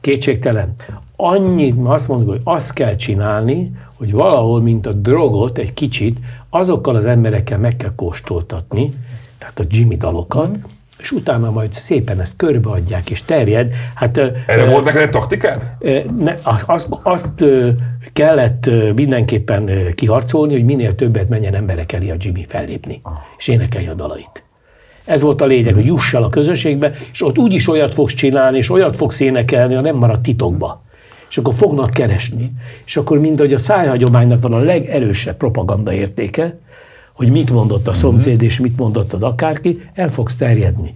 Kétségtelen. 0.00 0.74
Annyit 1.16 1.76
azt 1.84 2.08
mondjuk, 2.08 2.30
hogy 2.30 2.40
azt 2.44 2.72
kell 2.72 2.94
csinálni, 2.96 3.72
hogy 3.96 4.12
valahol, 4.12 4.60
mint 4.60 4.86
a 4.86 4.92
drogot 4.92 5.58
egy 5.58 5.72
kicsit, 5.72 6.18
azokkal 6.50 6.96
az 6.96 7.06
emberekkel 7.06 7.58
meg 7.58 7.76
kell 7.76 7.92
kóstoltatni, 7.96 8.92
tehát 9.38 9.58
a 9.58 9.64
Jimmy 9.68 9.96
dalokat, 9.96 10.56
és 11.04 11.10
utána 11.10 11.50
majd 11.50 11.72
szépen 11.72 12.20
ezt 12.20 12.36
körbeadják, 12.36 13.10
és 13.10 13.22
terjed. 13.22 13.70
Hát, 13.94 14.18
Erre 14.46 14.64
volt 14.64 14.84
neked 14.84 15.00
egy 15.00 15.10
taktikád? 15.10 15.70
ne, 16.18 16.34
azt, 16.42 16.64
azt, 16.66 16.88
azt 17.02 17.44
kellett 18.12 18.70
mindenképpen 18.94 19.70
kiharcolni, 19.94 20.52
hogy 20.52 20.64
minél 20.64 20.94
többet 20.94 21.28
menjen 21.28 21.54
emberek 21.54 21.92
elé 21.92 22.10
a 22.10 22.14
Jimmy 22.18 22.44
fellépni, 22.48 23.00
és 23.38 23.48
énekelje 23.48 23.90
a 23.90 23.94
dalait. 23.94 24.42
Ez 25.04 25.20
volt 25.20 25.40
a 25.40 25.46
lényeg, 25.46 25.74
hogy 25.74 25.84
juss 25.84 26.14
el 26.14 26.22
a 26.22 26.28
közösségbe, 26.28 26.92
és 27.12 27.22
ott 27.22 27.38
úgyis 27.38 27.68
olyat 27.68 27.94
fogsz 27.94 28.14
csinálni, 28.14 28.56
és 28.56 28.70
olyat 28.70 28.96
fogsz 28.96 29.20
énekelni, 29.20 29.74
ha 29.74 29.80
nem 29.80 29.96
marad 29.96 30.20
titokba. 30.20 30.82
És 31.30 31.38
akkor 31.38 31.54
fognak 31.54 31.90
keresni. 31.90 32.52
És 32.84 32.96
akkor 32.96 33.18
mind, 33.18 33.38
hogy 33.38 33.52
a 33.52 33.58
szájhagyománynak 33.58 34.42
van 34.42 34.52
a 34.52 34.58
legerősebb 34.58 35.36
propaganda 35.36 35.92
értéke, 35.92 36.58
hogy 37.14 37.30
mit 37.30 37.50
mondott 37.50 37.88
a 37.88 37.92
szomszéd, 37.92 38.42
és 38.42 38.60
mit 38.60 38.76
mondott 38.76 39.12
az 39.12 39.22
akárki, 39.22 39.82
el 39.94 40.10
fogsz 40.10 40.36
terjedni. 40.36 40.94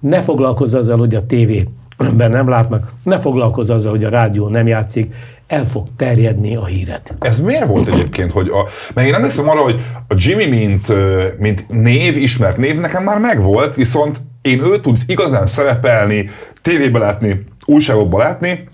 Ne 0.00 0.22
foglalkozz 0.22 0.74
azzal, 0.74 0.98
hogy 0.98 1.14
a 1.14 1.26
tévében 1.26 2.30
nem 2.30 2.48
látnak, 2.48 2.92
ne 3.02 3.18
foglalkozz 3.18 3.70
azzal, 3.70 3.90
hogy 3.90 4.04
a 4.04 4.08
rádió 4.08 4.48
nem 4.48 4.66
játszik, 4.66 5.14
el 5.46 5.66
fog 5.66 5.86
terjedni 5.96 6.56
a 6.56 6.64
híred. 6.64 7.00
Ez 7.18 7.40
miért 7.40 7.66
volt 7.66 7.88
egyébként, 7.88 8.32
hogy 8.32 8.48
a, 8.48 8.66
mert 8.94 9.06
én 9.06 9.14
emlékszem 9.14 9.48
arra, 9.48 9.60
hogy 9.60 9.80
a 10.08 10.14
Jimmy, 10.16 10.46
mint, 10.46 10.92
mint 11.38 11.68
név, 11.68 12.16
ismert 12.16 12.56
név, 12.56 12.78
nekem 12.78 13.02
már 13.02 13.18
megvolt, 13.18 13.74
viszont 13.74 14.20
én 14.42 14.64
őt 14.64 14.82
tudsz 14.82 15.02
igazán 15.06 15.46
szerepelni, 15.46 16.30
tévébe 16.62 16.98
látni, 16.98 17.44
újságokba 17.64 18.18
látni, 18.18 18.68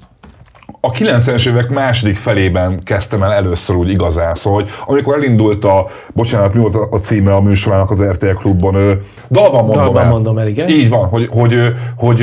a 0.81 0.91
90-es 0.91 1.49
évek 1.49 1.69
második 1.69 2.17
felében 2.17 2.83
kezdtem 2.83 3.23
el 3.23 3.33
először 3.33 3.77
úgy 3.77 3.91
igazán, 3.91 4.35
szóval, 4.35 4.63
hogy 4.63 4.71
amikor 4.87 5.15
elindult 5.15 5.65
a, 5.65 5.87
bocsánat, 6.15 6.55
mi 6.55 6.61
volt 6.61 6.75
a 6.91 6.99
címe 6.99 7.35
a 7.35 7.41
műsorának 7.41 7.91
az 7.91 8.03
RTL 8.03 8.35
klubban, 8.35 8.75
dalban 9.31 9.65
mondom 9.65 9.85
Dalban 9.85 10.03
el. 10.03 10.11
mondom 10.11 10.39
el, 10.39 10.49
igen. 10.49 10.69
Így 10.69 10.89
van, 10.89 11.09
hogy, 11.09 11.29
hogy, 11.33 11.55
hogy, 11.97 12.23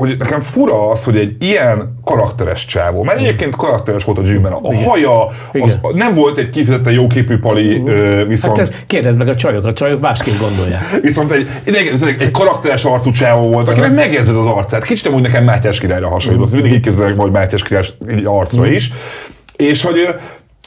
hogy 0.00 0.16
nekem 0.18 0.40
fura 0.40 0.90
az, 0.90 1.04
hogy 1.04 1.16
egy 1.16 1.36
ilyen 1.38 1.92
karakteres 2.04 2.64
csávó, 2.64 3.02
mert 3.02 3.18
egyébként 3.18 3.56
karakteres 3.56 4.04
volt 4.04 4.18
a 4.18 4.22
Jimben, 4.24 4.52
a 4.52 4.74
haja, 4.74 5.26
az, 5.52 5.78
nem 5.94 6.14
volt 6.14 6.38
egy 6.38 6.50
kifejezetten 6.50 6.92
jóképű 6.92 7.38
pali, 7.38 7.82
ö, 7.86 8.24
viszont... 8.26 8.56
Hát 8.56 8.68
ez, 8.68 8.74
kérdezd 8.86 9.18
meg 9.18 9.28
a 9.28 9.34
csajok, 9.36 9.64
a 9.64 9.72
csajok 9.72 10.00
másképp 10.00 10.38
gondolják. 10.40 10.82
Viszont 11.02 11.30
egy, 11.30 11.48
egy, 11.64 12.02
egy, 12.18 12.30
karakteres 12.30 12.84
arcú 12.84 13.10
csávó 13.10 13.48
volt, 13.48 13.68
akinek 13.68 13.92
megérzed 13.92 14.36
az 14.36 14.46
arcát. 14.46 14.84
Kicsit 14.84 15.06
amúgy 15.06 15.22
nekem 15.22 15.44
Mátyás 15.44 15.78
királyra 15.78 16.08
hasonlított. 16.08 16.52
Mindig 16.52 16.72
így 16.72 16.80
kezdek 16.80 17.16
majd 17.16 17.32
Mátyás 17.32 17.62
király 17.62 17.84
arcra 18.24 18.66
is. 18.66 18.90
És 19.56 19.82
hogy 19.82 20.08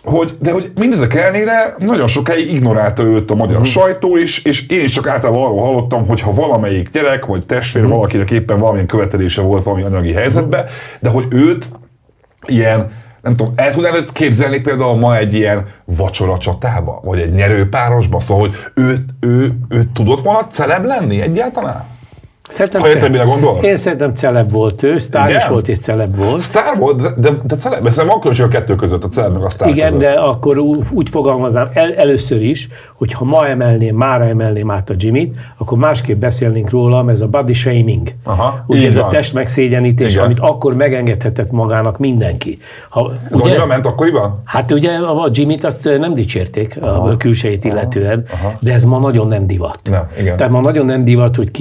hogy, 0.04 0.38
de 0.40 0.52
hogy 0.52 0.72
mindezek 0.76 1.14
ellenére 1.14 1.76
nagyon 1.78 2.08
sokáig 2.08 2.52
ignorálta 2.54 3.04
őt 3.04 3.32
a 3.32 3.36
magyar 3.36 3.58
uh-huh. 3.58 3.72
sajtó 3.72 4.18
is, 4.18 4.44
és 4.44 4.68
én 4.68 4.84
is 4.84 4.92
csak 4.92 5.08
általában 5.08 5.44
arról 5.44 5.62
hallottam, 5.62 6.08
hogy 6.08 6.22
ha 6.22 6.32
valamelyik 6.32 6.90
gyerek 6.90 7.26
vagy 7.26 7.46
testvér 7.46 7.84
uh-huh. 7.84 7.98
valakinek 7.98 8.32
éppen 8.32 8.58
valamilyen 8.58 8.88
követelése 8.88 9.42
volt 9.42 9.64
valami 9.64 9.84
anyagi 9.84 10.14
helyzetben, 10.14 10.64
uh-huh. 10.64 10.76
de 11.00 11.10
hogy 11.10 11.26
őt 11.30 11.70
ilyen 12.46 12.92
nem 13.22 13.36
tudom, 13.36 13.54
el 13.56 13.72
tudnál 13.72 14.06
képzelni 14.14 14.60
például 14.60 14.96
ma 14.96 15.18
egy 15.18 15.34
ilyen 15.34 15.68
vacsora 15.86 16.38
csatába, 16.38 17.00
vagy 17.04 17.20
egy 17.20 17.32
nyerőpárosba, 17.32 18.20
szóval, 18.20 18.48
hogy 18.48 18.56
ő, 18.74 19.06
ő, 19.20 19.30
ő, 19.30 19.52
ő 19.70 19.84
tudott 19.94 20.22
volna 20.22 20.48
celeb 20.48 20.86
lenni 20.86 21.22
egyáltalán? 21.22 21.93
Szerintem 22.54 22.82
Ha 22.82 22.88
érted, 22.88 23.12
mire 23.12 23.24
gondol? 23.24 23.64
Én 23.64 23.78
szerintem 23.78 24.14
celeb 24.14 24.52
volt 24.52 24.84
ő, 24.84 24.98
sztár 24.98 25.28
Igen? 25.30 25.40
is 25.42 25.48
volt 25.48 25.68
és 25.68 25.80
celeb 25.80 26.16
volt. 26.16 26.40
Sztár 26.42 26.78
volt, 26.78 27.20
de, 27.20 27.30
de, 27.44 27.56
celeb, 27.56 27.82
szerintem 27.82 28.08
van 28.08 28.20
különbség 28.20 28.46
a 28.46 28.48
kettő 28.48 28.76
között, 28.76 29.04
a 29.04 29.08
celeb 29.08 29.34
meg 29.34 29.44
a 29.44 29.50
sztár 29.50 29.70
Igen, 29.70 29.86
között. 29.86 30.00
de 30.00 30.10
akkor 30.10 30.58
úgy 30.94 31.10
fogalmaznám 31.10 31.70
el, 31.74 31.94
először 31.94 32.42
is, 32.42 32.68
hogy 32.94 33.14
ha 33.14 33.26
ma 33.26 33.48
emelném, 33.48 33.96
mára 33.96 34.26
emelném 34.26 34.72
át 34.72 34.90
a 34.90 34.94
Jimmy-t, 34.98 35.36
akkor 35.58 35.78
másképp 35.78 36.20
beszélnénk 36.20 36.70
róla, 36.70 37.06
ez 37.12 37.22
a 37.22 37.28
body 37.28 37.54
shaming. 37.54 38.08
Aha, 38.24 38.64
ugye 38.68 38.88
ez 38.88 38.96
van. 38.96 39.04
a 39.04 39.08
test 39.08 39.34
megszégyenítés, 39.34 40.14
Igen. 40.14 40.26
amit 40.26 40.40
akkor 40.40 40.76
megengedhetett 40.76 41.52
magának 41.52 41.98
mindenki. 41.98 42.58
Ha, 42.90 43.12
Ez 43.32 43.40
annyira 43.40 43.66
ment 43.66 43.86
akkoriban? 43.86 44.42
Hát 44.46 44.72
ugye 44.72 44.92
a 44.98 45.28
Jimmy-t 45.32 45.64
azt 45.64 45.84
nem 46.00 46.14
dicsérték 46.14 46.78
a 46.82 47.18
külsejét 47.18 47.64
illetően, 47.64 48.24
de 48.60 48.74
ez 48.74 48.84
ma 48.84 49.00
nagyon 49.00 49.28
nem 49.28 49.48
divat. 49.48 49.80
Nem, 49.90 50.08
igen. 50.20 50.38
Tehát 50.38 50.52
ma 50.52 50.62
nagyon 50.62 50.86
nem 50.86 51.04
divat, 51.04 51.36
hogy 51.36 51.52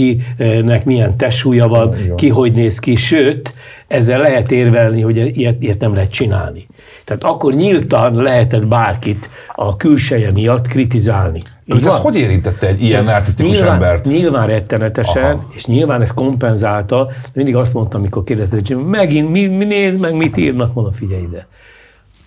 kinek 0.82 0.84
milyen 0.84 1.16
testsúlya 1.16 1.68
van, 1.68 1.94
ki 2.16 2.28
hogy 2.28 2.52
néz 2.52 2.78
ki, 2.78 2.96
sőt, 2.96 3.54
ezzel 3.88 4.18
lehet 4.18 4.50
érvelni, 4.50 5.00
hogy 5.00 5.36
ilyet, 5.36 5.62
ilyet 5.62 5.80
nem 5.80 5.94
lehet 5.94 6.10
csinálni. 6.10 6.66
Tehát 7.04 7.24
akkor 7.24 7.52
nyíltan 7.52 8.14
lehetett 8.14 8.66
bárkit 8.66 9.30
a 9.54 9.76
külseje 9.76 10.32
miatt 10.32 10.66
kritizálni. 10.66 11.42
Őt 11.66 11.78
ez 11.78 11.84
van? 11.84 12.00
hogy 12.00 12.16
érintette 12.16 12.66
egy 12.66 12.82
ilyen 12.82 13.04
narcisztikus 13.04 13.56
nyilván, 13.56 13.74
embert? 13.74 14.04
Nyilván 14.04 14.46
rettenetesen, 14.46 15.32
Aha. 15.32 15.48
és 15.50 15.64
nyilván 15.64 16.02
ez 16.02 16.14
kompenzálta. 16.14 17.08
Mindig 17.32 17.56
azt 17.56 17.74
mondtam, 17.74 18.00
amikor 18.00 18.24
kérdezte, 18.24 18.56
hogy 18.56 18.76
megint 18.76 19.30
mi, 19.30 19.46
mi 19.46 19.64
nézd 19.64 20.00
meg, 20.00 20.14
mit 20.14 20.36
írnak, 20.36 20.74
mondom, 20.74 20.92
figyelj 20.92 21.22
ide. 21.22 21.46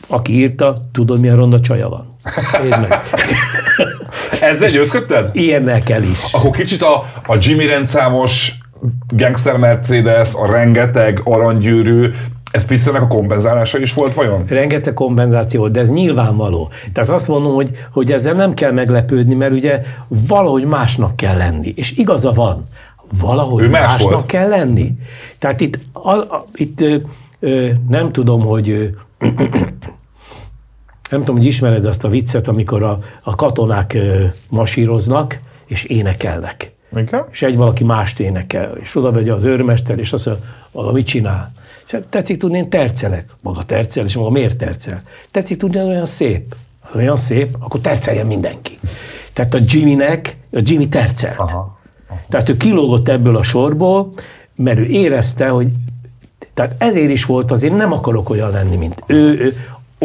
Aki 0.07 0.33
írta, 0.33 0.87
tudod, 0.91 1.19
milyen 1.19 1.35
ronda 1.35 1.59
csaja 1.59 1.89
van. 1.89 2.15
Nézd 2.61 2.79
meg. 2.79 2.89
Ezzel 4.41 4.69
győzködted? 4.69 5.29
Ilyennel 5.33 5.83
kell 5.83 6.01
is. 6.01 6.33
Akkor 6.33 6.49
kicsit 6.49 6.81
a, 6.81 6.93
a 7.25 7.37
Jimmy 7.39 7.65
rendszámos 7.65 8.57
gangster 9.07 9.57
Mercedes, 9.57 10.33
a 10.33 10.51
rengeteg 10.51 11.21
aranygyűrű, 11.23 12.09
ez 12.51 12.65
Pixelnek 12.65 13.01
a 13.01 13.07
kompenzálása 13.07 13.77
is 13.77 13.93
volt 13.93 14.13
vajon? 14.13 14.45
Rengeteg 14.47 14.93
kompenzáció, 14.93 15.67
de 15.67 15.79
ez 15.79 15.91
nyilvánvaló. 15.91 16.69
Tehát 16.93 17.09
azt 17.09 17.27
mondom, 17.27 17.53
hogy, 17.53 17.69
hogy 17.91 18.11
ezzel 18.11 18.33
nem 18.33 18.53
kell 18.53 18.71
meglepődni, 18.71 19.33
mert 19.33 19.51
ugye 19.51 19.81
valahogy 20.27 20.65
másnak 20.65 21.15
kell 21.15 21.37
lenni. 21.37 21.73
És 21.75 21.91
igaza 21.91 22.31
van. 22.31 22.63
Valahogy 23.19 23.63
Ő 23.63 23.69
más 23.69 23.87
másnak 23.87 24.11
volt. 24.11 24.25
kell 24.25 24.49
lenni. 24.49 24.91
Tehát 25.39 25.61
itt, 25.61 25.79
a, 25.93 26.09
a, 26.09 26.45
itt 26.53 26.81
ö, 26.81 26.95
ö, 27.39 27.69
nem 27.87 28.11
tudom, 28.11 28.41
hogy 28.41 28.69
ö, 28.69 28.85
nem 31.15 31.25
tudom, 31.25 31.41
hogy 31.41 31.45
ismered 31.45 31.85
azt 31.85 32.03
a 32.03 32.07
viccet, 32.07 32.47
amikor 32.47 32.83
a, 32.83 32.99
a 33.23 33.35
katonák 33.35 33.97
masíroznak, 34.49 35.39
és 35.65 35.83
énekelnek. 35.83 36.73
Igen? 36.95 37.25
és 37.31 37.41
egy 37.41 37.55
valaki 37.55 37.83
mást 37.83 38.19
énekel, 38.19 38.77
és 38.81 38.95
oda 38.95 39.11
megy 39.11 39.29
az 39.29 39.43
őrmester, 39.43 39.99
és 39.99 40.13
azt 40.13 40.25
mondja, 40.25 40.45
maga 40.71 40.91
mit 40.91 41.05
csinál? 41.05 41.51
Szóval 41.83 42.07
tetszik 42.09 42.37
tudni, 42.37 42.57
én 42.57 42.69
tercelek. 42.69 43.29
Maga 43.41 43.63
tercel, 43.63 44.05
és 44.05 44.15
maga 44.15 44.29
miért 44.29 44.57
tercel? 44.57 45.01
Tetszik 45.31 45.57
tudni, 45.57 45.79
az 45.79 45.87
olyan 45.87 46.05
szép. 46.05 46.55
Az 46.89 46.95
olyan 46.95 47.15
szép, 47.15 47.55
akkor 47.59 47.79
terceljen 47.79 48.25
mindenki. 48.25 48.79
Tehát 49.33 49.53
a 49.53 49.59
Jimmynek, 49.65 50.37
a 50.53 50.59
Jimmy 50.61 50.87
tercelt. 50.87 51.39
Aha. 51.39 51.79
Tehát 52.29 52.49
ő 52.49 52.57
kilógott 52.57 53.09
ebből 53.09 53.35
a 53.35 53.43
sorból, 53.43 54.13
mert 54.55 54.77
ő 54.77 54.85
érezte, 54.85 55.47
hogy 55.47 55.67
tehát 56.53 56.75
ezért 56.77 57.09
is 57.09 57.25
volt 57.25 57.51
az, 57.51 57.63
én 57.63 57.73
nem 57.73 57.91
akarok 57.91 58.29
olyan 58.29 58.51
lenni, 58.51 58.75
mint 58.75 59.03
ő, 59.07 59.39
ő 59.39 59.53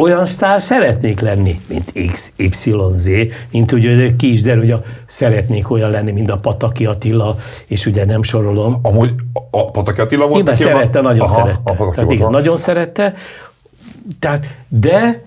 olyan 0.01 0.27
sztár 0.27 0.63
szeretnék 0.63 1.21
lenni, 1.21 1.61
mint 1.67 1.93
XYZ, 2.51 3.09
mint 3.51 3.73
ugye 3.73 4.17
ki 4.17 4.33
is 4.33 4.43
derül, 4.43 4.61
hogy 4.61 4.71
a, 4.71 4.83
szeretnék 5.07 5.71
olyan 5.71 5.91
lenni, 5.91 6.11
mint 6.11 6.31
a 6.31 6.37
Pataki 6.39 6.87
Attila, 6.87 7.37
és 7.67 7.87
ugye 7.87 8.05
nem 8.05 8.23
sorolom. 8.23 8.79
Amúgy 8.83 9.15
a, 9.51 9.71
Pataki 9.71 10.01
Attila 10.01 10.27
volt? 10.27 10.41
Igen, 10.41 10.55
a- 10.55 10.57
szerette, 10.57 11.01
nagyon 11.01 11.27
Aha, 11.27 11.35
szerette. 11.35 11.77
Tehát 11.95 12.13
igen, 12.13 12.31
nagyon 12.31 12.57
szerette. 12.57 13.15
Tehát, 14.19 14.47
de 14.69 15.23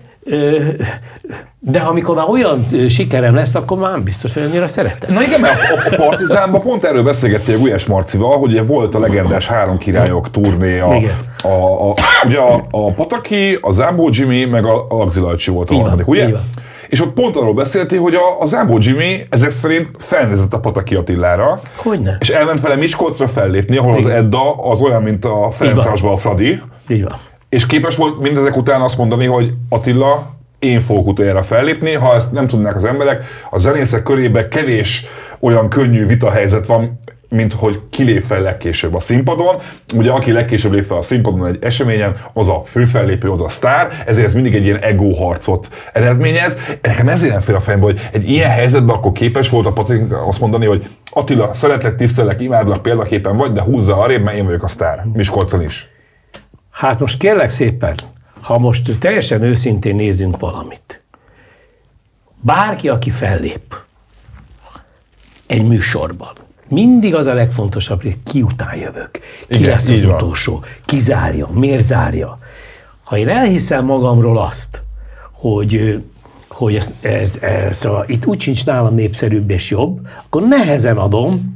de 1.58 1.78
amikor 1.78 2.14
már 2.16 2.28
olyan 2.28 2.66
sikerem 2.88 3.34
lesz, 3.34 3.54
akkor 3.54 3.78
már 3.78 4.00
biztos, 4.00 4.34
hogy 4.34 4.42
annyira 4.42 4.68
szeretem. 4.68 5.14
Na 5.14 5.22
igen, 5.22 5.40
mert 5.40 5.54
a, 5.60 5.94
a 5.94 6.06
Partizánban 6.06 6.62
pont 6.62 6.84
erről 6.84 7.02
beszélgettél 7.02 7.58
Gulyás 7.58 7.86
Marcival, 7.86 8.38
hogy 8.38 8.50
ugye 8.50 8.62
volt 8.62 8.94
a 8.94 8.98
legendás 8.98 9.46
Három 9.46 9.78
Királyok 9.78 10.30
turné, 10.30 10.78
a, 10.78 10.96
a, 11.42 11.88
a, 11.90 11.94
ugye 12.26 12.38
a, 12.38 12.66
a 12.70 12.92
Pataki, 12.92 13.58
a 13.60 13.70
Zámbó 13.70 14.08
Jimmy, 14.12 14.44
meg 14.44 14.64
a 14.64 14.86
Agzi 14.88 15.20
Lajcsi 15.20 15.50
volt 15.50 15.70
a 15.70 15.74
harmadik, 15.74 16.08
ugye? 16.08 16.28
így. 16.28 16.36
És 16.88 17.00
ott 17.00 17.12
pont 17.12 17.36
arról 17.36 17.54
beszéltél, 17.54 18.00
hogy 18.00 18.14
a, 18.14 18.40
a 18.40 18.46
Zámbó 18.46 18.78
Jimmy 18.80 19.26
ezek 19.30 19.50
szerint 19.50 19.88
felnézett 19.98 20.54
a 20.54 20.60
Pataki 20.60 20.94
Attilára, 20.94 21.60
Hogyne? 21.76 22.16
és 22.20 22.28
elment 22.28 22.60
vele 22.60 22.76
Miskolcra 22.76 23.28
fellépni, 23.28 23.76
ahol 23.76 23.96
az 23.96 24.04
Igen. 24.04 24.16
Edda 24.16 24.54
az 24.54 24.80
olyan, 24.80 25.02
mint 25.02 25.24
a 25.24 25.50
Ferencvárosban 25.50 26.12
a 26.12 26.16
Fradi, 26.16 26.60
Így 26.88 27.02
van. 27.02 27.18
És 27.54 27.66
képes 27.66 27.96
volt 27.96 28.20
mindezek 28.20 28.56
után 28.56 28.80
azt 28.80 28.98
mondani, 28.98 29.26
hogy 29.26 29.52
Attila, 29.68 30.32
én 30.58 30.80
fogok 30.80 31.06
utoljára 31.06 31.42
fellépni, 31.42 31.92
ha 31.92 32.14
ezt 32.14 32.32
nem 32.32 32.46
tudnák 32.46 32.76
az 32.76 32.84
emberek, 32.84 33.24
a 33.50 33.58
zenészek 33.58 34.02
körében 34.02 34.48
kevés 34.48 35.04
olyan 35.40 35.68
könnyű 35.68 36.06
vitahelyzet 36.06 36.66
van, 36.66 37.00
mint 37.28 37.52
hogy 37.52 37.80
kilép 37.90 38.24
fel 38.24 38.40
legkésőbb 38.40 38.94
a 38.94 39.00
színpadon. 39.00 39.56
Ugye 39.96 40.10
aki 40.10 40.32
legkésőbb 40.32 40.72
lép 40.72 40.84
fel 40.84 40.96
a 40.96 41.02
színpadon 41.02 41.46
egy 41.46 41.58
eseményen, 41.60 42.16
az 42.32 42.48
a 42.48 42.62
főfellépő, 42.66 43.30
az 43.30 43.40
a 43.40 43.48
sztár, 43.48 44.02
ezért 44.06 44.26
ez 44.26 44.34
mindig 44.34 44.54
egy 44.54 44.64
ilyen 44.64 44.80
ego 44.82 45.12
harcot 45.12 45.68
eredményez. 45.92 46.56
Nekem 46.82 47.08
ezért 47.08 47.32
nem 47.32 47.42
fél 47.42 47.54
a 47.54 47.60
fejembe, 47.60 47.86
hogy 47.86 48.08
egy 48.12 48.28
ilyen 48.28 48.50
helyzetben 48.50 48.96
akkor 48.96 49.12
képes 49.12 49.50
volt 49.50 49.66
a 49.66 49.72
Patrik 49.72 50.12
azt 50.26 50.40
mondani, 50.40 50.66
hogy 50.66 50.86
Attila, 51.10 51.50
szeretlek, 51.52 51.96
tisztelek, 51.96 52.40
imádlak, 52.40 52.82
példaképpen 52.82 53.36
vagy, 53.36 53.52
de 53.52 53.62
húzza 53.62 53.96
arrébb, 53.98 54.22
mert 54.22 54.36
én 54.36 54.44
vagyok 54.44 54.62
a 54.62 54.68
sztár. 54.68 55.04
Miskolcon 55.12 55.62
is. 55.62 55.93
Hát 56.74 57.00
most 57.00 57.18
kérlek 57.18 57.48
szépen, 57.48 57.94
ha 58.40 58.58
most 58.58 58.98
teljesen 58.98 59.42
őszintén 59.42 59.94
nézzünk 59.96 60.38
valamit. 60.38 61.02
Bárki, 62.40 62.88
aki 62.88 63.10
fellép 63.10 63.76
egy 65.46 65.66
műsorban, 65.66 66.32
mindig 66.68 67.14
az 67.14 67.26
a 67.26 67.34
legfontosabb, 67.34 68.02
hogy 68.02 68.16
ki 68.22 68.42
után 68.42 68.76
jövök. 68.76 69.10
Ki 69.48 69.58
Igen, 69.58 69.68
lesz 69.68 69.88
az 69.88 70.04
van. 70.04 70.14
utolsó, 70.14 70.64
ki 70.84 70.98
zárja, 70.98 71.46
miért 71.46 71.84
zárja. 71.84 72.38
Ha 73.04 73.16
én 73.16 73.28
elhiszem 73.28 73.84
magamról 73.84 74.38
azt, 74.38 74.82
hogy 75.32 76.02
hogy 76.48 76.74
ez, 76.74 76.90
ez, 77.00 77.38
ez 77.40 77.76
szóval 77.76 78.04
itt 78.08 78.26
úgy 78.26 78.40
sincs 78.40 78.66
nálam 78.66 78.94
népszerűbb 78.94 79.50
és 79.50 79.70
jobb, 79.70 80.08
akkor 80.24 80.42
nehezen 80.42 80.96
adom, 80.96 81.53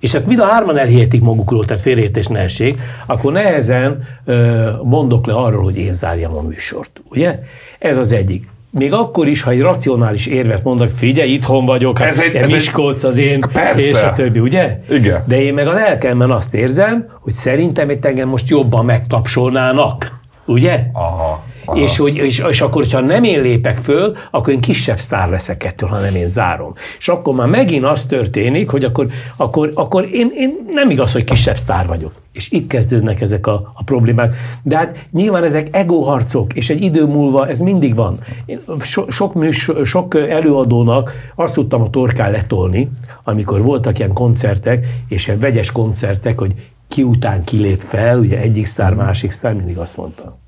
és 0.00 0.14
ezt 0.14 0.26
mind 0.26 0.40
a 0.40 0.44
hárman 0.44 0.78
elhihetik 0.78 1.20
magukról, 1.22 1.64
tehát 1.64 1.82
félreértés 1.82 2.26
ne 2.26 2.38
essék, 2.38 2.80
akkor 3.06 3.32
nehezen 3.32 4.02
ö, 4.24 4.70
mondok 4.82 5.26
le 5.26 5.32
arról, 5.34 5.62
hogy 5.62 5.76
én 5.78 5.94
zárjam 5.94 6.36
a 6.36 6.42
műsort. 6.42 7.00
Ugye? 7.10 7.38
Ez 7.78 7.96
az 7.96 8.12
egyik. 8.12 8.48
Még 8.72 8.92
akkor 8.92 9.28
is, 9.28 9.42
ha 9.42 9.50
egy 9.50 9.60
racionális 9.60 10.26
érvet 10.26 10.64
mondok, 10.64 10.90
figyelj, 10.96 11.32
itthon 11.32 11.66
vagyok, 11.66 11.98
hát 11.98 12.08
Ez 12.08 12.18
egy- 12.18 12.34
ez 12.34 12.48
Miskolc 12.50 13.02
az 13.02 13.16
én, 13.16 13.40
Persze. 13.52 13.80
és 13.80 14.02
a 14.02 14.12
többi, 14.12 14.38
ugye? 14.38 14.80
Igen. 14.90 15.24
De 15.26 15.42
én 15.42 15.54
meg 15.54 15.66
a 15.66 15.72
lelkemben 15.72 16.30
azt 16.30 16.54
érzem, 16.54 17.08
hogy 17.20 17.32
szerintem 17.32 17.90
itt 17.90 18.04
engem 18.04 18.28
most 18.28 18.48
jobban 18.48 18.84
megtapsolnának. 18.84 20.18
Ugye? 20.46 20.82
Aha. 20.92 21.42
És, 21.74 21.98
hogy, 21.98 22.16
és, 22.16 22.42
és 22.48 22.60
akkor, 22.60 22.82
hogyha 22.82 23.00
nem 23.00 23.24
én 23.24 23.40
lépek 23.40 23.78
föl, 23.78 24.16
akkor 24.30 24.52
én 24.52 24.60
kisebb 24.60 24.98
sztár 24.98 25.28
leszek 25.28 25.64
ettől, 25.64 25.88
ha 25.88 25.98
nem 25.98 26.14
én 26.14 26.28
zárom. 26.28 26.74
És 26.98 27.08
akkor 27.08 27.34
már 27.34 27.46
megint 27.46 27.84
az 27.84 28.02
történik, 28.02 28.70
hogy 28.70 28.84
akkor, 28.84 29.06
akkor, 29.36 29.70
akkor 29.74 30.08
én, 30.12 30.30
én 30.34 30.56
nem 30.74 30.90
igaz, 30.90 31.12
hogy 31.12 31.24
kisebb 31.24 31.56
sztár 31.56 31.86
vagyok. 31.86 32.12
És 32.32 32.50
itt 32.50 32.66
kezdődnek 32.66 33.20
ezek 33.20 33.46
a, 33.46 33.72
a 33.74 33.82
problémák. 33.82 34.36
De 34.62 34.76
hát 34.76 35.06
nyilván 35.12 35.44
ezek 35.44 35.68
egóharcok, 35.76 36.52
és 36.54 36.70
egy 36.70 36.82
idő 36.82 37.06
múlva 37.06 37.48
ez 37.48 37.60
mindig 37.60 37.94
van. 37.94 38.18
Én 38.46 38.60
so, 38.80 39.10
sok, 39.10 39.34
műs, 39.34 39.70
sok 39.84 40.14
előadónak 40.14 41.12
azt 41.34 41.54
tudtam 41.54 41.82
a 41.82 41.90
torkán 41.90 42.30
letolni, 42.30 42.90
amikor 43.24 43.62
voltak 43.62 43.98
ilyen 43.98 44.12
koncertek, 44.12 44.86
és 45.08 45.26
ilyen 45.26 45.38
vegyes 45.38 45.72
koncertek, 45.72 46.38
hogy 46.38 46.54
ki 46.88 47.02
után 47.02 47.44
kilép 47.44 47.80
fel, 47.80 48.18
ugye 48.18 48.38
egyik 48.38 48.66
sztár, 48.66 48.94
másik 48.94 49.30
sztár, 49.30 49.52
mindig 49.52 49.78
azt 49.78 49.96
mondta, 49.96 50.38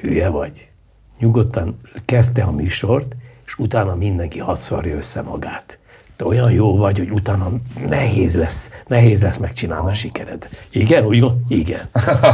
hülye 0.00 0.28
vagy. 0.28 0.70
Nyugodtan 1.18 1.80
kezdte 2.04 2.42
a 2.42 2.50
műsort, 2.50 3.14
és 3.46 3.58
utána 3.58 3.94
mindenki 3.94 4.38
hadszarja 4.38 4.96
össze 4.96 5.22
magát. 5.22 5.78
Te 6.16 6.24
olyan 6.24 6.50
jó 6.50 6.76
vagy, 6.76 6.98
hogy 6.98 7.10
utána 7.10 7.50
nehéz 7.88 8.36
lesz, 8.36 8.70
nehéz 8.86 9.22
lesz 9.22 9.36
megcsinálni 9.36 9.90
a 9.90 9.94
sikered. 9.94 10.48
Igen, 10.70 11.04
úgy 11.04 11.26
Igen. 11.48 11.80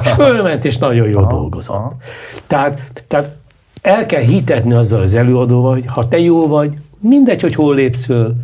És 0.03 0.11
fölment, 0.21 0.65
és 0.65 0.79
nagyon 0.79 1.09
jól 1.09 1.27
dolgozott. 1.27 1.95
Tehát, 2.47 3.05
tehát 3.07 3.37
el 3.83 4.07
kell 4.07 4.23
hitetni 4.23 4.73
azzal 4.73 5.01
az 5.01 5.15
előadóval, 5.15 5.73
hogy 5.73 5.85
ha 5.87 6.09
te 6.09 6.19
jó 6.19 6.49
vagy, 6.49 6.77
mindegy, 7.01 7.41
hogy 7.41 7.55
hol 7.55 7.75
lépsz 7.75 8.05
föl, 8.05 8.35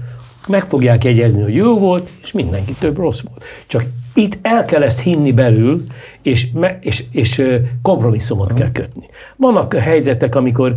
meg 0.46 0.64
fogják 0.64 1.04
jegyezni, 1.04 1.42
hogy 1.42 1.54
jó 1.54 1.78
volt, 1.78 2.08
és 2.22 2.32
mindenki 2.32 2.72
több 2.72 2.96
rossz 2.96 3.20
volt. 3.20 3.44
Csak 3.66 3.84
itt 4.18 4.38
el 4.42 4.64
kell 4.64 4.82
ezt 4.82 5.00
hinni 5.00 5.32
belül, 5.32 5.84
és, 6.22 6.48
és, 6.80 7.04
és 7.12 7.42
kompromisszumot 7.82 8.52
kell 8.52 8.72
kötni. 8.72 9.06
Vannak 9.36 9.74
helyzetek, 9.74 10.34
amikor 10.34 10.74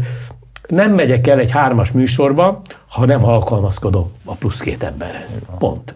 nem 0.68 0.94
megyek 0.94 1.28
el 1.28 1.40
egy 1.40 1.52
hármas 1.52 1.92
műsorba, 1.92 2.62
ha 2.88 3.06
nem 3.06 3.26
alkalmazkodom 3.26 4.12
a 4.26 4.34
plusz 4.34 4.60
két 4.60 4.84
emberhez. 4.84 5.40
Pont. 5.58 5.94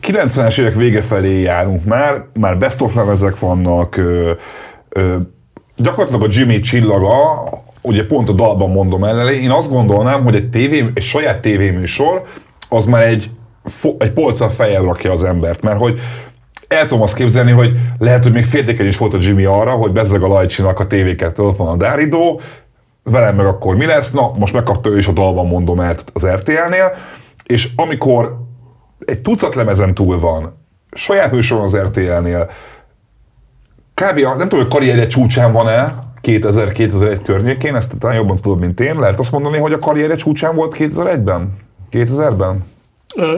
90-es 0.00 0.60
évek 0.60 0.74
vége 0.74 1.02
felé 1.02 1.40
járunk 1.40 1.84
már, 1.84 2.24
már 2.32 2.58
best 2.58 2.94
lemezek 2.94 3.38
vannak, 3.38 3.96
ö, 3.96 4.32
ö, 4.88 5.16
gyakorlatilag 5.76 6.22
a 6.22 6.28
Jimmy 6.30 6.60
csillaga, 6.60 7.48
ugye 7.82 8.06
pont 8.06 8.28
a 8.28 8.32
dalban 8.32 8.70
mondom 8.70 9.04
el, 9.04 9.28
én 9.28 9.50
azt 9.50 9.70
gondolnám, 9.70 10.22
hogy 10.22 10.34
egy, 10.34 10.50
tévé, 10.50 10.90
egy 10.94 11.02
saját 11.02 11.40
tévéműsor, 11.40 12.22
az 12.68 12.84
már 12.84 13.02
egy, 13.02 13.30
egy 13.98 14.12
polccal 14.12 14.48
fejjel 14.48 14.82
rakja 14.82 15.12
az 15.12 15.24
embert, 15.24 15.62
mert 15.62 15.78
hogy 15.78 16.00
el 16.68 16.86
tudom 16.86 17.02
azt 17.02 17.14
képzelni, 17.14 17.50
hogy 17.50 17.78
lehet, 17.98 18.22
hogy 18.22 18.32
még 18.32 18.44
féltékeny 18.44 18.86
is 18.86 18.98
volt 18.98 19.14
a 19.14 19.18
Jimmy 19.20 19.44
arra, 19.44 19.70
hogy 19.70 19.92
bezzeg 19.92 20.22
a 20.22 20.26
Lajcsinak 20.26 20.80
a 20.80 20.86
tévéket, 20.86 21.38
ott 21.38 21.56
van 21.56 21.68
a 21.68 21.76
Dáridó, 21.76 22.40
velem 23.02 23.36
meg 23.36 23.46
akkor 23.46 23.76
mi 23.76 23.86
lesz, 23.86 24.10
na 24.10 24.32
most 24.38 24.52
megkapta 24.52 24.88
ő 24.88 24.98
is 24.98 25.06
a 25.06 25.12
dalban 25.12 25.46
mondom 25.46 25.80
el 25.80 25.94
az 26.12 26.26
RTL-nél, 26.26 26.94
és 27.44 27.68
amikor 27.76 28.36
egy 29.04 29.20
tucat 29.20 29.54
lemezen 29.54 29.94
túl 29.94 30.18
van, 30.18 30.64
saját 30.92 31.32
műsoron 31.32 31.64
az 31.64 31.76
RTL-nél, 31.76 32.50
kb. 33.94 34.18
nem 34.18 34.48
tudom, 34.48 34.60
hogy 34.60 34.68
karrierje 34.68 35.06
csúcsán 35.06 35.52
van-e, 35.52 35.98
2000-2001 36.22 37.20
környékén, 37.24 37.76
ezt 37.76 37.98
talán 37.98 38.16
jobban 38.16 38.36
tudod, 38.36 38.58
mint 38.58 38.80
én. 38.80 38.98
Lehet 38.98 39.18
azt 39.18 39.32
mondani, 39.32 39.58
hogy 39.58 39.72
a 39.72 39.78
karrierje 39.78 40.16
csúcsán 40.16 40.54
volt 40.54 40.76
2001-ben? 40.78 41.56
2000-ben? 41.92 42.64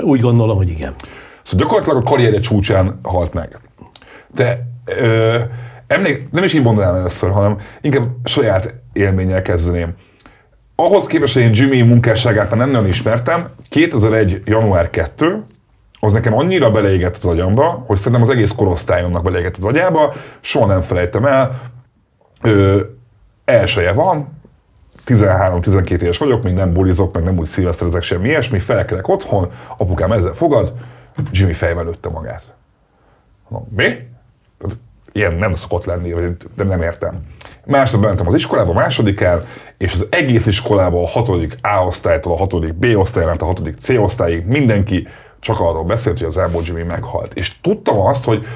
Úgy 0.03 0.20
gondolom, 0.20 0.57
hogy 0.57 0.68
igen. 0.68 0.95
Szóval 1.43 1.66
gyakorlatilag 1.66 2.07
a 2.07 2.11
karrierje 2.11 2.41
csúcsán 2.41 2.99
halt 3.03 3.33
meg. 3.33 3.59
De 4.35 4.66
ö, 4.85 5.39
emlék, 5.87 6.31
nem 6.31 6.45
is 6.45 6.53
így 6.53 6.62
mondanám 6.62 6.95
először, 6.95 7.31
hanem 7.31 7.57
inkább 7.81 8.05
saját 8.24 8.74
élménnyel 8.93 9.43
kezdeném. 9.43 9.95
Ahhoz 10.76 11.07
képest, 11.07 11.35
hogy 11.35 11.43
én 11.43 11.51
Jimmy 11.55 11.81
munkásságát 11.81 12.55
nem 12.55 12.70
nagyon 12.70 12.89
ismertem, 12.89 13.49
2001. 13.68 14.43
január 14.45 14.91
2, 14.91 15.45
az 16.01 16.12
nekem 16.12 16.37
annyira 16.39 16.70
beleégett 16.70 17.16
az 17.16 17.26
agyamba, 17.26 17.85
hogy 17.87 17.97
szerintem 17.97 18.22
az 18.22 18.29
egész 18.29 18.53
korosztályomnak 18.53 19.22
beleégett 19.22 19.57
az 19.57 19.64
agyába, 19.64 20.12
soha 20.41 20.66
nem 20.66 20.81
felejtem 20.81 21.24
el. 21.24 21.61
Ö, 22.43 22.81
elsője 23.45 23.93
van, 23.93 24.38
13-12 25.09 26.01
éves 26.01 26.19
vagyok, 26.19 26.43
még 26.43 26.55
nem 26.55 26.73
bulizok, 26.73 27.15
meg 27.15 27.23
nem 27.23 27.39
úgy 27.39 27.47
szilveszterezek 27.47 28.03
semmi 28.03 28.29
ilyesmi, 28.29 28.59
felkelek 28.59 29.09
otthon, 29.09 29.51
apukám 29.77 30.13
ezzel 30.13 30.33
fogad, 30.33 30.73
Jimmy 31.31 31.53
fejvel 31.53 31.85
lőtte 31.85 32.09
magát. 32.09 32.43
Mondom, 33.49 33.69
mi? 33.77 33.95
Ilyen 35.13 35.35
nem 35.35 35.55
szokott 35.55 35.85
lenni, 35.85 36.13
vagy 36.13 36.37
nem, 36.55 36.67
nem 36.67 36.83
értem. 36.83 37.21
Másnap 37.65 38.03
mentem 38.03 38.27
az 38.27 38.35
iskolába, 38.35 38.73
másodikán, 38.73 39.41
és 39.79 39.93
az 39.93 40.07
egész 40.11 40.47
iskolában 40.47 41.05
a 41.05 41.09
hatodik 41.09 41.59
A 41.63 41.85
osztálytól 41.87 42.33
a 42.33 42.37
hatodik 42.37 42.75
B 42.75 42.87
osztályán, 42.97 43.31
át 43.31 43.43
a 43.43 43.47
hatodik 43.47 43.77
C 43.79 43.89
osztályig 43.89 44.47
mindenki 44.47 45.09
csak 45.41 45.61
arról 45.61 45.85
beszélt, 45.85 46.19
hogy 46.19 46.27
az 46.27 46.39
elmúlt 46.39 46.67
Jimmy 46.67 46.83
meghalt. 46.83 47.35
És 47.35 47.61
tudtam 47.61 48.01
azt, 48.01 48.25
hogy 48.25 48.47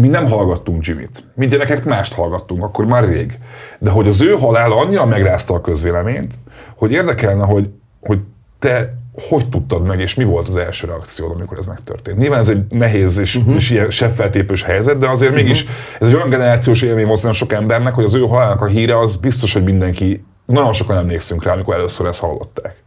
mi 0.00 0.08
nem 0.08 0.28
hallgattunk 0.28 0.86
Jimmy-t. 0.86 1.24
Mi 1.34 1.46
gyerekek 1.46 1.84
mást 1.84 2.14
hallgattunk, 2.14 2.62
akkor 2.62 2.84
már 2.84 3.04
rég. 3.04 3.38
De 3.78 3.90
hogy 3.90 4.08
az 4.08 4.20
ő 4.20 4.32
halála 4.32 4.76
annyira 4.76 5.06
megrázta 5.06 5.54
a 5.54 5.60
közvéleményt, 5.60 6.34
hogy 6.74 6.90
érdekelne, 6.92 7.44
hogy, 7.44 7.68
hogy 8.00 8.18
te 8.58 8.94
hogy 9.28 9.48
tudtad 9.48 9.86
meg, 9.86 10.00
és 10.00 10.14
mi 10.14 10.24
volt 10.24 10.48
az 10.48 10.56
első 10.56 10.86
reakciód, 10.86 11.30
amikor 11.30 11.58
ez 11.58 11.66
megtörtént? 11.66 12.18
Nyilván 12.18 12.38
ez 12.38 12.48
egy 12.48 12.64
nehéz 12.68 13.18
és, 13.18 13.34
uh-huh. 13.36 13.54
és 13.54 13.70
ilyen 13.70 13.90
sebfeltépős 13.90 14.62
helyzet, 14.62 14.98
de 14.98 15.08
azért 15.08 15.30
uh-huh. 15.30 15.46
mégis 15.46 15.66
ez 16.00 16.08
egy 16.08 16.14
olyan 16.14 16.28
generációs 16.28 16.82
élmény 16.82 17.06
volt 17.06 17.34
sok 17.34 17.52
embernek, 17.52 17.94
hogy 17.94 18.04
az 18.04 18.14
ő 18.14 18.20
halálának 18.20 18.60
a 18.60 18.66
híre 18.66 18.98
az 18.98 19.16
biztos, 19.16 19.52
hogy 19.52 19.64
mindenki, 19.64 20.24
nagyon 20.46 20.72
sokan 20.72 20.96
emlékszünk 20.96 21.44
rá, 21.44 21.52
amikor 21.52 21.74
először 21.74 22.06
ezt 22.06 22.20
hallották. 22.20 22.82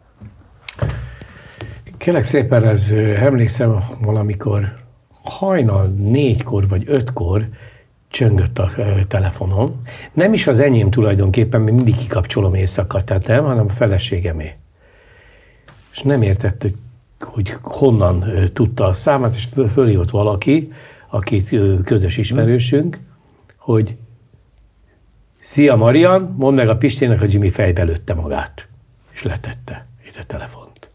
Kérlek 1.98 2.24
szépen, 2.24 2.64
ez 2.64 2.92
emlékszem 3.16 3.84
valamikor 4.02 4.88
hajnal 5.30 5.88
négykor 5.88 6.68
vagy 6.68 6.84
ötkor 6.86 7.48
csöngött 8.08 8.60
a 8.60 8.72
telefonom. 9.08 9.80
Nem 10.14 10.34
is 10.34 10.48
az 10.48 10.60
enyém 10.60 10.90
tulajdonképpen, 10.90 11.62
mert 11.62 11.76
mindig 11.76 11.96
kikapcsolom 11.96 12.54
éjszaka, 12.54 13.02
tehát 13.02 13.28
nem, 13.28 13.44
hanem 13.44 13.66
a 13.68 13.72
feleségemé. 13.72 14.56
És 15.92 16.02
nem 16.02 16.22
értett, 16.22 16.62
hogy, 16.62 16.76
hogy 17.20 17.56
honnan 17.62 18.34
tudta 18.54 18.86
a 18.86 18.94
számát, 18.94 19.36
és 19.36 19.46
föl, 19.46 19.68
fölhívott 19.68 20.10
valaki, 20.10 20.72
ö, 21.52 21.82
közös 21.84 22.18
ismerősünk, 22.18 23.00
hogy 23.56 23.98
Szia 25.40 25.76
Marian, 25.76 26.34
mondd 26.38 26.56
meg 26.56 26.70
a 26.70 26.78
Pistének, 26.78 27.20
hogy 27.20 27.34
Jimmy 27.34 27.50
fejbe 27.50 27.84
lőtte 27.84 28.14
magát. 28.14 28.68
És 29.12 29.24
letette 29.24 29.86
itt 30.08 30.18
a 30.18 30.24
telefont. 30.28 30.90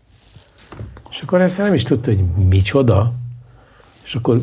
És 1.11 1.21
akkor 1.21 1.41
ezt 1.41 1.59
nem 1.59 1.75
is 1.75 1.83
tudta, 1.83 2.11
hogy 2.11 2.25
micsoda. 2.49 3.13
És 4.05 4.15
akkor 4.15 4.41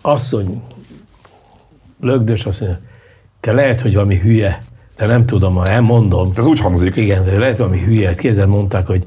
asszony, 0.00 0.62
lögdös 2.00 2.44
azt 2.44 2.60
mondja, 2.60 2.80
te 3.40 3.52
lehet, 3.52 3.80
hogy 3.80 3.94
valami 3.94 4.18
hülye, 4.18 4.62
de 4.96 5.06
nem 5.06 5.26
tudom, 5.26 5.54
ha 5.54 5.66
elmondom. 5.66 6.32
Ez 6.36 6.46
úgy 6.46 6.60
hangzik. 6.60 6.96
Igen, 6.96 7.24
de 7.24 7.38
lehet 7.38 7.58
valami 7.58 7.80
hülye, 7.80 8.14
kézzel 8.14 8.46
mondták, 8.46 8.86
hogy, 8.86 9.06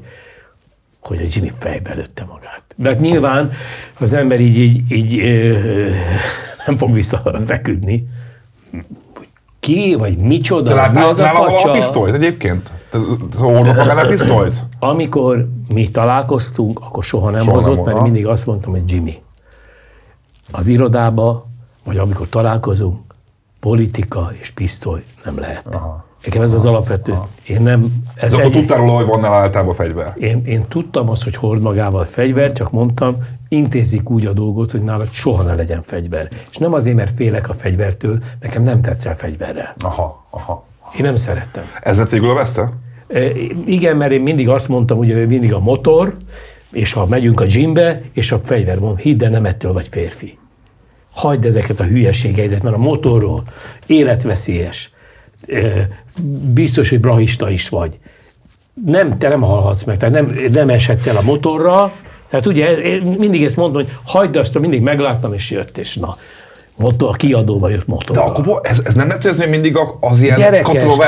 hogy 1.00 1.18
a 1.18 1.26
Jimmy 1.32 1.52
fejbe 1.58 1.94
lőtte 1.94 2.24
magát. 2.24 2.62
De 2.76 2.88
hát 2.88 3.00
nyilván 3.00 3.50
az 4.00 4.12
ember 4.12 4.40
így, 4.40 4.56
így, 4.58 4.90
így 4.92 5.18
ö, 5.18 5.58
nem 6.66 6.76
fog 6.76 6.92
visszafeküdni. 6.92 8.08
Hogy 9.14 9.28
Ki, 9.60 9.94
vagy 9.98 10.16
micsoda, 10.16 10.68
Te 10.68 10.74
láttál 10.74 11.12
nála 11.12 11.62
a 11.62 11.70
pisztolyt 11.70 12.14
egyébként? 12.14 12.72
Te 12.98 13.26
te 13.30 13.38
hordott 13.38 13.76
magán 13.76 13.98
a 13.98 14.06
pisztolyt? 14.06 14.66
Amikor 14.78 15.48
mi 15.68 15.88
találkoztunk, 15.88 16.80
akkor 16.80 17.04
soha 17.04 17.30
nem 17.30 17.44
Soha 17.44 17.60
soha 17.60 17.66
nem 17.66 17.76
hozott, 17.76 17.92
mert 17.92 18.02
mindig 18.02 18.26
azt 18.26 18.46
mondtam, 18.46 18.72
hogy 18.72 18.90
Jimmy. 18.90 19.22
Az 20.52 20.66
irodába, 20.66 21.46
vagy 21.84 21.98
amikor 21.98 22.28
találkozunk, 22.28 22.98
politika 23.60 24.30
és 24.40 24.50
pisztoly 24.50 25.04
nem 25.24 25.38
lehet. 25.38 25.74
Aha. 25.74 26.04
Nekem 26.24 26.42
ez 26.42 26.52
az 26.52 26.64
alapvető. 26.64 27.14
Én 27.46 27.62
nem... 27.62 28.04
Ez 28.14 28.30
De 28.30 28.36
akkor 28.36 28.46
egy, 28.46 28.52
tudtál 28.52 28.78
róla, 28.78 28.92
hogy 28.92 29.06
van 29.06 29.20
nála 29.20 29.34
általában 29.34 29.74
fegyver? 29.74 30.12
én, 30.16 30.42
én 30.46 30.64
tudtam 30.68 31.10
azt, 31.10 31.24
hogy 31.24 31.36
hord 31.36 31.62
magával 31.62 32.04
fegyvert, 32.04 32.54
csak 32.54 32.70
mondtam, 32.70 33.16
intézik 33.48 34.10
úgy 34.10 34.26
a 34.26 34.32
dolgot, 34.32 34.70
hogy 34.70 34.82
nálad 34.82 35.08
soha 35.10 35.42
ne 35.42 35.54
legyen 35.54 35.82
fegyver. 35.82 36.28
És 36.50 36.56
nem 36.56 36.72
azért, 36.72 36.96
mert 36.96 37.14
félek 37.14 37.48
a 37.48 37.54
fegyvertől, 37.54 38.18
nekem 38.40 38.62
nem 38.62 38.82
tetszel 38.82 39.16
fegyverrel. 39.16 39.74
Aha, 39.80 40.24
aha. 40.30 40.64
Én 40.98 41.04
nem 41.04 41.16
szerettem. 41.16 41.64
Ez 41.82 41.98
lett 41.98 42.10
végül 42.10 42.30
a 42.30 42.34
veszte? 42.34 42.72
Igen, 43.66 43.96
mert 43.96 44.12
én 44.12 44.20
mindig 44.20 44.48
azt 44.48 44.68
mondtam, 44.68 44.96
hogy 44.96 45.26
mindig 45.26 45.52
a 45.52 45.58
motor, 45.58 46.16
és 46.72 46.92
ha 46.92 47.06
megyünk 47.06 47.40
a 47.40 47.44
gymbe, 47.44 48.02
és 48.12 48.32
a 48.32 48.40
fegyver 48.42 48.78
mondom, 48.78 48.96
hidd 48.96 49.24
el, 49.24 49.30
nem 49.30 49.44
ettől 49.44 49.72
vagy 49.72 49.88
férfi. 49.88 50.38
Hagyd 51.12 51.44
ezeket 51.44 51.80
a 51.80 51.84
hülyeségeidet, 51.84 52.62
mert 52.62 52.74
a 52.74 52.78
motorról 52.78 53.44
életveszélyes. 53.86 54.90
Biztos, 56.52 56.88
hogy 56.88 57.00
brahista 57.00 57.50
is 57.50 57.68
vagy. 57.68 57.98
Nem, 58.84 59.18
te 59.18 59.28
nem 59.28 59.40
halhatsz 59.40 59.84
meg, 59.84 59.96
tehát 59.96 60.14
nem, 60.14 60.38
nem 60.52 60.68
eshetsz 60.68 61.06
el 61.06 61.16
a 61.16 61.22
motorra. 61.22 61.92
Tehát 62.28 62.46
ugye 62.46 62.76
én 62.76 63.02
mindig 63.02 63.44
ezt 63.44 63.56
mondom, 63.56 63.82
hogy 63.82 63.92
hagyd 64.04 64.36
azt, 64.36 64.58
mindig 64.58 64.80
megláttam, 64.80 65.32
és 65.32 65.50
jött, 65.50 65.78
és 65.78 65.96
na, 65.96 66.16
motor, 66.76 67.16
kiadóba 67.16 67.68
jött 67.68 67.78
De 67.78 67.84
motorra. 67.86 68.24
akkor 68.24 68.60
ez, 68.62 68.80
ez 68.84 68.94
nem 68.94 69.08
lett, 69.08 69.22
hogy 69.22 69.30
ez 69.30 69.38
még 69.38 69.48
mindig 69.48 69.78
az 70.00 70.20
ilyen 70.20 70.36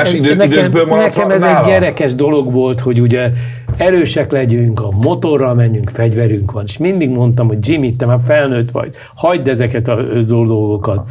ez- 0.07 0.13
idő, 0.13 0.35
nekem, 0.35 0.51
időkből 0.59 0.87
maradt 0.87 1.15
nekem 1.17 1.31
ez 1.31 1.41
nála? 1.41 1.59
egy 1.59 1.67
gyerekes 1.67 2.15
dolog 2.15 2.53
volt, 2.53 2.81
hogy 2.81 3.01
ugye 3.01 3.31
erősek 3.77 4.33
legyünk, 4.33 4.81
a 4.81 4.89
motorral 4.91 5.55
menjünk, 5.55 5.91
fegyverünk 5.91 6.53
van, 6.53 6.65
és 6.67 6.79
mindig 6.79 7.11
mondtam, 7.11 7.47
hogy 7.49 7.69
Jimmy, 7.69 7.97
te 7.97 8.07
már 8.07 8.19
felnőtt 8.27 8.71
vagy, 8.71 8.95
hagyd 9.15 9.49
ezeket 9.49 9.89
a 9.89 10.03
dolgokat. 10.27 11.09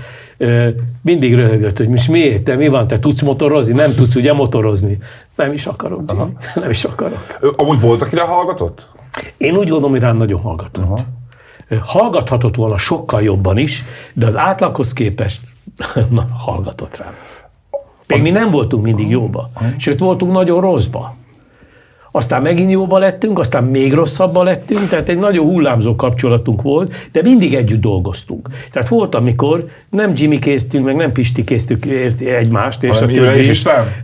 Mindig 1.02 1.36
röhögött, 1.36 1.78
hogy 1.78 1.88
most 1.88 2.08
miért, 2.08 2.44
te 2.44 2.56
mi 2.56 2.68
van, 2.68 2.88
te 2.88 3.00
tudsz 3.00 3.22
motorozni? 3.22 3.74
Nem 3.74 3.94
tudsz 3.96 4.16
ugye 4.16 4.34
motorozni? 4.34 4.98
Nem 5.36 5.52
is 5.54 5.66
akarok, 5.66 6.02
Jimmy, 6.08 6.32
nem 6.56 6.70
is 6.70 6.84
akarok. 6.84 7.40
Amúgy 7.56 7.80
volt, 7.80 8.02
akire 8.02 8.22
hallgatott? 8.22 8.90
Én 9.38 9.52
úgy 9.56 9.68
gondolom, 9.68 9.92
hogy 9.92 10.00
rám 10.00 10.16
nagyon 10.16 10.40
hallgatott. 10.42 10.84
Aha. 10.84 11.00
Hallgathatott 11.82 12.56
volna 12.56 12.78
sokkal 12.78 13.22
jobban 13.22 13.58
is, 13.58 13.84
de 14.14 14.26
az 14.26 14.38
átlaghoz 14.38 14.94
képest 14.94 15.42
na, 16.10 16.28
hallgatott 16.38 16.98
rám. 16.98 17.14
Még 18.08 18.22
mi 18.22 18.30
nem 18.30 18.52
voltunk 18.52 18.84
mindig 18.84 19.10
jóba, 19.10 19.50
sőt 19.78 20.00
voltunk 20.00 20.32
nagyon 20.32 20.62
rosszba. 20.62 21.16
Aztán 22.12 22.42
megint 22.42 22.72
jóba 22.72 22.98
lettünk, 22.98 23.40
aztán 23.40 23.64
még 23.64 23.94
rosszabbba 23.94 24.44
lettünk, 24.44 24.90
tehát 24.90 25.10
egy 25.10 25.18
nagyon 25.18 25.46
hullámzó 25.46 25.96
kapcsolatunk 25.96 26.62
volt, 26.62 27.10
de 27.12 27.22
mindig 27.22 27.54
együtt 27.54 27.82
dolgoztunk. 27.82 28.50
Tehát 28.72 28.88
volt, 28.88 29.16
amikor 29.16 29.70
nem 29.90 30.12
Jimmy 30.16 30.40
késztünk, 30.40 30.86
meg 30.86 30.96
nem 30.96 31.12
Pisti 31.12 31.44
késztük 31.44 31.86
egymást, 32.20 32.84
és 32.84 33.00
Hanem 33.00 33.16
a 33.16 33.18
többi. 33.18 33.52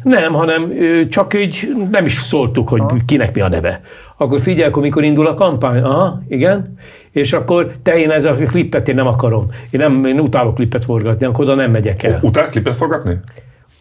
Nem, 0.03 0.33
hanem 0.33 0.73
csak 1.09 1.33
így 1.33 1.73
nem 1.91 2.05
is 2.05 2.13
szóltuk, 2.13 2.67
hogy 2.67 2.81
kinek 3.05 3.33
mi 3.33 3.41
a 3.41 3.49
neve. 3.49 3.81
Akkor 4.17 4.39
figyelj, 4.39 4.69
akkor 4.69 4.81
mikor 4.81 5.03
indul 5.03 5.27
a 5.27 5.33
kampány? 5.33 5.81
Aha, 5.81 6.21
igen. 6.27 6.77
És 7.11 7.33
akkor 7.33 7.71
te 7.83 7.97
én 7.97 8.11
ez 8.11 8.25
a 8.25 8.33
klippet 8.33 8.87
én 8.87 8.95
nem 8.95 9.07
akarom. 9.07 9.47
Én, 9.71 9.79
nem, 9.79 10.05
én 10.05 10.19
utálok 10.19 10.55
klippet 10.55 10.85
forgatni, 10.85 11.25
akkor 11.25 11.43
oda 11.43 11.55
nem 11.55 11.71
megyek 11.71 12.03
el. 12.03 12.19
Utána 12.21 12.47
klipet 12.47 12.73
forgatni? 12.73 13.19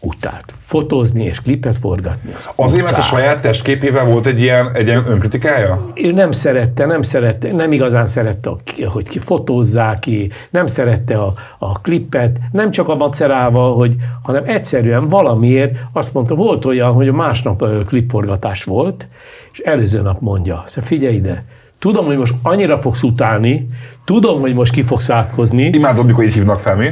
Utált. 0.05 0.53
Fotózni 0.59 1.23
és 1.23 1.41
klippet 1.41 1.77
forgatni. 1.77 2.33
Az 2.37 2.49
Azért, 2.55 2.83
mert 2.83 2.95
a 2.95 2.97
utált. 2.97 3.11
saját 3.13 3.41
testképével 3.41 4.05
volt 4.05 4.25
egy 4.25 4.41
ilyen, 4.41 4.71
egy 4.73 4.87
ilyen 4.87 5.03
önkritikája? 5.07 5.91
ő 5.95 6.11
nem 6.11 6.31
szerette, 6.31 6.85
nem 6.85 7.01
szerette, 7.01 7.51
nem 7.51 7.71
igazán 7.71 8.05
szerette, 8.05 8.49
a- 8.49 8.57
hogy 8.85 9.07
ki 9.09 9.19
fotózzák 9.19 9.99
ki, 9.99 10.31
nem 10.49 10.65
szerette 10.67 11.17
a, 11.17 11.33
a 11.59 11.81
klippet, 11.81 12.39
nem 12.51 12.71
csak 12.71 12.87
a 12.89 12.95
macerával, 12.95 13.75
hogy, 13.75 13.95
hanem 14.23 14.43
egyszerűen 14.45 15.07
valamiért 15.09 15.75
azt 15.93 16.13
mondta, 16.13 16.35
volt 16.35 16.65
olyan, 16.65 16.91
hogy 16.93 17.11
másnap 17.11 17.61
ö, 17.61 17.83
klipforgatás 17.85 18.63
volt, 18.63 19.07
és 19.51 19.59
előző 19.59 20.01
nap 20.01 20.19
mondja, 20.19 20.63
szóval 20.65 20.89
figyelj 20.89 21.15
ide, 21.15 21.43
tudom, 21.83 22.05
hogy 22.05 22.17
most 22.17 22.33
annyira 22.41 22.77
fogsz 22.77 23.03
utálni, 23.03 23.65
tudom, 24.05 24.39
hogy 24.39 24.53
most 24.53 24.73
ki 24.73 24.83
fogsz 24.83 25.09
átkozni, 25.09 25.63
Imádod, 25.63 26.05
mikor 26.05 26.23
így 26.23 26.33
hívnak 26.33 26.59
fel, 26.59 26.75
mi? 26.75 26.89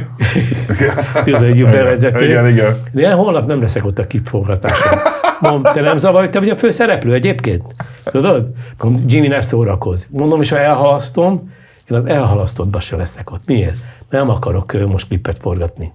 tudod, 1.24 1.42
egy 1.42 1.64
bevezető. 1.64 2.24
Igen, 2.24 2.48
igen. 2.48 2.76
De 2.92 3.00
én 3.00 3.14
holnap 3.14 3.46
nem 3.46 3.60
leszek 3.60 3.84
ott 3.84 3.98
a 3.98 4.06
klipforgatáson. 4.06 4.98
Mondom, 5.40 5.72
te 5.72 5.80
nem 5.80 5.96
zavar, 5.96 6.20
hogy 6.20 6.30
te 6.30 6.38
vagy 6.38 6.48
a 6.48 6.56
főszereplő 6.56 7.12
egyébként? 7.12 7.62
Tudod? 8.04 8.46
Mondom, 8.78 9.04
Jimmy, 9.06 9.26
ne 9.26 9.40
szórakozz. 9.40 10.04
Mondom, 10.10 10.40
és 10.40 10.50
ha 10.50 10.58
elhalasztom, 10.58 11.52
én 11.90 11.96
az 11.96 12.06
elhalasztottba 12.06 12.80
se 12.80 12.96
leszek 12.96 13.30
ott. 13.30 13.42
Miért? 13.46 13.78
Nem 14.10 14.30
akarok 14.30 14.86
most 14.88 15.08
klipet 15.08 15.38
forgatni. 15.38 15.92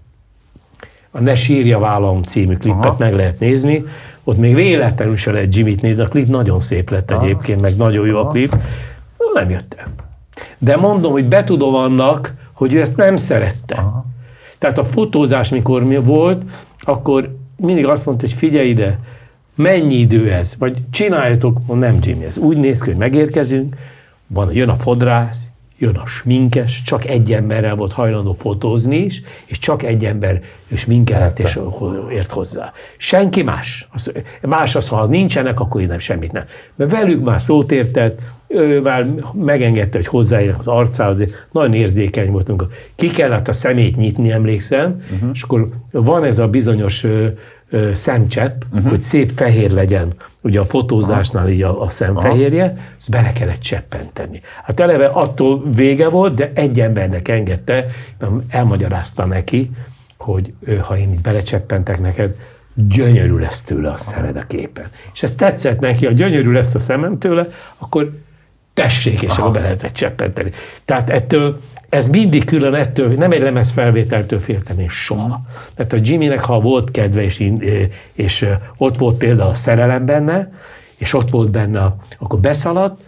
A 1.12 1.20
Ne 1.20 1.36
sírja 1.36 1.80
vállam 1.80 2.24
című 2.24 2.56
klippet 2.56 2.86
Aha. 2.86 2.96
meg 3.00 3.14
lehet 3.14 3.40
nézni. 3.40 3.84
Ott 4.24 4.38
még 4.38 4.56
véletlenül 4.56 5.16
se 5.16 5.32
lehet 5.32 5.56
Jimmy-t 5.56 5.82
nézni. 5.82 6.04
A 6.04 6.08
klip 6.08 6.28
nagyon 6.28 6.60
szép 6.60 6.90
lett 6.90 7.12
egyébként, 7.12 7.62
meg 7.62 7.76
nagyon 7.76 8.08
jó 8.08 8.18
a 8.18 8.28
klip. 8.28 8.52
No, 9.18 9.40
nem 9.40 9.50
jött 9.50 9.76
el. 9.78 9.88
De 10.58 10.76
mondom, 10.76 11.12
hogy 11.12 11.28
betudom 11.28 11.76
annak, 11.76 12.34
hogy 12.54 12.74
ő 12.74 12.80
ezt 12.80 12.98
nem 12.98 13.16
szerette. 13.16 13.86
Tehát 14.58 14.78
a 14.78 14.84
fotózás, 14.84 15.50
mikor 15.50 15.84
mi 15.84 15.98
volt, 15.98 16.42
akkor 16.80 17.36
mindig 17.56 17.86
azt 17.86 18.06
mondta, 18.06 18.26
hogy 18.26 18.36
figyelj 18.36 18.68
ide, 18.68 19.00
mennyi 19.56 19.96
idő 19.96 20.32
ez? 20.32 20.56
Vagy 20.60 20.78
csináljatok, 20.92 21.58
mondom, 21.68 21.90
nem 21.90 21.98
Jimmy, 22.02 22.26
ez 22.26 22.38
úgy 22.38 22.58
néz 22.58 22.82
ki, 22.82 22.90
hogy 22.90 23.00
megérkezünk, 23.00 23.76
van, 24.28 24.54
jön 24.54 24.70
a 24.70 24.76
fodrász, 24.76 25.48
jön 25.78 25.96
a 25.96 26.06
sminkes, 26.06 26.82
csak 26.82 27.06
egy 27.06 27.34
emberrel 27.34 27.76
volt 27.76 27.94
hajlandó 27.94 28.34
fotózni 28.34 28.98
is, 28.98 29.22
és 29.46 29.60
csak 29.60 29.84
egy 29.84 30.06
ember 30.06 30.42
és 30.68 30.86
minkelett 30.86 31.40
és 31.40 31.60
ért 32.12 32.32
hozzá. 32.32 32.72
Senki 32.98 33.42
más. 33.42 33.88
Az, 33.94 34.12
más 34.42 34.76
az, 34.76 34.88
ha 34.88 35.08
nincsenek, 35.08 35.60
akkor 35.60 35.82
én 35.82 35.88
nem 35.88 36.00
semmit 36.00 36.32
nem. 36.32 36.44
Mert 36.76 36.92
velük 36.92 37.24
már 37.24 37.42
szót 37.42 37.72
értett, 37.72 38.20
ő 38.48 38.82
már 38.82 39.06
megengedte, 39.34 39.98
hogy 39.98 40.08
hozzáérnek 40.08 40.60
az 40.60 40.68
arcához, 40.68 41.24
nagyon 41.52 41.74
érzékeny 41.74 42.32
voltunk. 42.32 42.68
Ki 42.96 43.08
kellett 43.08 43.48
a 43.48 43.54
szemét 43.54 43.96
nyitni, 43.96 44.32
emlékszem, 44.32 45.02
uh-huh. 45.14 45.30
és 45.34 45.42
akkor 45.42 45.70
van 45.92 46.24
ez 46.24 46.40
a 46.40 46.48
bizonyos 46.48 47.04
ö, 47.04 47.28
ö, 47.70 47.92
szemcsepp, 47.94 48.62
uh-huh. 48.72 48.90
hogy 48.90 49.02
szép 49.02 49.32
fehér 49.36 49.72
legyen, 49.72 50.14
ugye 50.48 50.60
a 50.60 50.66
fotózásnál 50.66 51.50
így 51.50 51.62
a, 51.62 51.82
a 51.82 51.90
szemfehérje, 51.90 52.78
ezt 52.98 53.10
bele 53.10 53.34
kellett 53.34 53.60
cseppenteni. 53.60 54.42
Hát 54.64 54.80
eleve 54.80 55.06
attól 55.06 55.64
vége 55.76 56.10
volt, 56.10 56.34
de 56.34 56.52
egy 56.54 56.80
embernek 56.80 57.28
engedte, 57.28 57.86
elmagyarázta 58.50 59.26
neki, 59.26 59.72
hogy 60.18 60.54
ha 60.82 60.98
én 60.98 61.12
itt 61.12 61.22
belecseppentek 61.22 62.00
neked, 62.00 62.36
gyönyörű 62.74 63.38
lesz 63.38 63.62
tőle 63.62 63.90
a 63.92 63.98
szemed 63.98 64.36
a 64.36 64.42
képen. 64.42 64.86
És 65.14 65.24
ez 65.24 65.34
tetszett 65.36 65.80
neki, 65.80 66.06
ha 66.06 66.12
gyönyörű 66.12 66.52
lesz 66.52 66.76
a 66.76 66.80
szemem 66.80 67.18
tőle, 67.18 67.48
akkor 67.78 68.12
tessék, 68.74 69.22
és 69.22 69.38
akkor 69.38 69.52
be 69.52 69.60
lehetett 69.60 69.94
cseppenteni. 69.94 70.52
Tehát 70.86 71.10
ettől, 71.10 71.60
ez 71.90 72.08
mindig 72.08 72.46
külön 72.46 72.74
ettől, 72.74 73.14
nem 73.14 73.32
egy 73.32 73.42
lemez 73.42 73.70
felvételtől 73.70 74.40
féltem 74.40 74.80
én 74.80 74.90
soha. 74.90 75.42
Mert 75.76 75.94
a 75.94 75.98
Jimmynek, 76.02 76.40
ha 76.40 76.60
volt 76.60 76.92
kedve, 76.92 77.24
és, 77.24 77.40
in- 77.40 77.64
és 78.14 78.46
ott 78.78 78.98
volt 78.98 79.18
például 79.18 79.50
a 79.50 79.54
szerelem 79.54 80.06
benne, 80.06 80.52
és 80.98 81.14
ott 81.14 81.30
volt 81.30 81.52
benne, 81.52 81.96
akkor 82.18 82.40
beszaladt, 82.40 83.02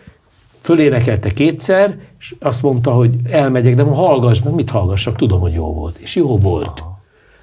fölénekelte 0.61 1.29
kétszer, 1.29 1.97
és 2.19 2.35
azt 2.39 2.61
mondta, 2.61 2.91
hogy 2.91 3.15
elmegyek, 3.23 3.75
de 3.75 3.83
hallgass 3.83 4.41
meg, 4.41 4.53
mit 4.53 4.69
hallgassak, 4.69 5.15
tudom, 5.15 5.39
hogy 5.39 5.53
jó 5.53 5.73
volt. 5.73 5.97
És 5.97 6.15
jó 6.15 6.37
volt. 6.37 6.83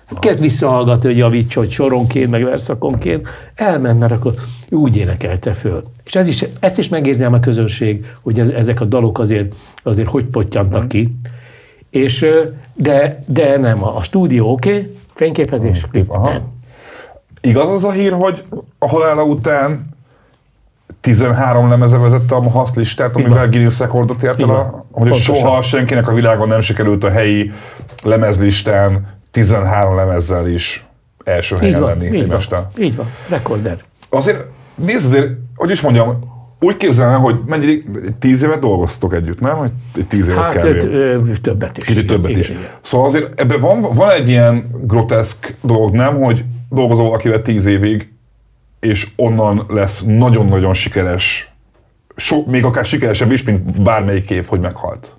Hát 0.06 0.18
kellett 0.18 0.38
visszahallgatni, 0.38 1.08
hogy 1.08 1.16
javítsa, 1.16 1.60
hogy 1.60 1.70
soronként, 1.70 2.30
meg 2.30 2.44
verszakonként. 2.44 3.28
Elment, 3.54 3.98
mert 3.98 4.12
akkor 4.12 4.34
úgy 4.70 4.96
énekelte 4.96 5.52
föl. 5.52 5.82
És 6.04 6.14
ez 6.14 6.26
is, 6.26 6.44
ezt 6.60 6.78
is 6.78 6.88
megérzi 6.88 7.24
a 7.24 7.40
közönség, 7.40 8.12
hogy 8.22 8.40
ez- 8.40 8.48
ezek 8.48 8.80
a 8.80 8.84
dalok 8.84 9.18
azért, 9.18 9.54
azért 9.82 10.08
hogy 10.08 10.24
pottyantak 10.24 10.88
ki. 10.88 11.16
És, 11.90 12.26
de, 12.74 13.22
de 13.26 13.56
nem, 13.58 13.84
a, 13.84 13.96
a 13.96 14.02
stúdió 14.02 14.52
oké, 14.52 14.70
okay, 14.70 14.96
fényképezés, 15.14 15.86
klip, 15.90 16.10
Aha. 16.10 16.28
nem. 16.28 16.42
Igaz 17.40 17.68
az 17.70 17.84
a 17.84 17.90
hír, 17.90 18.12
hogy 18.12 18.44
a 18.78 18.88
halála 18.88 19.22
után 19.22 19.94
13 21.00 21.68
lemeze 21.68 21.96
vezette 21.96 22.34
a 22.34 22.40
Mahasz 22.40 22.74
listát, 22.74 23.16
amivel 23.16 23.48
Guinness 23.48 23.78
rekordot 23.78 24.22
ért 24.22 24.40
el, 24.42 24.84
hogy 24.90 25.08
Pontosan. 25.08 25.34
soha 25.34 25.62
senkinek 25.62 26.08
a 26.08 26.14
világon 26.14 26.48
nem 26.48 26.60
sikerült 26.60 27.04
a 27.04 27.10
helyi 27.10 27.52
lemezlistán 28.02 29.15
13 29.36 29.94
lemezzel 29.96 30.48
is 30.48 30.86
első 31.24 31.56
helyen 31.56 31.80
van, 31.80 31.88
lenni 31.88 32.16
így 32.16 32.28
van, 32.28 32.68
így 32.78 32.96
van, 32.96 33.06
rekorder. 33.28 33.78
Azért, 34.08 34.44
nézd 34.74 35.06
azért, 35.06 35.30
hogy 35.54 35.70
is 35.70 35.80
mondjam, 35.80 36.34
úgy 36.60 36.76
képzelem, 36.76 37.20
hogy 37.20 37.40
mennyi, 37.46 37.82
tíz 38.18 38.42
évet 38.42 38.58
dolgoztok 38.58 39.14
együtt, 39.14 39.40
nem? 39.40 39.56
Hogy 39.56 39.72
tíz 40.08 40.28
évet 40.28 40.42
Hát 40.42 40.54
kb. 40.58 40.84
ö, 40.84 41.20
többet 41.42 41.78
is. 41.78 41.84
Kicsit 41.84 42.06
többet 42.06 42.28
igen, 42.30 42.40
is. 42.40 42.48
igen. 42.48 42.62
Szóval 42.80 43.06
azért 43.06 43.40
ebben 43.40 43.60
van, 43.60 43.80
van 43.80 44.10
egy 44.10 44.28
ilyen 44.28 44.70
groteszk 44.82 45.54
dolog, 45.62 45.94
nem? 45.94 46.16
Hogy 46.16 46.44
dolgozol 46.70 47.04
valakivel 47.04 47.42
tíz 47.42 47.66
évig, 47.66 48.12
és 48.80 49.08
onnan 49.16 49.64
lesz 49.68 50.02
nagyon-nagyon 50.06 50.74
sikeres, 50.74 51.52
so, 52.16 52.44
még 52.46 52.64
akár 52.64 52.84
sikeresebb 52.84 53.32
is, 53.32 53.42
mint 53.42 53.82
bármelyik 53.82 54.30
év, 54.30 54.46
hogy 54.46 54.60
meghalt. 54.60 55.16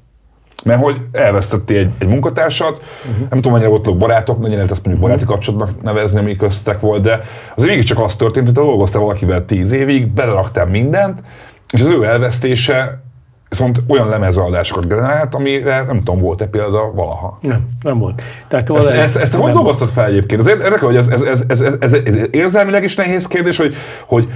Mert 0.63 0.83
hogy 0.83 1.01
elvesztettél 1.11 1.77
egy, 1.77 1.91
egy 1.97 2.07
munkatársat, 2.07 2.71
uh-huh. 2.71 3.29
nem 3.29 3.29
tudom, 3.29 3.51
mennyire 3.51 3.69
voltak 3.69 3.97
barátok, 3.97 4.37
mennyire 4.37 4.55
lehet 4.55 4.71
ezt 4.71 4.85
mondjuk 4.85 5.07
baráti 5.07 5.25
kapcsolatnak 5.25 5.81
nevezni, 5.81 6.19
ami 6.19 6.35
köztek 6.35 6.79
volt, 6.79 7.01
de 7.01 7.21
azért 7.55 7.69
mégiscsak 7.69 7.99
az 7.99 8.15
történt, 8.15 8.45
hogy 8.45 8.55
te 8.55 8.61
dolgoztál 8.61 9.01
valakivel 9.01 9.45
tíz 9.45 9.71
évig, 9.71 10.07
beleraktál 10.07 10.65
mindent, 10.65 11.23
és 11.71 11.81
az 11.81 11.87
ő 11.87 12.03
elvesztése 12.03 13.01
viszont 13.49 13.81
olyan 13.87 14.09
lemezeladásokat 14.09 14.87
generált, 14.87 15.35
amire 15.35 15.83
nem 15.83 15.97
tudom, 15.97 16.19
volt-e 16.19 16.45
példa 16.45 16.91
valaha. 16.93 17.37
Nem, 17.41 17.67
nem 17.81 17.97
volt. 17.99 18.21
Tehát 18.47 18.69
Ezt, 18.69 18.89
ezt, 18.89 19.15
ezt 19.15 19.31
te 19.31 19.37
hogy 19.37 19.51
dolgoztad 19.51 19.89
fel 19.89 20.05
egyébként? 20.05 20.41
Ez 20.41 20.47
érdekel, 20.47 20.87
hogy 20.87 20.95
ez, 20.95 21.07
ez, 21.07 21.21
ez, 21.21 21.43
ez, 21.47 21.61
ez, 21.61 21.77
ez, 21.79 21.93
ez 21.93 22.27
érzelmileg 22.31 22.83
is 22.83 22.95
nehéz 22.95 23.27
kérdés, 23.27 23.57
hogy, 23.57 23.75
hogy 24.05 24.27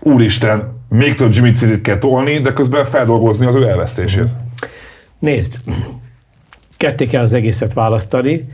úristen, 0.00 0.80
még 0.88 1.14
több 1.14 1.34
Jimmy 1.34 1.50
Cedit 1.50 1.80
kell 1.80 1.98
tolni, 1.98 2.38
de 2.38 2.52
közben 2.52 2.84
feldolgozni 2.84 3.46
az 3.46 3.54
ő 3.54 3.68
elvesztését. 3.68 4.28
Nézd, 5.18 5.56
ketté 6.76 7.06
kell 7.06 7.22
az 7.22 7.32
egészet 7.32 7.72
választani. 7.72 8.48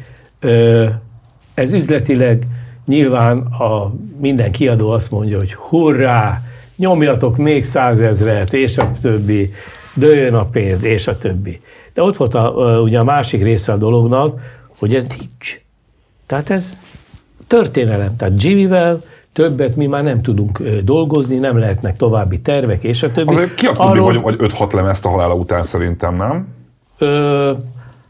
Ez 1.54 1.72
üzletileg 1.72 2.46
nyilván 2.86 3.38
a 3.38 3.94
minden 4.20 4.52
kiadó 4.52 4.90
azt 4.90 5.10
mondja, 5.10 5.38
hogy 5.38 5.54
hurrá, 5.54 6.40
nyomjatok 6.76 7.36
még 7.36 7.64
százezret, 7.64 8.52
és 8.52 8.78
a 8.78 8.92
többi, 9.00 9.52
dőjön 9.94 10.34
a 10.34 10.44
pénz, 10.44 10.84
és 10.84 11.06
a 11.06 11.18
többi. 11.18 11.60
De 11.94 12.02
ott 12.02 12.16
volt 12.16 12.34
a, 12.34 12.80
ugye 12.82 12.98
a 12.98 13.04
másik 13.04 13.42
része 13.42 13.72
a 13.72 13.76
dolognak, 13.76 14.40
hogy 14.78 14.94
ez 14.94 15.06
nincs. 15.18 15.60
Tehát 16.26 16.50
ez 16.50 16.82
történelem. 17.46 18.16
Tehát 18.16 18.42
Jimmyvel 18.42 19.02
többet 19.32 19.76
mi 19.76 19.86
már 19.86 20.02
nem 20.02 20.22
tudunk 20.22 20.62
dolgozni, 20.84 21.36
nem 21.36 21.58
lehetnek 21.58 21.96
további 21.96 22.40
tervek, 22.40 22.84
és 22.84 23.02
a 23.02 23.10
többi. 23.10 23.32
Azért 23.32 23.54
kiadtuk 23.54 23.84
Arról- 23.84 24.12
még 24.12 24.22
vagy, 24.22 24.38
vagy 24.38 24.50
5-6 24.52 24.72
lemezt 24.72 25.04
a 25.04 25.08
halála 25.08 25.34
után 25.34 25.64
szerintem, 25.64 26.16
nem? 26.16 26.46
Ö, 26.98 27.52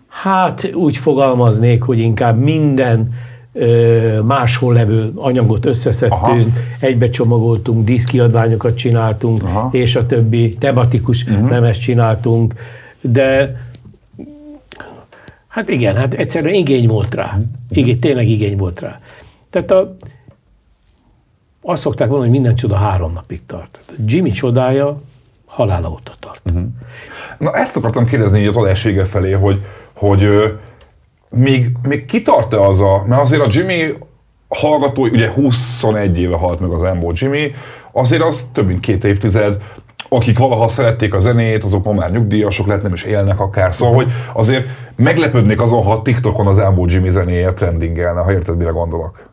hát 0.09 0.71
úgy 0.75 0.97
fogalmaznék, 0.97 1.83
hogy 1.83 1.99
inkább 1.99 2.39
minden 2.39 3.13
ö, 3.53 4.21
máshol 4.21 4.75
levő 4.75 5.13
anyagot 5.15 5.67
összeszedtünk, 5.67 6.23
Aha. 6.23 6.79
egybe 6.81 7.09
csomagoltunk, 7.09 7.85
diszkiadványokat 7.85 8.75
csináltunk, 8.75 9.43
Aha. 9.43 9.69
és 9.73 9.97
a 9.97 10.07
többi 10.07 10.57
tematikus 10.59 11.25
uh-huh. 11.25 11.51
lemezt 11.51 11.81
csináltunk, 11.81 12.55
de 13.01 13.57
hát 15.49 15.69
igen, 15.69 15.97
hát 15.97 16.15
egyszerűen 16.15 16.55
igény 16.55 16.89
volt 16.89 17.15
rá. 17.15 17.39
Igény, 17.71 17.99
tényleg 17.99 18.29
igény 18.29 18.57
volt 18.57 18.81
rá. 18.81 19.01
Tehát 19.51 19.71
a, 19.71 19.97
azt 21.63 21.83
szokták 21.83 22.09
mondani, 22.09 22.31
hogy 22.31 22.41
minden 22.41 22.57
csoda 22.57 22.77
három 22.77 23.13
napig 23.13 23.41
tart. 23.47 23.79
Jimmy 24.07 24.31
csodája 24.31 25.01
halála 25.47 25.91
óta 25.91 26.13
tart. 26.19 26.43
Uh-huh. 26.45 26.65
Na 27.39 27.53
ezt 27.53 27.77
akartam 27.77 28.07
kérdezni 28.07 28.41
így 28.41 28.47
az 28.47 28.57
adássége 28.57 29.05
felé, 29.05 29.33
hogy, 29.33 29.65
hogy 29.93 30.29
még, 31.31 31.73
még 31.83 32.05
kitart-e 32.05 32.61
az 32.61 32.81
a, 32.81 33.05
mert 33.07 33.23
azért 33.23 33.43
a 33.43 33.49
Jimmy 33.51 33.93
hallgatói, 34.49 35.11
ugye 35.11 35.31
21 35.31 36.19
éve 36.19 36.37
halt 36.37 36.61
meg 36.61 36.71
az 36.71 36.83
Embo 36.83 37.13
Jimmy, 37.15 37.53
azért 37.93 38.23
az 38.23 38.47
több 38.53 38.67
mint 38.67 38.81
két 38.81 39.05
évtized, 39.05 39.63
akik 40.09 40.39
valaha 40.39 40.69
szerették 40.69 41.15
a 41.15 41.19
zenét, 41.19 41.65
azok 41.65 41.85
ma 41.85 41.93
már 41.93 42.11
nyugdíjasok 42.11 42.67
lehet, 42.67 42.83
nem 42.83 42.93
is 42.93 43.03
élnek 43.03 43.41
akár. 43.41 43.75
Szóval, 43.75 43.95
hogy 43.95 44.13
azért 44.33 44.67
meglepődnék 44.97 45.61
azon, 45.61 45.83
ha 45.83 46.03
TikTokon 46.03 46.47
az 46.47 46.59
Embo 46.59 46.87
Jimmy 46.89 47.11
zenéje 47.11 47.53
trendingelne, 47.53 48.21
ha 48.21 48.33
érted, 48.33 48.57
mire 48.57 48.71
gondolok. 48.71 49.31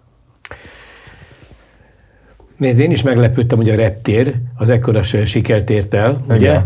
Nézd, 2.59 2.79
én 2.79 2.91
is 2.91 3.01
meglepődtem, 3.01 3.57
hogy 3.57 3.69
a 3.69 3.75
reptér 3.75 4.35
az 4.55 4.69
ekkora 4.69 5.03
sikert 5.03 5.69
ért 5.69 5.93
el, 5.93 6.21
Igen. 6.25 6.37
ugye? 6.37 6.61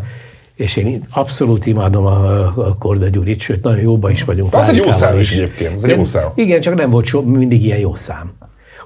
És 0.55 0.75
én 0.75 1.03
abszolút 1.09 1.65
imádom 1.65 2.05
a, 2.05 2.75
Korda 2.79 3.07
Gyurit, 3.07 3.39
sőt, 3.39 3.63
nagyon 3.63 3.81
jóba 3.81 4.09
is 4.09 4.23
vagyunk. 4.23 4.53
Az 4.53 4.67
egy 4.67 4.75
jó 4.75 4.91
szám 4.91 5.19
is 5.19 5.33
egyébként, 5.33 5.75
ez 5.75 5.83
egy 5.83 5.95
jó 5.95 6.03
szám. 6.03 6.27
Igen, 6.35 6.61
csak 6.61 6.75
nem 6.75 6.89
volt 6.89 7.05
so, 7.05 7.21
mindig 7.21 7.63
ilyen 7.63 7.77
jó 7.77 7.95
szám. 7.95 8.33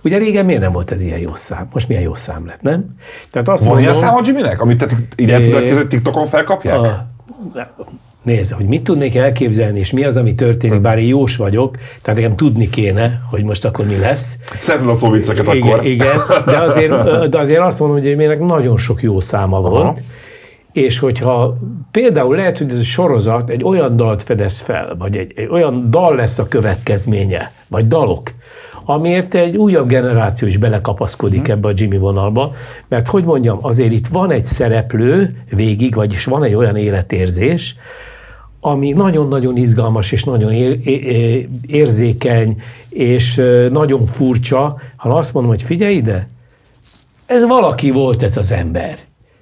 Ugye 0.04 0.18
régen 0.18 0.46
miért 0.46 0.62
nem 0.62 0.72
volt 0.72 0.92
ez 0.92 1.02
ilyen 1.02 1.20
jó 1.20 1.36
szám? 1.36 1.68
Most 1.74 1.88
milyen 1.88 2.04
jó 2.04 2.16
szám 2.16 2.46
lett, 2.46 2.62
nem? 2.62 2.96
Tehát 3.32 3.48
azt 3.48 3.64
Van 3.64 3.74
mondom, 3.74 3.92
ilyen 3.92 4.04
szám 4.04 4.16
a 4.16 4.22
Jimmy-nek, 4.24 4.62
amit 4.62 4.78
te 4.78 5.34
el 5.34 5.42
tudod 5.42 5.88
TikTokon 5.88 6.28
felkapják? 6.28 6.80
A, 6.80 7.08
Nézd, 8.28 8.52
hogy 8.52 8.66
mit 8.66 8.84
tudnék 8.84 9.16
elképzelni, 9.16 9.80
és 9.80 9.92
mi 9.92 10.04
az, 10.04 10.18
ami 10.18 10.36
történik, 10.36 10.82
bár 10.82 11.00
én 11.00 11.08
jós 11.08 11.36
vagyok, 11.36 11.78
tehát 12.02 12.20
nekem 12.20 12.36
tudni 12.36 12.70
kéne, 12.70 13.22
hogy 13.30 13.44
most 13.44 13.66
akkor 13.66 13.86
mi 13.86 13.98
lesz. 13.98 14.38
Szereted 14.60 14.90
a 14.90 14.94
szó 14.94 15.10
vicceket 15.10 15.54
igen, 15.54 15.68
akkor. 15.68 15.86
Igen, 15.86 16.18
de 16.46 16.58
azért, 16.58 17.08
de 17.32 17.40
azért 17.40 17.60
azt 17.60 17.80
mondom, 17.80 18.02
hogy 18.02 18.16
még 18.16 18.38
nagyon 18.38 18.78
sok 18.78 19.02
jó 19.02 19.20
száma 19.20 19.62
volt, 19.62 19.84
Aha. 19.84 19.96
és 20.72 21.00
hogyha 21.00 21.58
például 21.92 22.36
lehet, 22.36 22.58
hogy 22.58 22.72
ez 22.72 22.78
a 22.78 22.84
sorozat 22.84 23.50
egy 23.50 23.64
olyan 23.64 23.96
dalt 23.96 24.24
fedez 24.24 24.60
fel, 24.60 24.96
vagy 24.98 25.18
egy, 25.18 25.32
egy 25.36 25.48
olyan 25.52 25.90
dal 25.90 26.16
lesz 26.16 26.40
a 26.40 26.48
következménye, 26.48 27.52
vagy 27.68 27.88
dalok, 27.88 28.30
amiért 28.86 29.34
egy 29.34 29.58
újabb 29.58 29.88
generáció 29.88 30.48
is 30.48 30.58
belekapaszkodik 30.58 31.46
hmm. 31.46 31.56
ebbe 31.56 31.68
a 31.68 31.72
Jimmy 31.76 31.98
vonalba, 31.98 32.52
mert 32.88 33.08
hogy 33.08 33.24
mondjam, 33.24 33.58
azért 33.62 33.92
itt 33.92 34.08
van 34.08 34.32
egy 34.32 34.46
szereplő 34.46 35.42
végig, 35.50 35.96
vagyis 35.96 36.26
van 36.26 36.44
egy 36.44 36.54
olyan 36.54 36.76
életérzés, 36.76 37.76
ami 38.68 38.92
nagyon-nagyon 38.92 39.58
izgalmas 39.58 40.12
és 40.12 40.24
nagyon 40.24 40.52
érzékeny, 41.68 42.62
és 42.90 43.42
nagyon 43.72 44.06
furcsa, 44.06 44.78
ha 44.96 45.10
azt 45.10 45.34
mondom, 45.34 45.52
hogy 45.52 45.64
figyelj 45.64 45.96
ide, 45.96 46.28
ez 47.26 47.46
valaki 47.46 47.92
volt 47.92 48.24
ez 48.24 48.38
az 48.38 48.52
ember. 48.52 48.98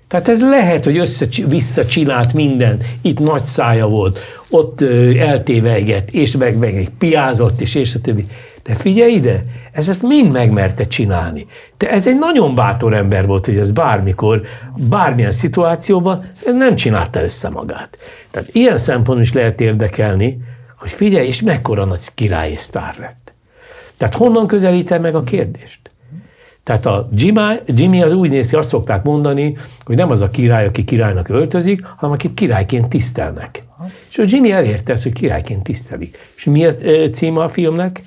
Tehát 0.07 0.28
ez 0.28 0.41
lehet, 0.41 0.84
hogy 0.84 0.97
össze, 0.97 1.28
visszacsinált 1.47 2.34
minden. 2.34 2.80
Itt 3.01 3.19
nagy 3.19 3.45
szája 3.45 3.88
volt, 3.88 4.19
ott 4.49 4.82
eltévegett, 5.17 6.11
és 6.11 6.38
meg, 6.38 6.57
meg 6.57 6.91
piázott, 6.97 7.61
és, 7.61 7.76
és 7.76 7.95
a 7.95 7.99
többi. 7.99 8.26
De 8.66 8.76
figyelj 8.76 9.13
ide, 9.13 9.43
ez 9.72 9.89
ezt 9.89 10.01
mind 10.01 10.32
megmerte 10.32 10.88
csinálni. 10.88 11.47
De 11.78 11.89
ez 11.91 12.07
egy 12.07 12.18
nagyon 12.18 12.55
bátor 12.55 12.93
ember 12.93 13.26
volt, 13.26 13.45
hogy 13.45 13.57
ez 13.57 13.72
bármikor, 13.72 14.41
bármilyen 14.76 15.32
szituációban 15.32 16.30
nem 16.45 16.76
csinálta 16.76 17.24
össze 17.24 17.49
magát. 17.49 17.97
Tehát 18.32 18.49
ilyen 18.51 18.78
szempontból 18.78 19.22
is 19.22 19.34
lehet 19.34 19.61
érdekelni, 19.61 20.38
hogy 20.80 20.89
figyelj, 20.89 21.28
és 21.28 21.41
mekkora 21.41 21.86
nagy 21.86 21.99
király 22.13 22.51
és 22.51 22.59
sztár 22.59 22.95
lett. 22.99 23.34
Tehát 23.97 24.16
honnan 24.16 24.47
közelítem 24.47 25.01
meg 25.01 25.16
a 25.16 25.24
kérdést? 25.24 25.80
Tehát 26.63 26.86
a 26.86 27.09
Jimmy, 27.13 27.55
Jimmy 27.66 28.01
az 28.01 28.13
úgy 28.13 28.30
néz 28.30 28.49
ki, 28.49 28.55
azt 28.55 28.70
szokták 28.70 29.03
mondani, 29.03 29.57
hogy 29.84 29.95
nem 29.95 30.11
az 30.11 30.22
a 30.22 30.30
király, 30.30 30.66
aki 30.66 30.84
királynak 30.84 31.30
öltözik, 31.30 31.86
hanem 31.97 32.16
akit 32.16 32.34
királyként 32.34 32.89
tisztelnek. 32.89 33.63
És 34.09 34.18
a 34.18 34.24
Jimmy 34.26 34.51
elérte 34.51 34.93
ezt, 34.93 35.03
hogy 35.03 35.13
királyként 35.13 35.63
tisztelik. 35.63 36.18
És 36.36 36.43
mi 36.43 36.66
a 36.66 36.74
címe 37.09 37.43
a 37.43 37.49
filmnek? 37.49 38.03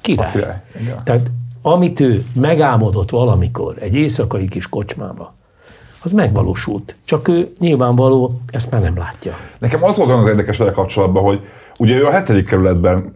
Király. 0.00 0.28
A 0.28 0.30
király. 0.30 0.60
Tehát 1.04 1.30
amit 1.62 2.00
ő 2.00 2.24
megálmodott 2.34 3.10
valamikor 3.10 3.74
egy 3.80 3.94
éjszakai 3.94 4.48
kis 4.48 4.68
kocsmába, 4.68 5.34
az 6.02 6.12
megvalósult. 6.12 6.96
Csak 7.04 7.28
ő 7.28 7.52
nyilvánvaló 7.58 8.40
ezt 8.52 8.70
már 8.70 8.80
nem 8.80 8.96
látja. 8.96 9.36
Nekem 9.58 9.84
az 9.84 9.96
volt 9.96 10.10
az 10.10 10.26
érdekes 10.26 10.58
vele 10.58 10.72
kapcsolatban, 10.72 11.22
hogy 11.22 11.40
ugye 11.78 11.96
ő 11.96 12.06
a 12.06 12.10
hetedik 12.10 12.46
kerületben 12.46 13.14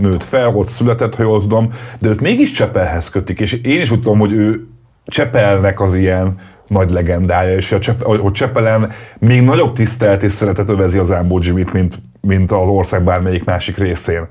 nőtt 0.00 0.24
fel, 0.24 0.56
ott 0.56 0.68
született, 0.68 1.14
ha 1.14 1.22
jól 1.22 1.40
tudom, 1.40 1.72
de 1.98 2.08
őt 2.08 2.20
mégis 2.20 2.50
Csepelhez 2.50 3.10
kötik, 3.10 3.40
és 3.40 3.52
én 3.52 3.80
is 3.80 3.90
úgy 3.90 4.00
tudom, 4.00 4.18
hogy 4.18 4.32
ő 4.32 4.66
Csepelnek 5.04 5.80
az 5.80 5.94
ilyen 5.94 6.38
nagy 6.66 6.90
legendája, 6.90 7.56
és 7.56 7.76
hogy 8.02 8.32
Csepelen 8.32 8.90
még 9.18 9.42
nagyobb 9.42 9.72
tisztelt 9.72 10.22
és 10.22 10.32
szeretet 10.32 10.68
övezi 10.68 10.98
az 10.98 11.12
Ámbó 11.12 11.38
Jimmy-t, 11.42 11.72
mint, 11.72 12.02
mint 12.20 12.52
az 12.52 12.68
ország 12.68 13.04
bármelyik 13.04 13.44
másik 13.44 13.76
részén. 13.76 14.26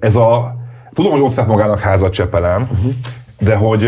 Ez 0.00 0.16
a 0.16 0.60
Tudom, 0.94 1.12
hogy 1.12 1.20
ott 1.20 1.34
vett 1.34 1.46
magának 1.46 1.80
házat 1.80 2.12
Csepelen, 2.12 2.62
uh-huh. 2.62 2.92
de 3.38 3.54
hogy 3.54 3.80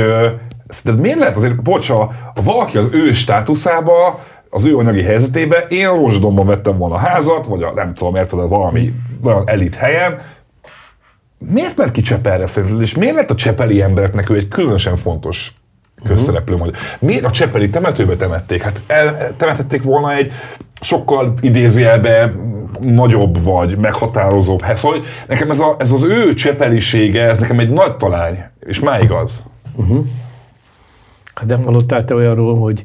de 0.85 0.93
miért 0.93 1.19
lehet 1.19 1.37
azért, 1.37 1.63
bocs, 1.63 1.89
ha 1.89 2.13
valaki 2.45 2.79
az 2.79 2.89
ő 2.93 3.13
státuszába, 3.13 4.25
az 4.51 4.65
ő 4.65 4.77
anyagi 4.77 5.03
helyzetébe, 5.03 5.67
én 5.69 5.89
Rózsadomban 5.89 6.47
vettem 6.47 6.79
volna 6.79 6.97
házat, 6.97 7.47
vagy 7.47 7.63
a, 7.63 7.73
nem 7.75 7.95
tudom, 7.95 8.15
érted, 8.15 8.49
valami 8.49 8.95
olyan 9.23 9.43
elit 9.47 9.75
helyen, 9.75 10.21
miért 11.39 11.77
mert 11.77 11.93
ki 11.93 12.01
Csepelre 12.01 12.47
szerinted, 12.47 12.81
és 12.81 12.95
miért 12.95 13.15
lett 13.15 13.31
a 13.31 13.35
csepeli 13.35 13.83
embereknek 13.83 14.31
ő 14.31 14.37
egy 14.37 14.49
különösen 14.49 14.97
fontos 14.97 15.53
közszereplő 16.05 16.55
uh-huh. 16.55 16.75
Miért 16.99 17.25
a 17.25 17.31
Csepeli 17.31 17.71
temetőbe 17.71 18.17
temették? 18.17 18.63
Hát 18.63 18.81
el, 18.87 19.37
temetették 19.37 19.83
volna 19.83 20.13
egy 20.13 20.33
sokkal 20.81 21.35
idézőjelbe 21.41 22.35
nagyobb 22.81 23.43
vagy 23.43 23.77
meghatározóbb 23.79 24.63
hely. 24.63 24.77
Szóval 24.77 25.03
nekem 25.29 25.51
ez, 25.51 25.61
a, 25.61 25.77
ez 25.79 25.91
az 25.91 26.03
ő 26.03 26.35
csepelisége, 26.35 27.23
ez 27.23 27.39
nekem 27.39 27.59
egy 27.59 27.71
nagy 27.71 27.97
talány, 27.97 28.45
és 28.61 28.81
máig 28.81 29.11
az. 29.11 29.45
Uh-huh. 29.77 30.07
Hát 31.35 31.47
nem 31.47 31.63
hallottál 31.63 32.05
te 32.05 32.15
olyanról, 32.15 32.59
hogy 32.59 32.85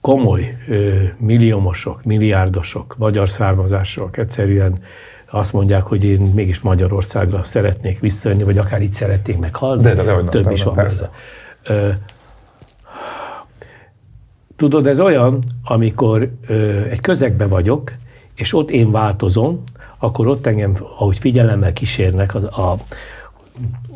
komoly 0.00 0.56
ö, 0.68 1.02
milliómosok, 1.18 2.04
milliárdosok, 2.04 2.94
magyar 2.98 3.28
származások 3.28 4.16
egyszerűen 4.16 4.82
azt 5.30 5.52
mondják, 5.52 5.82
hogy 5.82 6.04
én 6.04 6.20
mégis 6.20 6.60
Magyarországra 6.60 7.44
szeretnék 7.44 8.00
visszajönni, 8.00 8.42
vagy 8.42 8.58
akár 8.58 8.82
itt 8.82 8.92
szeretnék 8.92 9.38
meghalni. 9.38 9.82
De, 9.82 9.94
de, 9.94 10.02
de, 10.02 10.14
de 10.14 10.28
Több 10.28 10.44
de, 10.44 10.52
is 10.52 10.62
van 10.62 10.74
persze. 10.74 11.10
Ö, 11.62 11.88
tudod, 14.56 14.86
ez 14.86 15.00
olyan, 15.00 15.38
amikor 15.64 16.30
ö, 16.46 16.82
egy 16.82 17.00
közegbe 17.00 17.46
vagyok, 17.46 17.94
és 18.34 18.54
ott 18.54 18.70
én 18.70 18.90
változom, 18.90 19.62
akkor 19.98 20.26
ott 20.26 20.46
engem, 20.46 20.76
ahogy 20.98 21.18
figyelemmel 21.18 21.72
kísérnek, 21.72 22.34
az, 22.34 22.44
a, 22.44 22.76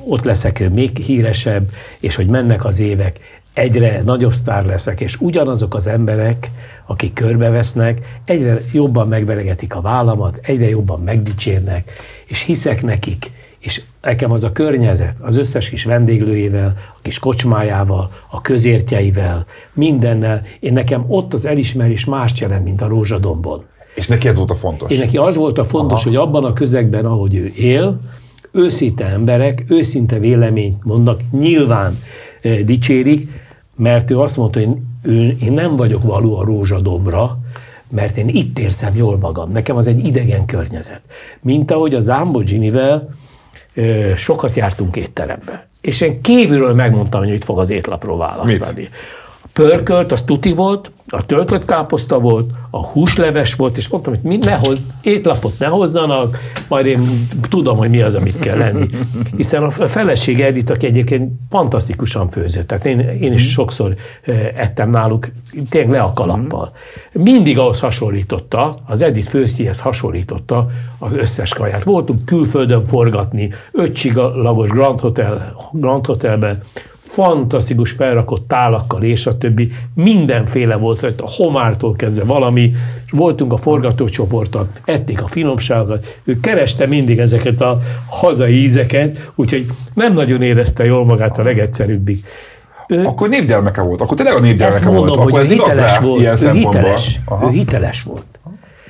ott 0.04 0.24
leszek 0.24 0.70
még 0.70 0.96
híresebb, 0.96 1.70
és 2.00 2.16
hogy 2.16 2.26
mennek 2.26 2.64
az 2.64 2.78
évek, 2.78 3.20
egyre 3.56 4.02
nagyobb 4.02 4.32
sztár 4.32 4.64
leszek, 4.64 5.00
és 5.00 5.20
ugyanazok 5.20 5.74
az 5.74 5.86
emberek, 5.86 6.50
akik 6.86 7.12
körbevesznek, 7.12 8.20
egyre 8.24 8.58
jobban 8.72 9.08
megveregetik 9.08 9.74
a 9.74 9.80
vállamat, 9.80 10.38
egyre 10.42 10.68
jobban 10.68 11.00
megdicsérnek, 11.00 11.92
és 12.26 12.42
hiszek 12.42 12.82
nekik, 12.82 13.30
és 13.58 13.82
nekem 14.02 14.30
az 14.30 14.44
a 14.44 14.52
környezet, 14.52 15.20
az 15.20 15.36
összes 15.36 15.68
kis 15.68 15.84
vendéglőjével, 15.84 16.74
a 16.76 16.98
kis 17.02 17.18
kocsmájával, 17.18 18.10
a 18.30 18.40
közértjeivel, 18.40 19.46
mindennel, 19.72 20.42
én 20.60 20.72
nekem 20.72 21.04
ott 21.08 21.34
az 21.34 21.46
elismerés 21.46 22.04
mást 22.04 22.38
jelent, 22.38 22.64
mint 22.64 22.80
a 22.80 22.88
rózsadombon. 22.88 23.64
És 23.96 24.06
neki 24.06 24.28
ez 24.28 24.36
volt 24.36 24.50
a 24.50 24.54
fontos? 24.54 24.90
És 24.90 24.98
neki 24.98 25.16
az 25.16 25.36
volt 25.36 25.58
a 25.58 25.64
fontos, 25.64 26.00
Aha. 26.00 26.08
hogy 26.08 26.16
abban 26.16 26.44
a 26.44 26.52
közegben, 26.52 27.04
ahogy 27.04 27.34
ő 27.34 27.52
él, 27.56 28.00
őszinte 28.52 29.04
emberek, 29.04 29.64
őszinte 29.68 30.18
véleményt 30.18 30.84
mondnak, 30.84 31.20
nyilván 31.30 31.98
e, 32.42 32.62
dicsérik, 32.62 33.30
mert 33.76 34.10
ő 34.10 34.20
azt 34.20 34.36
mondta, 34.36 34.58
hogy 34.58 34.76
ő, 35.02 35.36
én 35.40 35.52
nem 35.52 35.76
vagyok 35.76 36.02
való 36.02 36.38
a 36.38 36.44
rózsadombra, 36.44 37.38
mert 37.88 38.16
én 38.16 38.28
itt 38.28 38.58
érzem 38.58 38.96
jól 38.96 39.18
magam. 39.18 39.52
Nekem 39.52 39.76
az 39.76 39.86
egy 39.86 40.06
idegen 40.06 40.46
környezet. 40.46 41.00
Mint 41.40 41.70
ahogy 41.70 41.94
a 41.94 42.00
Zámbó 42.00 42.42
Jimmy-vel 42.44 43.08
e, 43.74 44.16
sokat 44.16 44.56
jártunk 44.56 44.96
étterembe. 44.96 45.68
És 45.80 46.00
én 46.00 46.20
kívülről 46.20 46.74
megmondtam, 46.74 47.20
hogy 47.20 47.32
itt 47.32 47.44
fog 47.44 47.58
az 47.58 47.70
étlapról 47.70 48.18
választani. 48.18 48.80
Mit? 48.80 48.90
Pörkölt, 49.56 50.12
az 50.12 50.22
tuti 50.22 50.52
volt, 50.52 50.90
a 51.08 51.26
töltött 51.26 51.64
káposzta 51.64 52.18
volt, 52.18 52.50
a 52.70 52.86
húsleves 52.86 53.54
volt, 53.54 53.76
és 53.76 53.88
mondtam, 53.88 54.14
hogy 54.14 54.22
mi, 54.22 54.36
ne 54.36 54.54
hoz, 54.54 54.78
étlapot 55.02 55.58
ne 55.58 55.66
hozzanak, 55.66 56.38
majd 56.68 56.86
én 56.86 57.28
tudom, 57.48 57.76
hogy 57.76 57.90
mi 57.90 58.02
az, 58.02 58.14
amit 58.14 58.38
kell 58.38 58.58
lenni. 58.58 58.88
Hiszen 59.36 59.62
a 59.62 59.70
feleség 59.70 60.40
Edith, 60.40 60.72
aki 60.72 60.86
egyébként 60.86 61.32
fantasztikusan 61.50 62.28
főzött, 62.28 62.66
tehát 62.66 62.86
én, 62.86 62.98
én 63.00 63.32
is 63.32 63.50
sokszor 63.50 63.94
ettem 64.56 64.90
náluk, 64.90 65.28
tényleg 65.68 65.90
le 65.90 66.00
a 66.00 66.12
kalappal. 66.12 66.72
Mindig 67.12 67.58
ahhoz 67.58 67.80
hasonlította, 67.80 68.78
az 68.86 69.02
Edith 69.02 69.28
főztjéhez 69.28 69.80
hasonlította 69.80 70.70
az 70.98 71.14
összes 71.14 71.54
kaját. 71.54 71.82
Voltunk 71.82 72.24
külföldön 72.24 72.86
forgatni, 72.86 73.52
ötcsigalagos 73.72 74.68
Grand, 74.68 75.00
Hotel, 75.00 75.54
Grand 75.72 76.06
Hotelben, 76.06 76.62
fantasztikus 77.16 77.90
felrakott 77.90 78.48
tálakkal 78.48 79.02
és 79.02 79.26
a 79.26 79.38
többi, 79.38 79.72
mindenféle 79.94 80.76
volt 80.76 81.02
a 81.02 81.30
homártól 81.36 81.96
kezdve 81.96 82.24
valami, 82.24 82.72
voltunk 83.10 83.52
a 83.52 83.56
forgatócsoporttal, 83.56 84.68
ették 84.84 85.22
a 85.22 85.26
finomságokat, 85.26 86.20
ő 86.24 86.40
kereste 86.40 86.86
mindig 86.86 87.18
ezeket 87.18 87.60
a 87.60 87.80
hazai 88.08 88.62
ízeket, 88.62 89.30
úgyhogy 89.34 89.66
nem 89.94 90.12
nagyon 90.12 90.42
érezte 90.42 90.84
jól 90.84 91.04
magát 91.04 91.38
a 91.38 91.42
legegyszerűbbig. 91.42 92.24
Ő, 92.88 93.04
akkor 93.04 93.28
népgyermeke 93.28 93.80
volt, 93.80 94.00
akkor 94.00 94.16
tényleg 94.16 94.36
a 94.36 94.40
népgyermeke 94.40 94.76
ezt 94.76 94.84
mondom, 94.84 95.06
volt. 95.06 95.18
Akkor 95.18 95.30
hogy 95.30 95.40
ez 95.40 95.50
ő 95.50 95.52
hiteles 95.52 95.90
igaz 95.90 96.08
volt, 96.08 96.20
ilyen 96.20 96.36
ő 96.42 96.52
hiteles, 96.52 97.20
ő 97.42 97.48
hiteles 97.48 98.02
volt. 98.02 98.35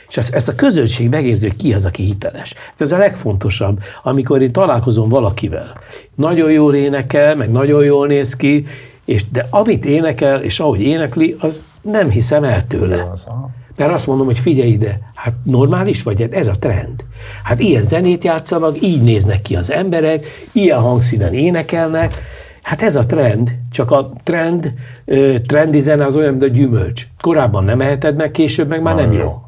És 0.09 0.17
ezt, 0.17 0.35
ezt 0.35 0.49
a 0.49 0.55
közönség 0.55 1.09
megérzi, 1.09 1.47
hogy 1.47 1.57
ki 1.57 1.75
az, 1.75 1.85
aki 1.85 2.03
hiteles. 2.03 2.55
Ez 2.79 2.93
a 2.93 2.99
legfontosabb, 2.99 3.83
amikor 4.03 4.43
én 4.43 4.53
találkozom 4.53 5.09
valakivel. 5.09 5.81
Nagyon 6.15 6.51
jól 6.51 6.75
énekel, 6.75 7.37
meg 7.37 7.51
nagyon 7.51 7.85
jól 7.85 8.07
néz 8.07 8.37
ki, 8.37 8.67
és, 9.05 9.31
de 9.31 9.47
amit 9.51 9.85
énekel, 9.85 10.43
és 10.43 10.61
ahogy 10.61 10.81
énekli, 10.81 11.37
az 11.41 11.65
nem 11.81 12.11
hiszem 12.11 12.45
el 12.45 12.67
tőle. 12.67 13.07
Mert 13.77 13.93
azt 13.93 14.07
mondom, 14.07 14.27
hogy 14.27 14.39
figyelj 14.39 14.69
ide, 14.69 15.01
hát 15.15 15.35
normális 15.45 16.03
vagy? 16.03 16.21
Hát 16.21 16.35
ez 16.35 16.47
a 16.47 16.55
trend. 16.59 17.05
Hát 17.43 17.61
ilyen 17.61 17.83
zenét 17.83 18.25
játszanak, 18.25 18.83
így 18.83 19.03
néznek 19.03 19.43
ki 19.43 19.57
az 19.57 19.71
emberek, 19.71 20.25
ilyen 20.53 20.81
hangszínen 20.81 21.35
énekelnek, 21.35 22.15
Hát 22.67 22.83
ez 22.83 22.97
a 22.97 23.07
trend, 23.07 23.57
csak 23.71 23.91
a 23.91 24.11
trend, 24.23 24.73
trendi 25.47 25.81
zene 25.81 26.05
az 26.05 26.17
olyan, 26.17 26.31
mint 26.31 26.43
a 26.43 26.47
gyümölcs. 26.47 27.07
Korábban 27.21 27.65
nem 27.65 27.81
eheted 27.81 28.17
meg, 28.17 28.31
később 28.31 28.69
meg 28.69 28.83
már 28.83 28.95
nem 28.95 29.13
jó. 29.13 29.19
jó. 29.19 29.46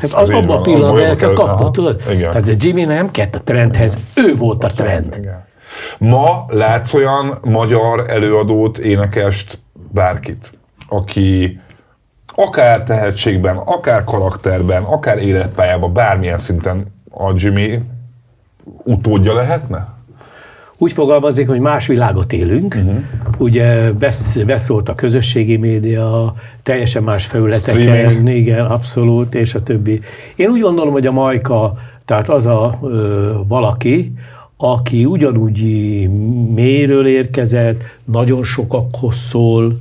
Hát 0.00 0.12
az 0.12 0.30
abban 0.30 0.56
a 0.56 0.60
pillanatban 0.60 1.04
el 1.04 1.16
kell 1.16 1.32
kapni, 1.32 1.70
tudod? 1.70 2.02
Igen. 2.10 2.30
Tehát 2.30 2.48
a 2.48 2.52
Jimmy 2.56 2.84
nem 2.84 3.10
kett 3.10 3.34
a 3.34 3.38
trendhez, 3.38 3.98
ő 4.14 4.34
volt 4.34 4.64
a 4.64 4.68
trend. 4.68 5.16
Igen. 5.18 5.44
Ma 5.98 6.44
látsz 6.48 6.94
olyan 6.94 7.38
magyar 7.42 8.10
előadót, 8.10 8.78
énekest, 8.78 9.58
bárkit, 9.92 10.50
aki 10.88 11.60
akár 12.34 12.82
tehetségben, 12.82 13.56
akár 13.56 14.04
karakterben, 14.04 14.82
akár 14.82 15.18
életpályában, 15.18 15.92
bármilyen 15.92 16.38
szinten 16.38 16.86
a 17.10 17.32
Jimmy 17.34 17.80
utódja 18.84 19.34
lehetne? 19.34 19.89
Úgy 20.82 20.92
fogalmazik, 20.92 21.48
hogy 21.48 21.60
más 21.60 21.86
világot 21.86 22.32
élünk. 22.32 22.74
Uh-huh. 22.74 22.96
Ugye 23.38 23.92
besz, 23.92 24.36
beszólt 24.36 24.88
a 24.88 24.94
közösségi 24.94 25.56
média, 25.56 26.34
teljesen 26.62 27.02
más 27.02 27.26
felületeken, 27.26 27.82
Streaming. 27.82 28.28
igen, 28.28 28.64
abszolút, 28.64 29.34
és 29.34 29.54
a 29.54 29.62
többi. 29.62 30.00
Én 30.36 30.48
úgy 30.48 30.60
gondolom, 30.60 30.92
hogy 30.92 31.06
a 31.06 31.12
Majka, 31.12 31.78
tehát 32.04 32.28
az 32.28 32.46
a 32.46 32.78
ö, 32.82 33.32
valaki, 33.48 34.12
aki 34.56 35.04
ugyanúgy 35.04 35.60
mélyről 36.54 37.06
érkezett, 37.06 37.82
nagyon 38.04 38.42
sokakhoz 38.42 39.16
szól, 39.16 39.76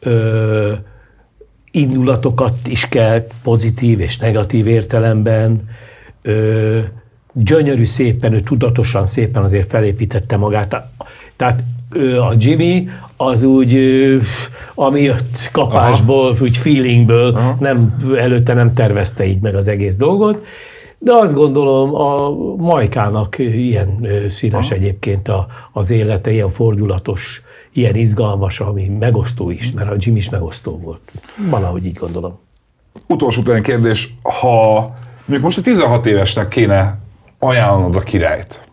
ö, 0.00 0.72
indulatokat 1.70 2.56
is 2.68 2.88
kelt, 2.88 3.32
pozitív 3.42 4.00
és 4.00 4.18
negatív 4.18 4.66
értelemben, 4.66 5.68
ö, 6.22 6.80
gyönyörű 7.44 7.84
szépen, 7.84 8.32
ő 8.32 8.40
tudatosan 8.40 9.06
szépen 9.06 9.42
azért 9.42 9.70
felépítette 9.70 10.36
magát. 10.36 10.76
Tehát 11.36 11.62
a 12.30 12.34
Jimmy 12.38 12.88
az 13.16 13.42
úgy, 13.42 13.78
ami 14.74 15.02
jött 15.02 15.50
kapásból, 15.52 16.28
Aha. 16.28 16.44
úgy 16.44 16.56
feelingből, 16.56 17.34
Aha. 17.34 17.56
nem, 17.60 17.96
előtte 18.16 18.54
nem 18.54 18.72
tervezte 18.72 19.26
így 19.26 19.40
meg 19.40 19.54
az 19.54 19.68
egész 19.68 19.96
dolgot, 19.96 20.44
de 20.98 21.12
azt 21.12 21.34
gondolom 21.34 21.94
a 21.94 22.30
Majkának 22.56 23.38
ilyen 23.38 24.06
színes 24.28 24.66
Aha. 24.66 24.74
egyébként 24.74 25.28
a, 25.28 25.46
az 25.72 25.90
élete, 25.90 26.32
ilyen 26.32 26.48
fordulatos, 26.48 27.42
ilyen 27.72 27.94
izgalmas, 27.94 28.60
ami 28.60 28.88
megosztó 28.98 29.50
is, 29.50 29.72
mert 29.72 29.90
a 29.90 29.94
Jimmy 29.98 30.18
is 30.18 30.30
megosztó 30.30 30.78
volt. 30.78 31.00
Valahogy 31.50 31.86
így 31.86 31.96
gondolom. 31.98 32.38
Utolsó 33.08 33.42
kérdés, 33.62 34.14
ha 34.22 34.92
mondjuk 35.24 35.42
most 35.42 35.58
a 35.58 35.62
16 35.62 36.06
évesnek 36.06 36.48
kéne 36.48 36.98
ajánlod 37.38 37.96
a 37.96 38.00
királyt. 38.00 38.64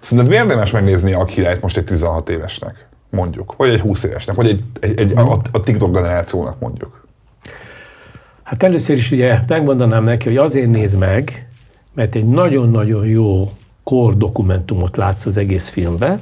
Szerinted 0.00 0.32
érdemes 0.32 0.70
megnézni 0.70 1.12
a 1.12 1.24
királyt 1.24 1.60
most 1.60 1.76
egy 1.76 1.84
16 1.84 2.28
évesnek, 2.28 2.86
mondjuk, 3.10 3.54
vagy 3.56 3.68
egy 3.68 3.80
20 3.80 4.02
évesnek, 4.02 4.36
vagy 4.36 4.48
egy, 4.48 4.62
egy, 4.80 4.98
egy 4.98 5.12
a, 5.12 5.40
a 5.52 5.60
TikTok 5.60 5.94
generációnak 5.94 6.60
mondjuk? 6.60 7.06
Hát 8.42 8.62
először 8.62 8.96
is 8.96 9.10
ugye 9.10 9.38
megmondanám 9.46 10.04
neki, 10.04 10.28
hogy 10.28 10.36
azért 10.36 10.70
néz 10.70 10.94
meg, 10.94 11.48
mert 11.94 12.14
egy 12.14 12.26
nagyon-nagyon 12.26 13.06
jó 13.06 13.52
kor 13.82 14.16
dokumentumot 14.16 14.96
látsz 14.96 15.26
az 15.26 15.36
egész 15.36 15.68
filmbe, 15.68 16.18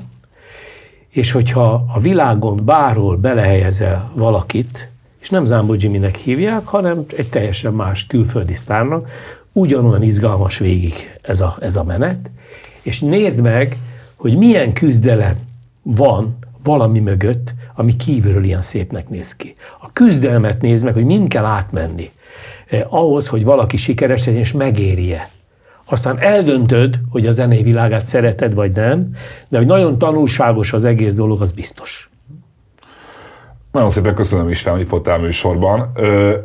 és 1.09 1.33
hogyha 1.33 1.85
a 1.95 2.01
világon 2.01 2.65
bárhol 2.65 3.17
belehelyezel 3.17 4.11
valakit, 4.15 4.91
és 5.21 5.31
nem 5.31 5.45
Zámbó 5.45 5.75
Jimmy-nek 5.77 6.17
hívják, 6.17 6.67
hanem 6.67 7.05
egy 7.17 7.29
teljesen 7.29 7.73
más 7.73 8.07
külföldi 8.07 8.55
sztárnak, 8.55 9.09
ugyanolyan 9.53 10.03
izgalmas 10.03 10.59
végig 10.59 10.93
ez 11.23 11.41
a, 11.41 11.57
ez 11.61 11.77
a 11.77 11.85
menet, 11.85 12.31
és 12.83 13.01
nézd 13.01 13.41
meg, 13.41 13.79
hogy 14.17 14.37
milyen 14.37 14.73
küzdelem 14.73 15.37
van 15.83 16.39
valami 16.63 17.01
mögött, 17.01 17.55
ami 17.75 17.97
kívülről 17.97 18.45
ilyen 18.45 18.63
szépnek 18.63 19.09
néz 19.09 19.37
ki. 19.37 19.55
A 19.81 19.93
küzdelmet 19.93 20.61
nézd 20.61 20.85
meg, 20.85 20.93
hogy 20.93 21.05
mind 21.05 21.29
kell 21.29 21.45
átmenni 21.45 22.11
eh, 22.67 22.95
ahhoz, 22.95 23.29
hogy 23.29 23.45
valaki 23.45 23.77
sikeres 23.77 24.27
legyen 24.27 24.41
és 24.41 24.53
megérje. 24.53 25.31
Aztán 25.85 26.19
eldöntöd, 26.19 27.01
hogy 27.11 27.27
a 27.27 27.33
zenei 27.33 27.63
világát 27.63 28.07
szereted 28.07 28.55
vagy 28.55 28.73
nem, 28.73 29.15
de 29.49 29.57
hogy 29.57 29.67
nagyon 29.67 29.99
tanulságos 29.99 30.73
az 30.73 30.85
egész 30.85 31.15
dolog, 31.15 31.43
az 31.43 31.53
biztos. 31.53 32.11
Nagyon 33.73 33.91
szépen 33.91 34.15
köszönöm 34.15 34.49
István, 34.49 34.75
hogy 34.75 34.83
itt 34.83 34.91
voltál 34.91 35.19
műsorban. 35.19 35.93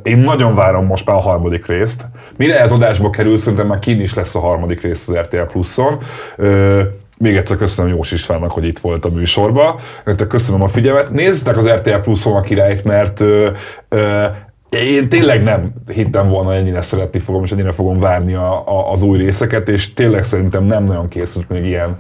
Én 0.04 0.18
nagyon 0.18 0.56
várom 0.56 0.86
most 0.86 1.06
már 1.06 1.16
a 1.16 1.20
harmadik 1.20 1.66
részt. 1.66 2.06
Mire 2.38 2.60
ez 2.60 2.72
adásba 2.72 3.10
kerül, 3.10 3.38
szerintem 3.38 3.68
már 3.68 3.80
kín 3.80 4.02
is 4.02 4.14
lesz 4.14 4.36
a 4.36 4.40
harmadik 4.40 4.82
rész 4.82 5.08
az 5.08 5.16
RTL 5.16 5.42
Pluszon. 5.42 5.98
Még 7.18 7.36
egyszer 7.36 7.58
köszönöm 7.58 7.92
Jós 7.92 8.12
Istvánnak, 8.12 8.52
hogy 8.52 8.66
itt 8.66 8.80
volt 8.80 9.06
a 9.06 9.10
műsorban. 9.10 9.76
Köszönöm 10.28 10.62
a 10.62 10.68
figyelmet. 10.68 11.10
Nézzétek 11.10 11.58
az 11.58 11.68
RTL 11.68 11.96
Pluszon 11.96 12.36
a 12.36 12.42
királyt, 12.42 12.84
mert 12.84 13.24
én 14.70 15.10
tényleg 15.10 15.44
nem 15.44 15.74
hittem 15.94 16.28
volna, 16.28 16.50
hogy 16.50 16.58
ennyire 16.58 16.82
szeretni 16.82 17.20
fogom, 17.20 17.44
és 17.44 17.52
ennyire 17.52 17.72
fogom 17.72 18.00
várni 18.00 18.34
a, 18.34 18.68
a, 18.68 18.92
az 18.92 19.04
új 19.04 19.18
részeket, 19.18 19.70
és 19.70 19.94
tényleg 19.94 20.24
szerintem 20.24 20.64
nem 20.64 20.84
nagyon 20.84 21.08
készült 21.08 21.50
még 21.50 21.66
ilyen 21.66 21.98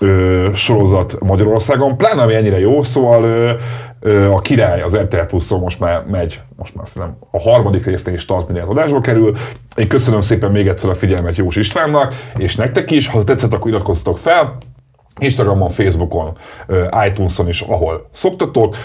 ö, 0.00 0.48
sorozat 0.54 1.16
Magyarországon, 1.20 1.96
pláne 1.96 2.22
ami 2.22 2.34
ennyire 2.34 2.58
jó, 2.58 2.82
szóval 2.82 3.24
ö, 3.24 3.52
ö, 4.00 4.30
a 4.30 4.38
király 4.38 4.82
az 4.82 4.96
RTL 4.96 5.16
plus 5.16 5.48
most 5.48 5.80
már 5.80 6.04
megy, 6.10 6.40
most 6.56 6.74
már 6.74 6.88
szerintem 6.88 7.18
a 7.30 7.40
harmadik 7.40 7.84
résznél 7.84 8.14
is 8.14 8.24
tart, 8.24 8.46
minden 8.46 8.66
adásba 8.66 9.00
kerül. 9.00 9.36
Én 9.76 9.88
köszönöm 9.88 10.20
szépen 10.20 10.50
még 10.50 10.68
egyszer 10.68 10.90
a 10.90 10.94
figyelmet 10.94 11.36
Jós 11.36 11.56
Istvánnak, 11.56 12.14
és 12.36 12.56
nektek 12.56 12.90
is, 12.90 13.08
ha 13.08 13.24
tetszett, 13.24 13.52
akkor 13.52 13.70
iratkozzatok 13.70 14.18
fel, 14.18 14.56
Instagramon, 15.18 15.70
Facebookon, 15.70 16.36
iTunes-on 17.06 17.48
is, 17.48 17.60
ahol 17.60 18.08
szoktatok. 18.12 18.76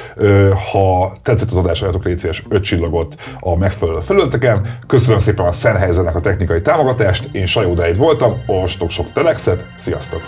Ha 0.72 1.18
tetszett 1.24 1.52
az 1.52 1.58
adás, 1.58 1.82
adjatok 1.82 2.04
légy 2.04 2.20
szíves 2.20 2.44
5 2.50 2.64
csillagot 2.64 3.16
a 3.40 3.58
megfelelő 3.58 4.00
felületeken. 4.00 4.78
Köszönöm 4.88 5.20
szépen 5.20 5.46
a 5.46 5.52
Sennheisernek 5.52 6.16
a 6.16 6.22
technikai 6.22 6.62
támogatást. 6.62 7.30
Én 7.32 7.46
Sajó 7.46 7.74
Dáid 7.74 7.98
voltam, 7.98 8.34
olvastok 8.46 8.90
sok 8.90 9.14
telexet, 9.14 9.64
sziasztok! 9.78 10.22